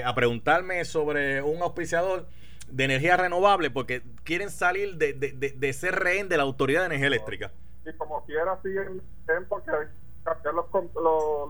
a 0.05 0.15
preguntarme 0.15 0.85
sobre 0.85 1.41
un 1.43 1.63
auspiciador 1.63 2.27
de 2.73 2.85
energía 2.85 3.17
renovable 3.17 3.71
porque 3.71 4.03
quieren 4.25 4.51
salir 4.51 4.97
de, 4.97 5.13
de, 5.13 5.33
de, 5.33 5.73
ser 5.73 5.95
rehén 5.95 6.29
de 6.29 6.39
la 6.39 6.43
Autoridad 6.43 6.81
de 6.81 6.87
Energía 6.87 7.09
Eléctrica. 7.09 7.53
Y 7.85 7.93
como 7.97 8.25
quiera 8.25 8.59
siguen 8.63 9.03
porque 9.49 9.71
hay 9.71 9.87
que 9.87 10.25
cambiar 10.25 10.55
los, 10.55 10.67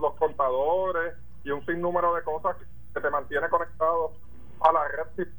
los, 0.01 0.13
contadores 0.15 1.15
y 1.43 1.51
un 1.51 1.65
sinnúmero 1.65 2.13
de 2.15 2.23
cosas 2.23 2.57
te 2.93 3.09
mantiene 3.09 3.49
conectado 3.49 4.13
a 4.59 4.71
la 4.71 4.87
red 4.87 5.07
sin 5.15 5.33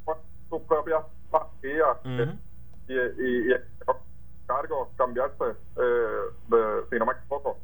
tus 0.51 0.63
propias 0.63 1.05
pastillas 1.31 1.99
y, 2.05 2.93
y, 2.93 3.53
y, 3.53 3.55
cargo 4.47 4.91
cambiarse 4.97 5.45
eh, 5.77 6.21
de, 6.49 6.85
si 6.91 6.99
no 6.99 7.07
me 7.07 7.13
equivoco 7.13 7.59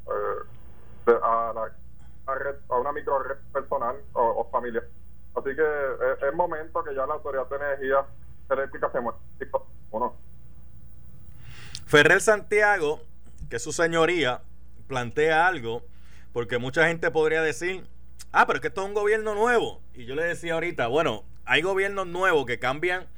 eh, 1.07 1.13
a, 1.23 1.53
la, 1.55 2.35
red, 2.35 2.57
a 2.69 2.77
una 2.77 2.93
micro 2.93 3.19
red 3.19 3.37
personal 3.53 3.97
o, 4.15 4.23
o 4.23 4.51
familiar 4.51 4.85
Así 5.35 5.55
que 5.55 6.27
es, 6.27 6.35
momento 6.35 6.83
que 6.83 6.95
ya 6.95 7.07
la 7.07 7.10
Autoridad 7.21 7.49
de 7.49 7.57
Energía 7.57 8.07
Eléctrica 8.51 8.91
se 8.93 9.01
muestre. 9.01 9.49
¿o 9.91 10.17
Ferrer 11.87 12.21
Santiago, 12.21 13.01
que 13.49 13.59
su 13.59 13.73
señoría, 13.73 14.43
plantea 14.87 15.47
algo, 15.47 15.83
porque 16.33 16.59
mucha 16.59 16.87
gente 16.87 17.11
podría 17.11 17.43
decir, 17.43 17.87
ah, 18.33 18.47
pero 18.47 18.59
es 18.59 18.61
que 18.61 18.69
esto 18.69 18.83
es 18.83 18.89
un 18.89 18.95
gobierno 18.95 19.35
nuevo. 19.35 19.81
Y 19.95 20.05
yo 20.05 20.15
le 20.15 20.25
decía 20.25 20.55
ahorita, 20.55 20.87
bueno, 20.87 21.25
hay 21.45 21.63
gobiernos 21.63 22.07
nuevos 22.07 22.47
que 22.47 22.59
cambian 22.59 23.09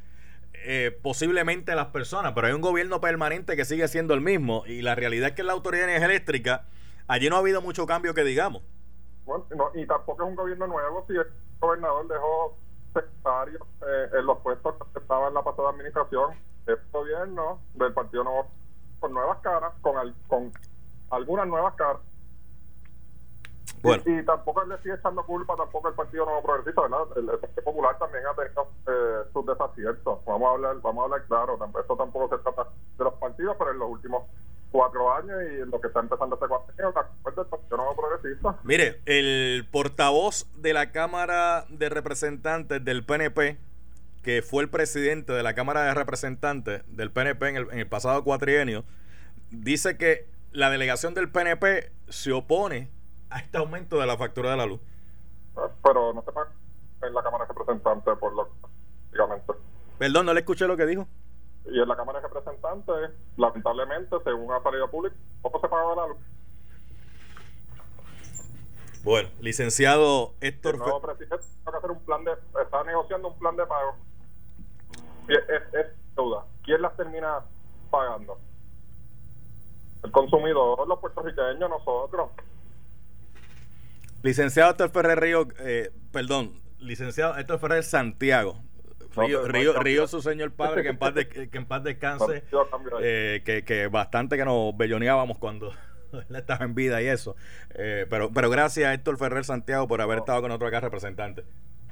eh, 0.55 0.97
posiblemente 1.03 1.75
las 1.75 1.89
personas, 1.89 2.33
pero 2.35 2.47
hay 2.47 2.53
un 2.53 2.61
gobierno 2.61 3.01
permanente 3.01 3.57
que 3.57 3.65
sigue 3.65 3.89
siendo 3.89 4.15
el 4.15 4.21
mismo. 4.21 4.65
Y 4.67 4.83
la 4.83 4.95
realidad 4.95 5.31
es 5.31 5.35
que 5.35 5.43
en 5.43 5.49
la 5.49 5.53
Autoridad 5.53 5.87
de 5.87 5.91
Energía 5.91 6.07
Eléctrica, 6.07 6.67
allí 7.09 7.29
no 7.29 7.37
ha 7.37 7.41
habido 7.41 7.61
mucho 7.61 7.87
cambio 7.87 8.15
que 8.15 8.25
digamos. 8.25 8.63
Bueno, 9.25 9.47
y 9.75 9.87
tampoco 9.87 10.23
es 10.25 10.29
un 10.31 10.35
gobierno 10.35 10.67
nuevo, 10.67 11.05
si 11.07 11.15
gobernador 11.61 12.09
dejó 12.09 12.59
eh, 12.97 14.11
en 14.13 14.27
los 14.27 14.39
puestos 14.39 14.75
que 14.93 14.99
estaban 14.99 15.29
en 15.29 15.35
la 15.35 15.43
pasada 15.43 15.71
administración. 15.71 16.35
El 16.67 16.79
gobierno 16.93 17.61
del 17.75 17.93
Partido 17.93 18.25
Nuevo 18.25 18.47
con 19.01 19.13
nuevas 19.13 19.39
caras, 19.39 19.73
con, 19.81 19.95
con 20.29 20.53
algunas 21.11 21.47
nuevas 21.47 21.75
caras. 21.75 22.01
Y, 24.07 24.25
tampoco 24.25 24.65
le 24.65 24.79
sigue 24.79 24.95
echando 24.95 25.25
culpa 25.27 25.57
tampoco 25.57 25.89
el 25.89 25.95
Partido 25.95 26.25
Nuevo 26.25 26.43
Progresista, 26.43 26.83
¿verdad? 26.83 27.07
El, 27.17 27.27
Partido 27.27 27.65
Popular 27.65 27.99
también 27.99 28.25
ha 28.27 28.35
tenido 28.35 28.69
eh, 28.87 29.25
sus 29.33 29.45
desaciertos. 29.45 30.25
Vamos 30.25 30.49
a 30.49 30.53
hablar, 30.53 30.77
vamos 30.83 31.03
a 31.03 31.05
hablar 31.05 31.27
claro. 31.27 31.59
Esto 31.81 31.97
tampoco 31.97 32.37
se 32.37 32.43
trata 32.43 32.69
de 32.97 33.05
los 33.05 33.15
partidos, 33.15 33.57
pero 33.59 33.73
en 33.73 33.79
los 33.81 33.91
últimos 33.91 34.23
cuatro 34.73 35.15
años 35.15 35.39
y 35.43 35.71
lo 35.71 35.81
que 35.81 35.87
está 35.87 36.01
empezando 36.01 36.35
este 36.35 36.49
cuatro 36.49 36.73
años, 36.77 36.95
no 37.71 37.97
progresista. 37.97 38.59
Mire, 38.65 39.01
el 39.07 39.69
portavoz 39.71 40.47
de 40.57 40.73
la 40.73 40.91
Cámara 40.91 41.67
de 41.69 41.89
Representantes 41.91 42.85
del 42.85 43.05
PNP, 43.05 43.59
que 44.23 44.43
fue 44.43 44.63
el 44.63 44.71
presidente 44.71 45.33
de 45.33 45.43
la 45.43 45.55
Cámara 45.55 45.83
de 45.83 45.95
Representantes 45.95 46.83
del 46.89 47.13
PNP 47.13 47.49
en 47.51 47.57
el, 47.57 47.69
en 47.71 47.79
el 47.79 47.87
pasado 47.87 48.25
cuatrienio, 48.25 48.85
dice 49.51 49.97
que 49.99 50.27
la 50.51 50.71
delegación 50.71 51.15
del 51.15 51.31
PNP 51.31 51.93
se 52.09 52.33
opone 52.33 52.91
a 53.31 53.39
este 53.41 53.59
aumento 53.59 54.01
de 54.01 54.07
la 54.07 54.17
factura 54.17 54.51
de 54.51 54.57
la 54.57 54.67
luz. 54.67 54.81
Pero 55.85 56.15
no 56.15 56.23
se 56.23 56.33
paga 56.33 56.51
en 57.03 57.15
la 57.15 57.23
Cámara 57.23 57.45
de 57.45 57.53
Representantes, 57.53 58.19
por 58.19 58.35
lo 58.35 58.51
Perdón, 59.99 60.27
no 60.27 60.33
le 60.33 60.41
escuché 60.41 60.67
lo 60.67 60.77
que 60.77 60.87
dijo 60.87 61.07
y 61.67 61.81
en 61.81 61.89
la 61.89 61.97
Cámara 61.97 62.21
de 62.21 62.29
Representantes, 62.29 63.11
lamentablemente, 63.37 64.17
según 64.25 64.53
ha 64.53 64.63
salido 64.63 64.91
público, 64.91 65.17
poco 65.41 65.61
se 65.61 65.69
pagaba 65.69 65.95
la 65.95 66.07
luz. 66.09 66.19
Bueno, 69.05 69.29
licenciado 69.41 70.35
Héctor. 70.41 70.75
El 70.75 70.81
nuevo 70.81 71.03
presidente 71.03 71.37
que 71.65 71.77
hacer 71.77 71.91
un 71.91 72.05
plan 72.05 72.25
de, 72.25 72.33
está 72.63 72.85
negociando 72.85 73.29
un 73.29 73.39
plan 73.39 73.57
de 73.57 73.67
pago. 73.67 73.97
Es, 75.29 75.39
es, 75.75 75.87
duda. 76.15 76.45
¿Quién 76.63 76.83
las 76.83 76.97
termina 76.97 77.41
pagando? 77.91 78.39
El 80.05 80.11
consumidor, 80.13 80.87
los 80.87 80.99
puertorriqueños, 80.99 81.69
nosotros. 81.69 82.31
Licenciado 84.23 84.71
Héctor 84.71 84.91
Ferrer 84.91 85.21
Río, 85.21 85.49
eh, 85.59 85.91
perdón, 86.13 86.61
licenciado 86.79 87.37
Héctor 87.37 87.59
Ferrer 87.59 87.83
Santiago, 87.83 88.61
Río, 89.17 89.73
Río, 89.79 90.07
su 90.07 90.23
señor 90.23 90.53
padre, 90.53 90.83
que 90.83 90.89
en 90.89 90.99
paz, 90.99 91.13
que 91.15 91.49
en 91.53 91.67
paz 91.67 91.83
descanse, 91.83 92.45
eh, 93.01 93.43
que, 93.45 93.65
que 93.65 93.89
bastante 93.89 94.37
que 94.37 94.45
nos 94.45 94.77
belloneábamos 94.77 95.39
cuando 95.39 95.73
él 96.13 96.37
estaba 96.37 96.65
en 96.65 96.75
vida 96.75 97.03
y 97.03 97.09
eso. 97.09 97.37
Eh, 97.75 98.07
pero, 98.09 98.31
pero 98.33 98.51
gracias 98.51 98.89
a 98.89 98.95
Héctor 98.95 99.19
Ferrer 99.19 99.45
Santiago 99.45 99.89
por 99.89 100.01
haber 100.01 100.19
estado 100.19 100.41
con 100.41 100.49
nosotros 100.49 100.69
acá 100.69 100.81
representante. 100.81 101.45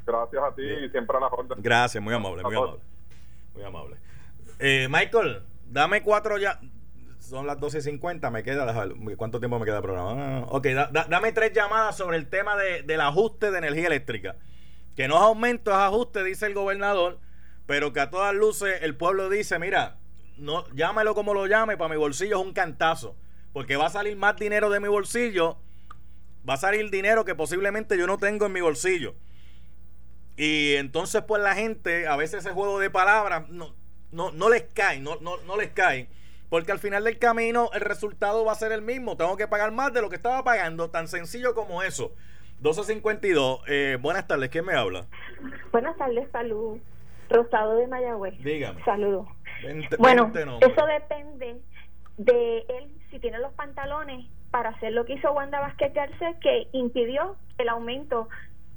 Gracias 0.07 0.43
a 0.43 0.55
ti 0.55 0.63
y 0.63 0.89
siempre 0.91 1.17
a 1.17 1.21
la 1.21 1.27
orden. 1.27 1.59
Gracias, 1.63 2.03
muy 2.03 2.15
amable, 2.15 2.43
muy 2.43 2.55
amable. 2.55 2.81
Muy 3.55 3.65
amable. 3.65 3.97
Eh, 4.59 4.89
Michael, 4.91 5.43
dame 5.67 6.03
cuatro 6.03 6.39
ya. 6.39 6.59
Son 7.19 7.47
las 7.47 7.59
12.50, 7.59 8.31
me 8.31 8.43
queda. 8.43 8.89
¿Cuánto 9.17 9.39
tiempo 9.39 9.59
me 9.59 9.67
queda 9.67 9.77
el 9.77 9.83
programa? 9.83 10.39
Ah, 10.39 10.47
ok, 10.49 10.67
dame 11.09 11.33
tres 11.33 11.53
llamadas 11.53 11.97
sobre 11.97 12.17
el 12.17 12.29
tema 12.29 12.57
de, 12.57 12.83
del 12.83 13.01
ajuste 13.03 13.51
de 13.51 13.59
energía 13.59 13.87
eléctrica 13.87 14.37
que 15.01 15.09
no 15.09 15.17
es 15.17 15.23
aumento, 15.23 15.71
es 15.71 15.79
ajuste, 15.79 16.23
dice 16.23 16.45
el 16.45 16.53
gobernador, 16.53 17.21
pero 17.65 17.91
que 17.95 18.01
a 18.01 18.11
todas 18.11 18.35
luces 18.35 18.83
el 18.83 18.95
pueblo 18.99 19.31
dice, 19.31 19.59
mira, 19.59 19.97
no, 20.37 20.69
llámelo 20.75 21.15
como 21.15 21.33
lo 21.33 21.47
llame, 21.47 21.79
para 21.79 21.89
mi 21.89 21.97
bolsillo 21.97 22.39
es 22.39 22.45
un 22.45 22.53
cantazo, 22.53 23.17
porque 23.55 23.77
va 23.77 23.87
a 23.87 23.89
salir 23.89 24.15
más 24.19 24.37
dinero 24.37 24.69
de 24.69 24.79
mi 24.79 24.89
bolsillo, 24.89 25.57
va 26.47 26.53
a 26.53 26.57
salir 26.59 26.91
dinero 26.91 27.25
que 27.25 27.35
posiblemente 27.35 27.97
yo 27.97 28.07
no 28.07 28.19
tengo 28.19 28.45
en 28.45 28.53
mi 28.53 28.61
bolsillo. 28.61 29.15
Y 30.37 30.75
entonces 30.75 31.23
pues 31.27 31.43
la 31.43 31.55
gente, 31.55 32.07
a 32.07 32.17
veces 32.17 32.45
ese 32.45 32.53
juego 32.53 32.79
de 32.79 32.91
palabras 32.91 33.49
no, 33.49 33.75
no, 34.11 34.33
no 34.33 34.51
les 34.51 34.65
cae, 34.65 35.01
no, 35.01 35.17
no, 35.23 35.39
no 35.47 35.57
les 35.57 35.71
cae. 35.71 36.11
Porque 36.51 36.73
al 36.73 36.79
final 36.79 37.05
del 37.05 37.19
camino 37.19 37.71
el 37.73 37.81
resultado 37.81 38.45
va 38.45 38.53
a 38.53 38.57
ser 38.57 38.71
el 38.71 38.83
mismo. 38.83 39.17
Tengo 39.17 39.39
que 39.39 39.49
pagar 39.49 39.73
más 39.73 39.95
de 39.95 40.03
lo 40.03 40.11
que 40.11 40.17
estaba 40.17 40.45
pagando. 40.45 40.91
Tan 40.91 41.09
sencillo 41.09 41.55
como 41.55 41.83
eso. 41.83 42.13
1252, 42.61 43.63
eh, 43.69 43.97
buenas 44.03 44.27
tardes, 44.27 44.51
¿quién 44.51 44.67
me 44.67 44.75
habla? 44.75 45.07
Buenas 45.73 45.97
tardes, 45.97 46.31
salud. 46.31 46.79
Rosado 47.31 47.77
de 47.77 47.87
Mayagüez. 47.87 48.35
Dígame. 48.43 48.85
Saludos. 48.85 49.27
bueno, 49.99 50.31
eso 50.61 50.87
depende 50.87 51.57
de 52.19 52.59
él, 52.69 52.91
si 53.11 53.19
tiene 53.19 53.39
los 53.39 53.55
pantalones 53.55 54.27
para 54.51 54.71
hacer 54.71 54.93
lo 54.93 55.07
que 55.07 55.15
hizo 55.15 55.33
Wanda 55.33 55.59
Vázquez 55.59 55.95
Garcés, 55.95 56.37
que 56.43 56.69
impidió 56.73 57.37
el 57.57 57.71
aumento 57.71 58.29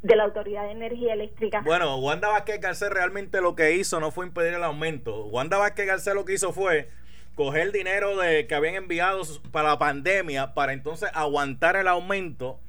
de 0.02 0.16
la 0.16 0.24
Autoridad 0.24 0.64
de 0.64 0.72
Energía 0.72 1.14
Eléctrica. 1.14 1.62
Bueno, 1.66 1.98
Wanda 1.98 2.30
Vázquez 2.30 2.62
Garcés 2.62 2.90
realmente 2.90 3.42
lo 3.42 3.54
que 3.56 3.74
hizo 3.74 4.00
no 4.00 4.12
fue 4.12 4.26
impedir 4.26 4.54
el 4.54 4.64
aumento. 4.64 5.26
Wanda 5.26 5.58
Vázquez 5.58 5.88
Garcés 5.88 6.16
lo 6.16 6.24
que 6.24 6.36
hizo 6.36 6.54
fue 6.54 6.88
coger 7.36 7.64
el 7.64 7.72
dinero 7.74 8.16
de 8.16 8.48
que 8.48 8.56
habían 8.56 8.76
enviado 8.76 9.24
para 9.52 9.70
la 9.70 9.80
pandemia 9.80 10.54
para 10.54 10.72
entonces 10.72 11.10
aguantar 11.14 11.76
el 11.76 11.90
aumento 11.90 12.60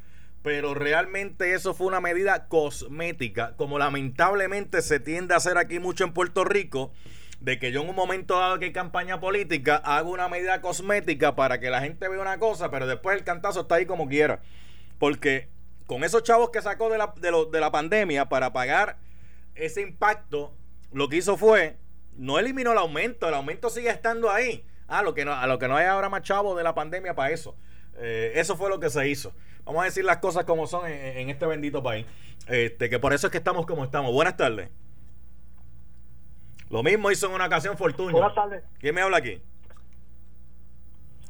pero 0.44 0.74
realmente 0.74 1.54
eso 1.54 1.72
fue 1.72 1.86
una 1.86 2.02
medida 2.02 2.48
cosmética, 2.48 3.56
como 3.56 3.78
lamentablemente 3.78 4.82
se 4.82 5.00
tiende 5.00 5.32
a 5.32 5.38
hacer 5.38 5.56
aquí 5.56 5.78
mucho 5.78 6.04
en 6.04 6.12
Puerto 6.12 6.44
Rico, 6.44 6.92
de 7.40 7.58
que 7.58 7.72
yo 7.72 7.80
en 7.80 7.88
un 7.88 7.96
momento 7.96 8.38
dado 8.38 8.58
que 8.58 8.66
hay 8.66 8.72
campaña 8.72 9.20
política 9.20 9.76
hago 9.76 10.10
una 10.10 10.28
medida 10.28 10.60
cosmética 10.60 11.34
para 11.34 11.60
que 11.60 11.70
la 11.70 11.80
gente 11.80 12.10
vea 12.10 12.20
una 12.20 12.38
cosa, 12.38 12.70
pero 12.70 12.86
después 12.86 13.16
el 13.16 13.24
cantazo 13.24 13.62
está 13.62 13.76
ahí 13.76 13.86
como 13.86 14.06
quiera. 14.06 14.42
Porque 14.98 15.48
con 15.86 16.04
esos 16.04 16.22
chavos 16.22 16.50
que 16.50 16.60
sacó 16.60 16.90
de 16.90 16.98
la, 16.98 17.14
de, 17.16 17.60
la 17.60 17.72
pandemia 17.72 18.28
para 18.28 18.52
pagar 18.52 18.98
ese 19.54 19.80
impacto, 19.80 20.54
lo 20.92 21.08
que 21.08 21.16
hizo 21.16 21.38
fue, 21.38 21.78
no 22.18 22.38
eliminó 22.38 22.72
el 22.72 22.78
aumento, 22.78 23.26
el 23.26 23.34
aumento 23.34 23.70
sigue 23.70 23.88
estando 23.88 24.30
ahí. 24.30 24.66
Ah, 24.88 25.02
lo 25.02 25.14
que 25.14 25.24
no, 25.24 25.32
a 25.32 25.46
lo 25.46 25.58
que 25.58 25.68
no 25.68 25.76
hay 25.78 25.86
ahora 25.86 26.10
más 26.10 26.20
chavos 26.20 26.54
de 26.54 26.64
la 26.64 26.74
pandemia 26.74 27.14
para 27.14 27.30
eso. 27.32 27.56
Eh, 27.96 28.32
eso 28.34 28.58
fue 28.58 28.68
lo 28.68 28.78
que 28.78 28.90
se 28.90 29.08
hizo. 29.08 29.32
Vamos 29.64 29.82
a 29.82 29.84
decir 29.86 30.04
las 30.04 30.18
cosas 30.18 30.44
como 30.44 30.66
son 30.66 30.86
en, 30.86 31.30
este 31.30 31.46
bendito 31.46 31.82
país. 31.82 32.06
Este, 32.48 32.90
que 32.90 32.98
por 32.98 33.12
eso 33.12 33.26
es 33.26 33.30
que 33.30 33.38
estamos 33.38 33.64
como 33.66 33.84
estamos. 33.84 34.12
Buenas 34.12 34.36
tardes. 34.36 34.70
Lo 36.70 36.82
mismo 36.82 37.10
hizo 37.10 37.26
en 37.26 37.32
una 37.32 37.46
ocasión 37.46 37.76
Fortunio. 37.76 38.12
Buenas 38.12 38.34
tardes. 38.34 38.64
¿Quién 38.78 38.94
me 38.94 39.00
habla 39.00 39.18
aquí? 39.18 39.40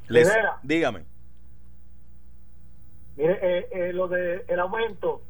Les, 0.09 0.30
dígame. 0.62 1.05
Mire, 3.16 3.39
eh, 3.41 3.68
eh, 3.70 3.93
lo 3.93 4.09
de 4.09 4.45
el 4.49 4.59
aumento, 4.59 5.22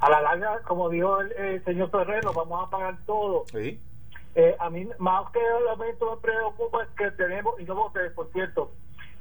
a 0.00 0.10
la 0.10 0.20
larga, 0.20 0.60
como 0.62 0.88
dijo 0.88 1.20
el, 1.20 1.64
señor 1.64 1.90
Ferrero, 1.90 2.32
vamos 2.32 2.66
a 2.66 2.70
pagar 2.70 2.98
todo. 3.06 3.44
Sí. 3.52 3.80
Eh, 4.34 4.56
a 4.58 4.70
mí, 4.70 4.88
más 4.98 5.30
que 5.32 5.38
el 5.38 5.68
aumento 5.68 6.16
me 6.16 6.20
preocupa 6.20 6.82
es 6.82 6.88
que 6.90 7.10
tenemos, 7.12 7.58
y 7.60 7.64
no 7.64 7.74
voté, 7.74 8.10
por 8.10 8.30
cierto, 8.32 8.72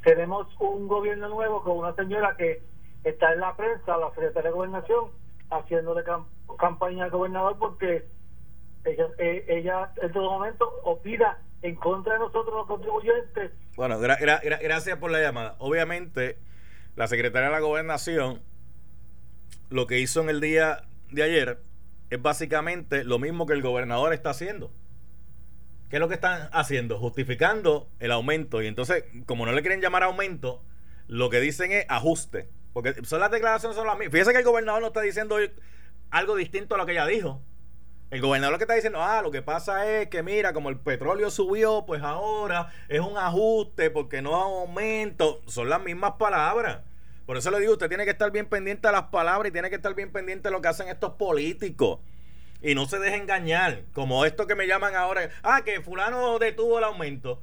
tenemos 0.08 0.48
un 0.62 0.88
gobierno 0.88 1.28
nuevo 1.28 1.62
con 1.66 1.80
una 1.80 1.94
señora 1.94 2.38
que 2.38 2.64
está 3.04 3.34
en 3.34 3.42
la 3.42 3.58
prensa, 3.58 3.98
la 3.98 4.08
secretaria 4.12 4.52
de 4.52 4.56
Gobernación, 4.56 5.12
haciéndole 5.50 6.02
campaña 6.58 7.04
al 7.04 7.12
gobernador 7.12 7.58
porque 7.60 8.06
ella, 8.86 9.06
eh, 9.18 9.44
ella 9.50 9.92
en 10.02 10.14
todo 10.14 10.32
momento 10.32 10.66
opina 10.86 11.38
en 11.62 11.76
contra 11.76 12.14
de 12.14 12.20
nosotros 12.20 12.56
los 12.56 12.68
contribuyentes. 12.68 13.52
Bueno, 13.76 14.00
gracias 14.00 14.98
por 14.98 15.12
la 15.12 15.20
llamada. 15.20 15.58
Obviamente, 15.60 16.38
la 16.96 17.08
secretaria 17.08 17.50
de 17.50 17.56
la 17.56 17.60
Gobernación 17.60 18.40
lo 19.70 19.88
que 19.88 20.00
hizo 20.00 20.22
en 20.22 20.30
el 20.30 20.40
día 20.40 20.86
de 21.12 21.24
ayer 21.24 21.60
es 22.10 22.22
básicamente 22.22 23.04
lo 23.04 23.20
mismo 23.20 23.46
que 23.46 23.54
el 23.54 23.62
gobernador 23.62 24.14
está 24.14 24.30
haciendo. 24.30 24.72
¿Qué 25.90 25.96
es 25.96 26.00
lo 26.00 26.08
que 26.08 26.16
están 26.16 26.50
haciendo? 26.52 27.00
Justificando 27.00 27.90
el 28.00 28.12
aumento. 28.12 28.62
Y 28.62 28.68
entonces, 28.68 29.06
como 29.26 29.46
no 29.46 29.54
le 29.54 29.62
quieren 29.62 29.82
llamar 29.82 30.04
aumento, 30.04 30.62
lo 31.08 31.30
que 31.30 31.40
dicen 31.40 31.72
es 31.72 31.86
ajuste. 31.88 32.50
Porque 32.74 32.94
son 33.06 33.22
las 33.22 33.32
declaraciones 33.32 33.76
son 33.76 33.88
las 33.88 33.98
mismas. 33.98 34.12
Fíjese 34.12 34.34
que 34.34 34.40
el 34.40 34.46
gobernador 34.46 34.82
no 34.82 34.88
está 34.88 35.02
diciendo 35.02 35.38
algo 36.12 36.36
distinto 36.36 36.76
a 36.76 36.78
lo 36.78 36.86
que 36.86 36.92
ella 36.92 37.06
dijo. 37.06 37.42
El 38.10 38.22
gobernador 38.22 38.54
lo 38.54 38.58
que 38.58 38.64
está 38.64 38.76
diciendo, 38.76 39.02
ah, 39.02 39.22
lo 39.22 39.32
que 39.32 39.42
pasa 39.42 39.90
es 39.92 40.08
que 40.08 40.24
mira, 40.24 40.54
como 40.54 40.70
el 40.70 40.80
petróleo 40.80 41.30
subió, 41.30 41.86
pues 41.86 42.02
ahora 42.02 42.72
es 42.88 43.02
un 43.02 43.18
ajuste 43.18 43.90
porque 43.90 44.22
no 44.22 44.36
aumento. 44.36 45.42
Son 45.48 45.70
las 45.70 45.82
mismas 45.82 46.14
palabras. 46.14 46.82
Por 47.26 47.36
eso 47.36 47.52
le 47.52 47.60
digo, 47.60 47.74
usted 47.74 47.90
tiene 47.90 48.06
que 48.06 48.12
estar 48.12 48.32
bien 48.32 48.48
pendiente 48.48 48.88
a 48.88 48.94
las 48.94 49.04
palabras 49.04 49.50
y 49.50 49.52
tiene 49.52 49.70
que 49.70 49.76
estar 49.76 49.94
bien 49.94 50.14
pendiente 50.14 50.48
de 50.48 50.52
lo 50.52 50.62
que 50.62 50.70
hacen 50.70 50.88
estos 50.88 51.14
políticos. 51.14 52.00
Y 52.62 52.74
no 52.76 52.88
se 52.88 53.00
deje 53.00 53.18
engañar, 53.18 53.84
como 53.94 54.26
esto 54.26 54.48
que 54.48 54.56
me 54.56 54.68
llaman 54.68 54.96
ahora, 54.96 55.30
ah, 55.44 55.62
que 55.64 55.82
fulano 55.82 56.40
detuvo 56.40 56.80
el 56.80 56.86
aumento. 56.86 57.42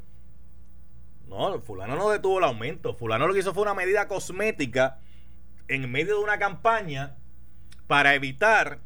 No, 1.28 1.60
fulano 1.60 1.96
no 1.96 2.10
detuvo 2.10 2.38
el 2.38 2.44
aumento. 2.44 2.94
Fulano 2.94 3.26
lo 3.26 3.32
que 3.32 3.40
hizo 3.40 3.54
fue 3.54 3.62
una 3.62 3.74
medida 3.74 4.08
cosmética 4.08 4.98
en 5.68 5.90
medio 5.90 6.18
de 6.18 6.24
una 6.24 6.38
campaña 6.38 7.16
para 7.86 8.14
evitar 8.14 8.80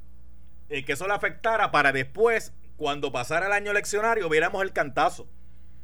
eh, 0.68 0.84
que 0.84 0.92
eso 0.92 1.06
le 1.06 1.14
afectara 1.14 1.70
para 1.70 1.92
después, 1.92 2.52
cuando 2.76 3.10
pasara 3.10 3.46
el 3.46 3.52
año 3.52 3.70
eleccionario, 3.70 4.28
viéramos 4.28 4.62
el 4.62 4.72
cantazo. 4.72 5.26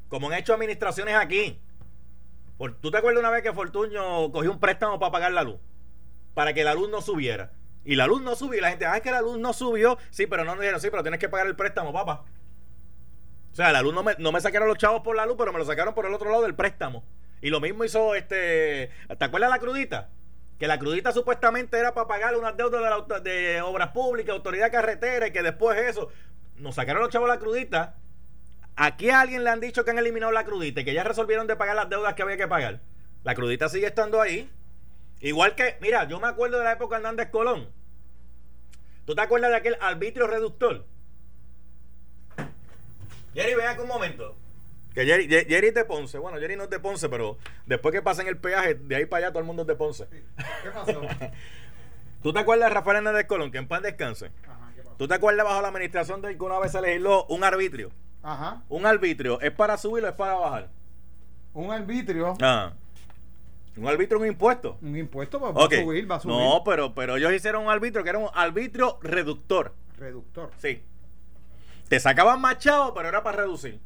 Como 0.09 0.29
han 0.29 0.39
hecho 0.39 0.55
administraciones 0.55 1.15
aquí. 1.17 1.59
¿Tú 2.81 2.91
te 2.91 2.99
acuerdas 2.99 3.21
una 3.21 3.31
vez 3.31 3.43
que 3.43 3.53
Fortuño 3.53 4.31
cogió 4.31 4.53
un 4.53 4.61
préstamo 4.61 4.99
para 5.01 5.11
pagar 5.11 5.33
la 5.33 5.43
luz? 5.43 5.59
Para 6.35 6.55
que 6.55 6.63
la 6.63 6.75
luz 6.75 6.89
no 6.89 7.01
subiera. 7.01 7.53
Y 7.85 7.97
la 7.97 8.07
luz 8.07 8.23
no 8.23 8.35
subió. 8.35 8.59
Y 8.59 8.63
la 8.63 8.71
gente, 8.71 8.87
ah, 8.87 8.97
es 8.97 9.03
que 9.03 9.11
la 9.11 9.21
luz 9.21 9.39
no 9.39 9.53
subió. 9.53 9.99
Sí, 10.11 10.27
pero 10.27 10.45
no 10.45 10.53
nos 10.53 10.61
dijeron, 10.61 10.81
sí, 10.81 10.89
pero 10.91 11.03
tienes 11.03 11.21
que 11.21 11.29
pagar 11.29 11.47
el 11.47 11.57
préstamo, 11.57 11.93
papá. 11.93 12.25
O 13.53 13.55
sea, 13.55 13.73
la 13.73 13.83
luz 13.83 13.95
no 13.95 14.03
me, 14.03 14.15
no 14.19 14.33
me 14.33 14.41
sacaron 14.41 14.69
los 14.69 14.79
chavos 14.79 15.03
por 15.03 15.15
la 15.15 15.27
luz, 15.27 15.37
pero 15.39 15.53
me 15.53 15.59
lo 15.59 15.65
sacaron 15.65 15.95
por 15.95 16.07
el 16.07 16.15
otro 16.15 16.31
lado 16.31 16.43
del 16.43 16.55
préstamo. 16.55 17.05
Y 17.41 17.51
lo 17.51 17.61
mismo 17.61 17.85
hizo 17.85 18.15
este. 18.15 18.91
¿Te 19.19 19.25
acuerdas 19.25 19.51
la 19.51 19.59
crudita? 19.59 20.11
Que 20.59 20.67
la 20.67 20.79
crudita 20.79 21.13
supuestamente 21.13 21.79
era 21.79 21.95
para 21.95 22.09
pagar 22.09 22.37
unas 22.37 22.57
deudas 22.57 23.23
de, 23.23 23.31
de 23.31 23.63
obras 23.63 23.89
públicas, 23.89 24.33
autoridad 24.33 24.73
carretera, 24.73 25.29
y 25.29 25.33
que 25.33 25.43
después 25.43 25.79
eso. 25.79 26.09
Nos 26.57 26.77
sacaron 26.77 27.03
los 27.03 27.11
chavos 27.11 27.29
la 27.29 27.39
crudita 27.39 27.97
Aquí 28.77 29.11
a 29.11 29.21
alguien 29.21 29.45
le 29.45 29.51
han 29.51 29.61
dicho 29.61 29.85
que 29.85 29.93
han 29.93 29.99
eliminado 29.99 30.33
la 30.33 30.45
crudita 30.45 30.81
y 30.81 30.85
que 30.85 30.95
ya 30.95 31.05
resolvieron 31.05 31.47
de 31.47 31.55
pagar 31.55 31.77
las 31.77 31.89
deudas 31.89 32.15
que 32.15 32.23
había 32.23 32.37
que 32.37 32.49
pagar. 32.49 32.81
La 33.23 33.35
crudita 33.35 33.69
sigue 33.69 33.87
estando 33.87 34.21
ahí. 34.21 34.51
Igual 35.25 35.55
que, 35.55 35.79
mira, 35.81 36.05
yo 36.05 36.21
me 36.21 36.29
acuerdo 36.29 36.59
de 36.59 36.65
la 36.65 36.73
época 36.73 36.97
de 36.97 37.01
Hernández 37.01 37.31
Colón. 37.31 37.67
¿Tú 39.07 39.15
te 39.15 39.23
acuerdas 39.23 39.51
de 39.53 39.57
aquel 39.57 39.79
arbitrio 39.81 40.27
reductor? 40.27 40.85
Jerry, 43.33 43.55
ven 43.55 43.67
acá 43.67 43.81
un 43.81 43.89
momento. 43.89 44.37
Que 44.93 45.07
Jerry, 45.07 45.27
Jerry 45.27 45.69
es 45.69 45.75
de 45.75 45.87
Ponce. 45.87 46.19
Bueno, 46.19 46.39
Jerry 46.39 46.57
no 46.57 46.65
es 46.65 46.71
de 46.71 46.79
Ponce, 46.79 47.09
pero 47.09 47.39
después 47.65 47.95
que 47.95 48.03
pasen 48.03 48.29
el 48.29 48.37
peaje, 48.37 48.75
de 48.75 48.97
ahí 48.97 49.07
para 49.07 49.25
allá 49.25 49.33
todo 49.33 49.41
el 49.41 49.47
mundo 49.47 49.63
es 49.63 49.69
de 49.69 49.75
Ponce. 49.77 50.07
¿Qué 50.63 50.71
pasó? 50.71 51.01
¿Tú 52.23 52.35
te 52.35 52.41
acuerdas 52.41 52.69
de 52.69 52.75
Rafael 52.75 52.99
Hernández 52.99 53.27
Colón? 53.27 53.51
Que 53.51 53.57
en 53.57 53.67
paz 53.67 53.81
descanse. 53.81 54.31
Ajá, 54.47 54.73
¿Tú 54.99 55.09
te 55.09 55.15
acuerdas 55.15 55.47
bajo 55.47 55.63
la 55.63 55.69
administración 55.69 56.21
de 56.21 56.37
que 56.37 56.45
una 56.45 56.59
vez 56.59 56.71
se 56.71 56.83
legisló 56.83 57.25
un 57.31 57.45
arbitrio? 57.45 57.93
Ajá. 58.23 58.63
Un 58.69 58.85
arbitrio, 58.85 59.41
¿es 59.41 59.53
para 59.53 59.79
subir 59.79 60.05
o 60.05 60.09
es 60.09 60.15
para 60.15 60.35
bajar? 60.35 60.69
Un 61.55 61.73
arbitrio. 61.73 62.37
Ah. 62.43 62.75
Un 63.77 63.89
arbitrio, 63.89 64.21
un 64.21 64.27
impuesto. 64.27 64.79
Un 64.83 64.97
impuesto 64.97 65.41
pues, 65.41 65.55
va 65.55 65.65
a 65.65 65.83
subir, 65.83 66.11
va 66.11 66.17
a 66.17 66.21
subir. 66.21 66.37
No, 66.37 66.63
pero, 66.65 66.95
pero 66.95 67.17
ellos 67.17 67.33
hicieron 67.33 67.65
un 67.65 67.71
arbitrio 67.71 68.05
que 68.05 68.11
era 68.11 68.19
un 68.19 68.29
arbitrio 68.33 68.99
reductor. 69.03 69.75
Reductor. 69.99 70.51
Sí. 70.59 70.83
Te 71.89 71.99
sacaban 71.99 72.41
machado, 72.41 72.95
pero 72.95 73.09
era 73.09 73.23
para 73.23 73.39
reducir. 73.39 73.81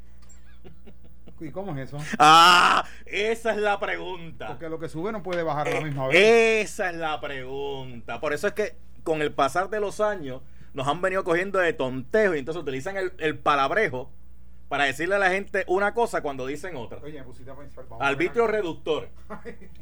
¿Y 1.40 1.50
cómo 1.50 1.76
es 1.76 1.88
eso? 1.88 1.98
Ah, 2.18 2.84
esa 3.06 3.52
es 3.52 3.58
la 3.58 3.78
pregunta. 3.78 4.48
Porque 4.48 4.68
lo 4.68 4.78
que 4.78 4.88
sube 4.88 5.12
no 5.12 5.22
puede 5.22 5.42
bajar 5.42 5.68
a 5.68 5.74
la 5.74 5.80
misma 5.80 6.08
vez. 6.08 6.70
Esa 6.70 6.90
es 6.90 6.96
la 6.96 7.20
pregunta. 7.20 8.20
Por 8.20 8.32
eso 8.32 8.48
es 8.48 8.54
que 8.54 8.76
con 9.04 9.22
el 9.22 9.32
pasar 9.32 9.70
de 9.70 9.80
los 9.80 10.00
años 10.00 10.42
nos 10.74 10.86
han 10.86 11.00
venido 11.00 11.24
cogiendo 11.24 11.58
de 11.60 11.72
tontejo 11.72 12.34
y 12.34 12.40
entonces 12.40 12.60
utilizan 12.60 12.96
el, 12.96 13.12
el 13.18 13.38
palabrejo 13.38 14.10
para 14.68 14.84
decirle 14.84 15.14
a 15.14 15.18
la 15.18 15.30
gente 15.30 15.64
una 15.66 15.94
cosa 15.94 16.20
cuando 16.20 16.46
dicen 16.46 16.76
otra. 16.76 17.00
Oye, 17.02 17.22
Arbitrio 18.00 18.46
reductor. 18.46 19.08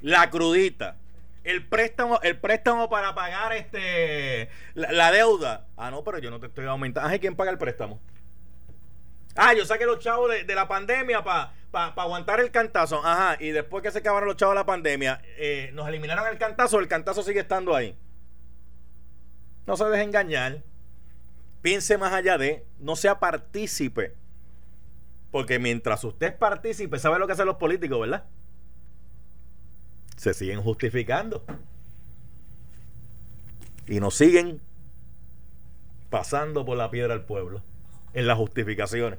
la 0.01 0.30
crudita. 0.30 0.97
El 1.43 1.64
préstamo, 1.66 2.18
el 2.22 2.39
préstamo 2.41 2.89
para 2.89 3.14
pagar 3.14 3.53
este 3.53 4.49
la, 4.74 5.12
deuda. 5.12 5.66
Ah, 5.76 5.91
no, 5.91 6.03
pero 6.03 6.18
yo 6.18 6.30
no 6.30 6.41
te 6.41 6.47
estoy 6.47 6.66
aumentando. 6.66 7.09
Ah, 7.09 7.18
¿quién 7.18 7.37
paga 7.37 7.51
el 7.51 7.59
préstamo? 7.59 8.01
Ah, 9.37 9.55
yo 9.55 9.64
saqué 9.64 9.87
los 9.87 9.99
chavos 9.99 10.30
de, 10.30 10.55
la 10.55 10.66
pandemia 10.66 11.22
para 11.22 11.53
pa, 11.70 11.93
aguantar 11.97 12.41
el 12.41 12.51
cantazo. 12.51 13.05
Ajá, 13.05 13.37
y 13.39 13.51
después 13.51 13.82
que 13.82 13.91
se 13.91 13.99
acabaron 13.99 14.28
los 14.28 14.37
chavos 14.37 14.55
de 14.55 14.61
la 14.61 14.66
pandemia, 14.66 15.20
eh, 15.37 15.70
nos 15.74 15.87
eliminaron 15.89 16.26
el 16.26 16.39
cantazo, 16.39 16.80
el 16.80 16.89
cantazo 16.89 17.22
sigue 17.22 17.41
estando 17.41 17.76
ahí. 17.76 17.97
No 19.66 19.76
se 19.76 19.84
deje 19.84 20.03
engañar. 20.03 20.62
Piense 21.61 21.99
más 21.99 22.12
allá 22.12 22.39
de, 22.39 22.64
no 22.78 22.97
sea 22.97 23.18
partícipe 23.18 24.14
porque 25.31 25.59
mientras 25.59 26.05
usted 26.05 26.37
participe, 26.39 26.99
¿sabe 26.99 27.18
lo 27.18 27.27
que 27.27 27.35
hacen 27.35 27.47
los 27.47 27.57
políticos, 27.57 28.01
verdad? 28.01 28.24
Se 30.16 30.35
siguen 30.35 30.62
justificando. 30.62 31.45
Y 33.87 34.01
nos 34.01 34.14
siguen 34.14 34.61
pasando 36.11 36.64
por 36.64 36.77
la 36.77 36.91
piedra 36.91 37.14
al 37.14 37.24
pueblo 37.24 37.62
en 38.14 38.27
las 38.27 38.39
justificaciones. 38.39 39.18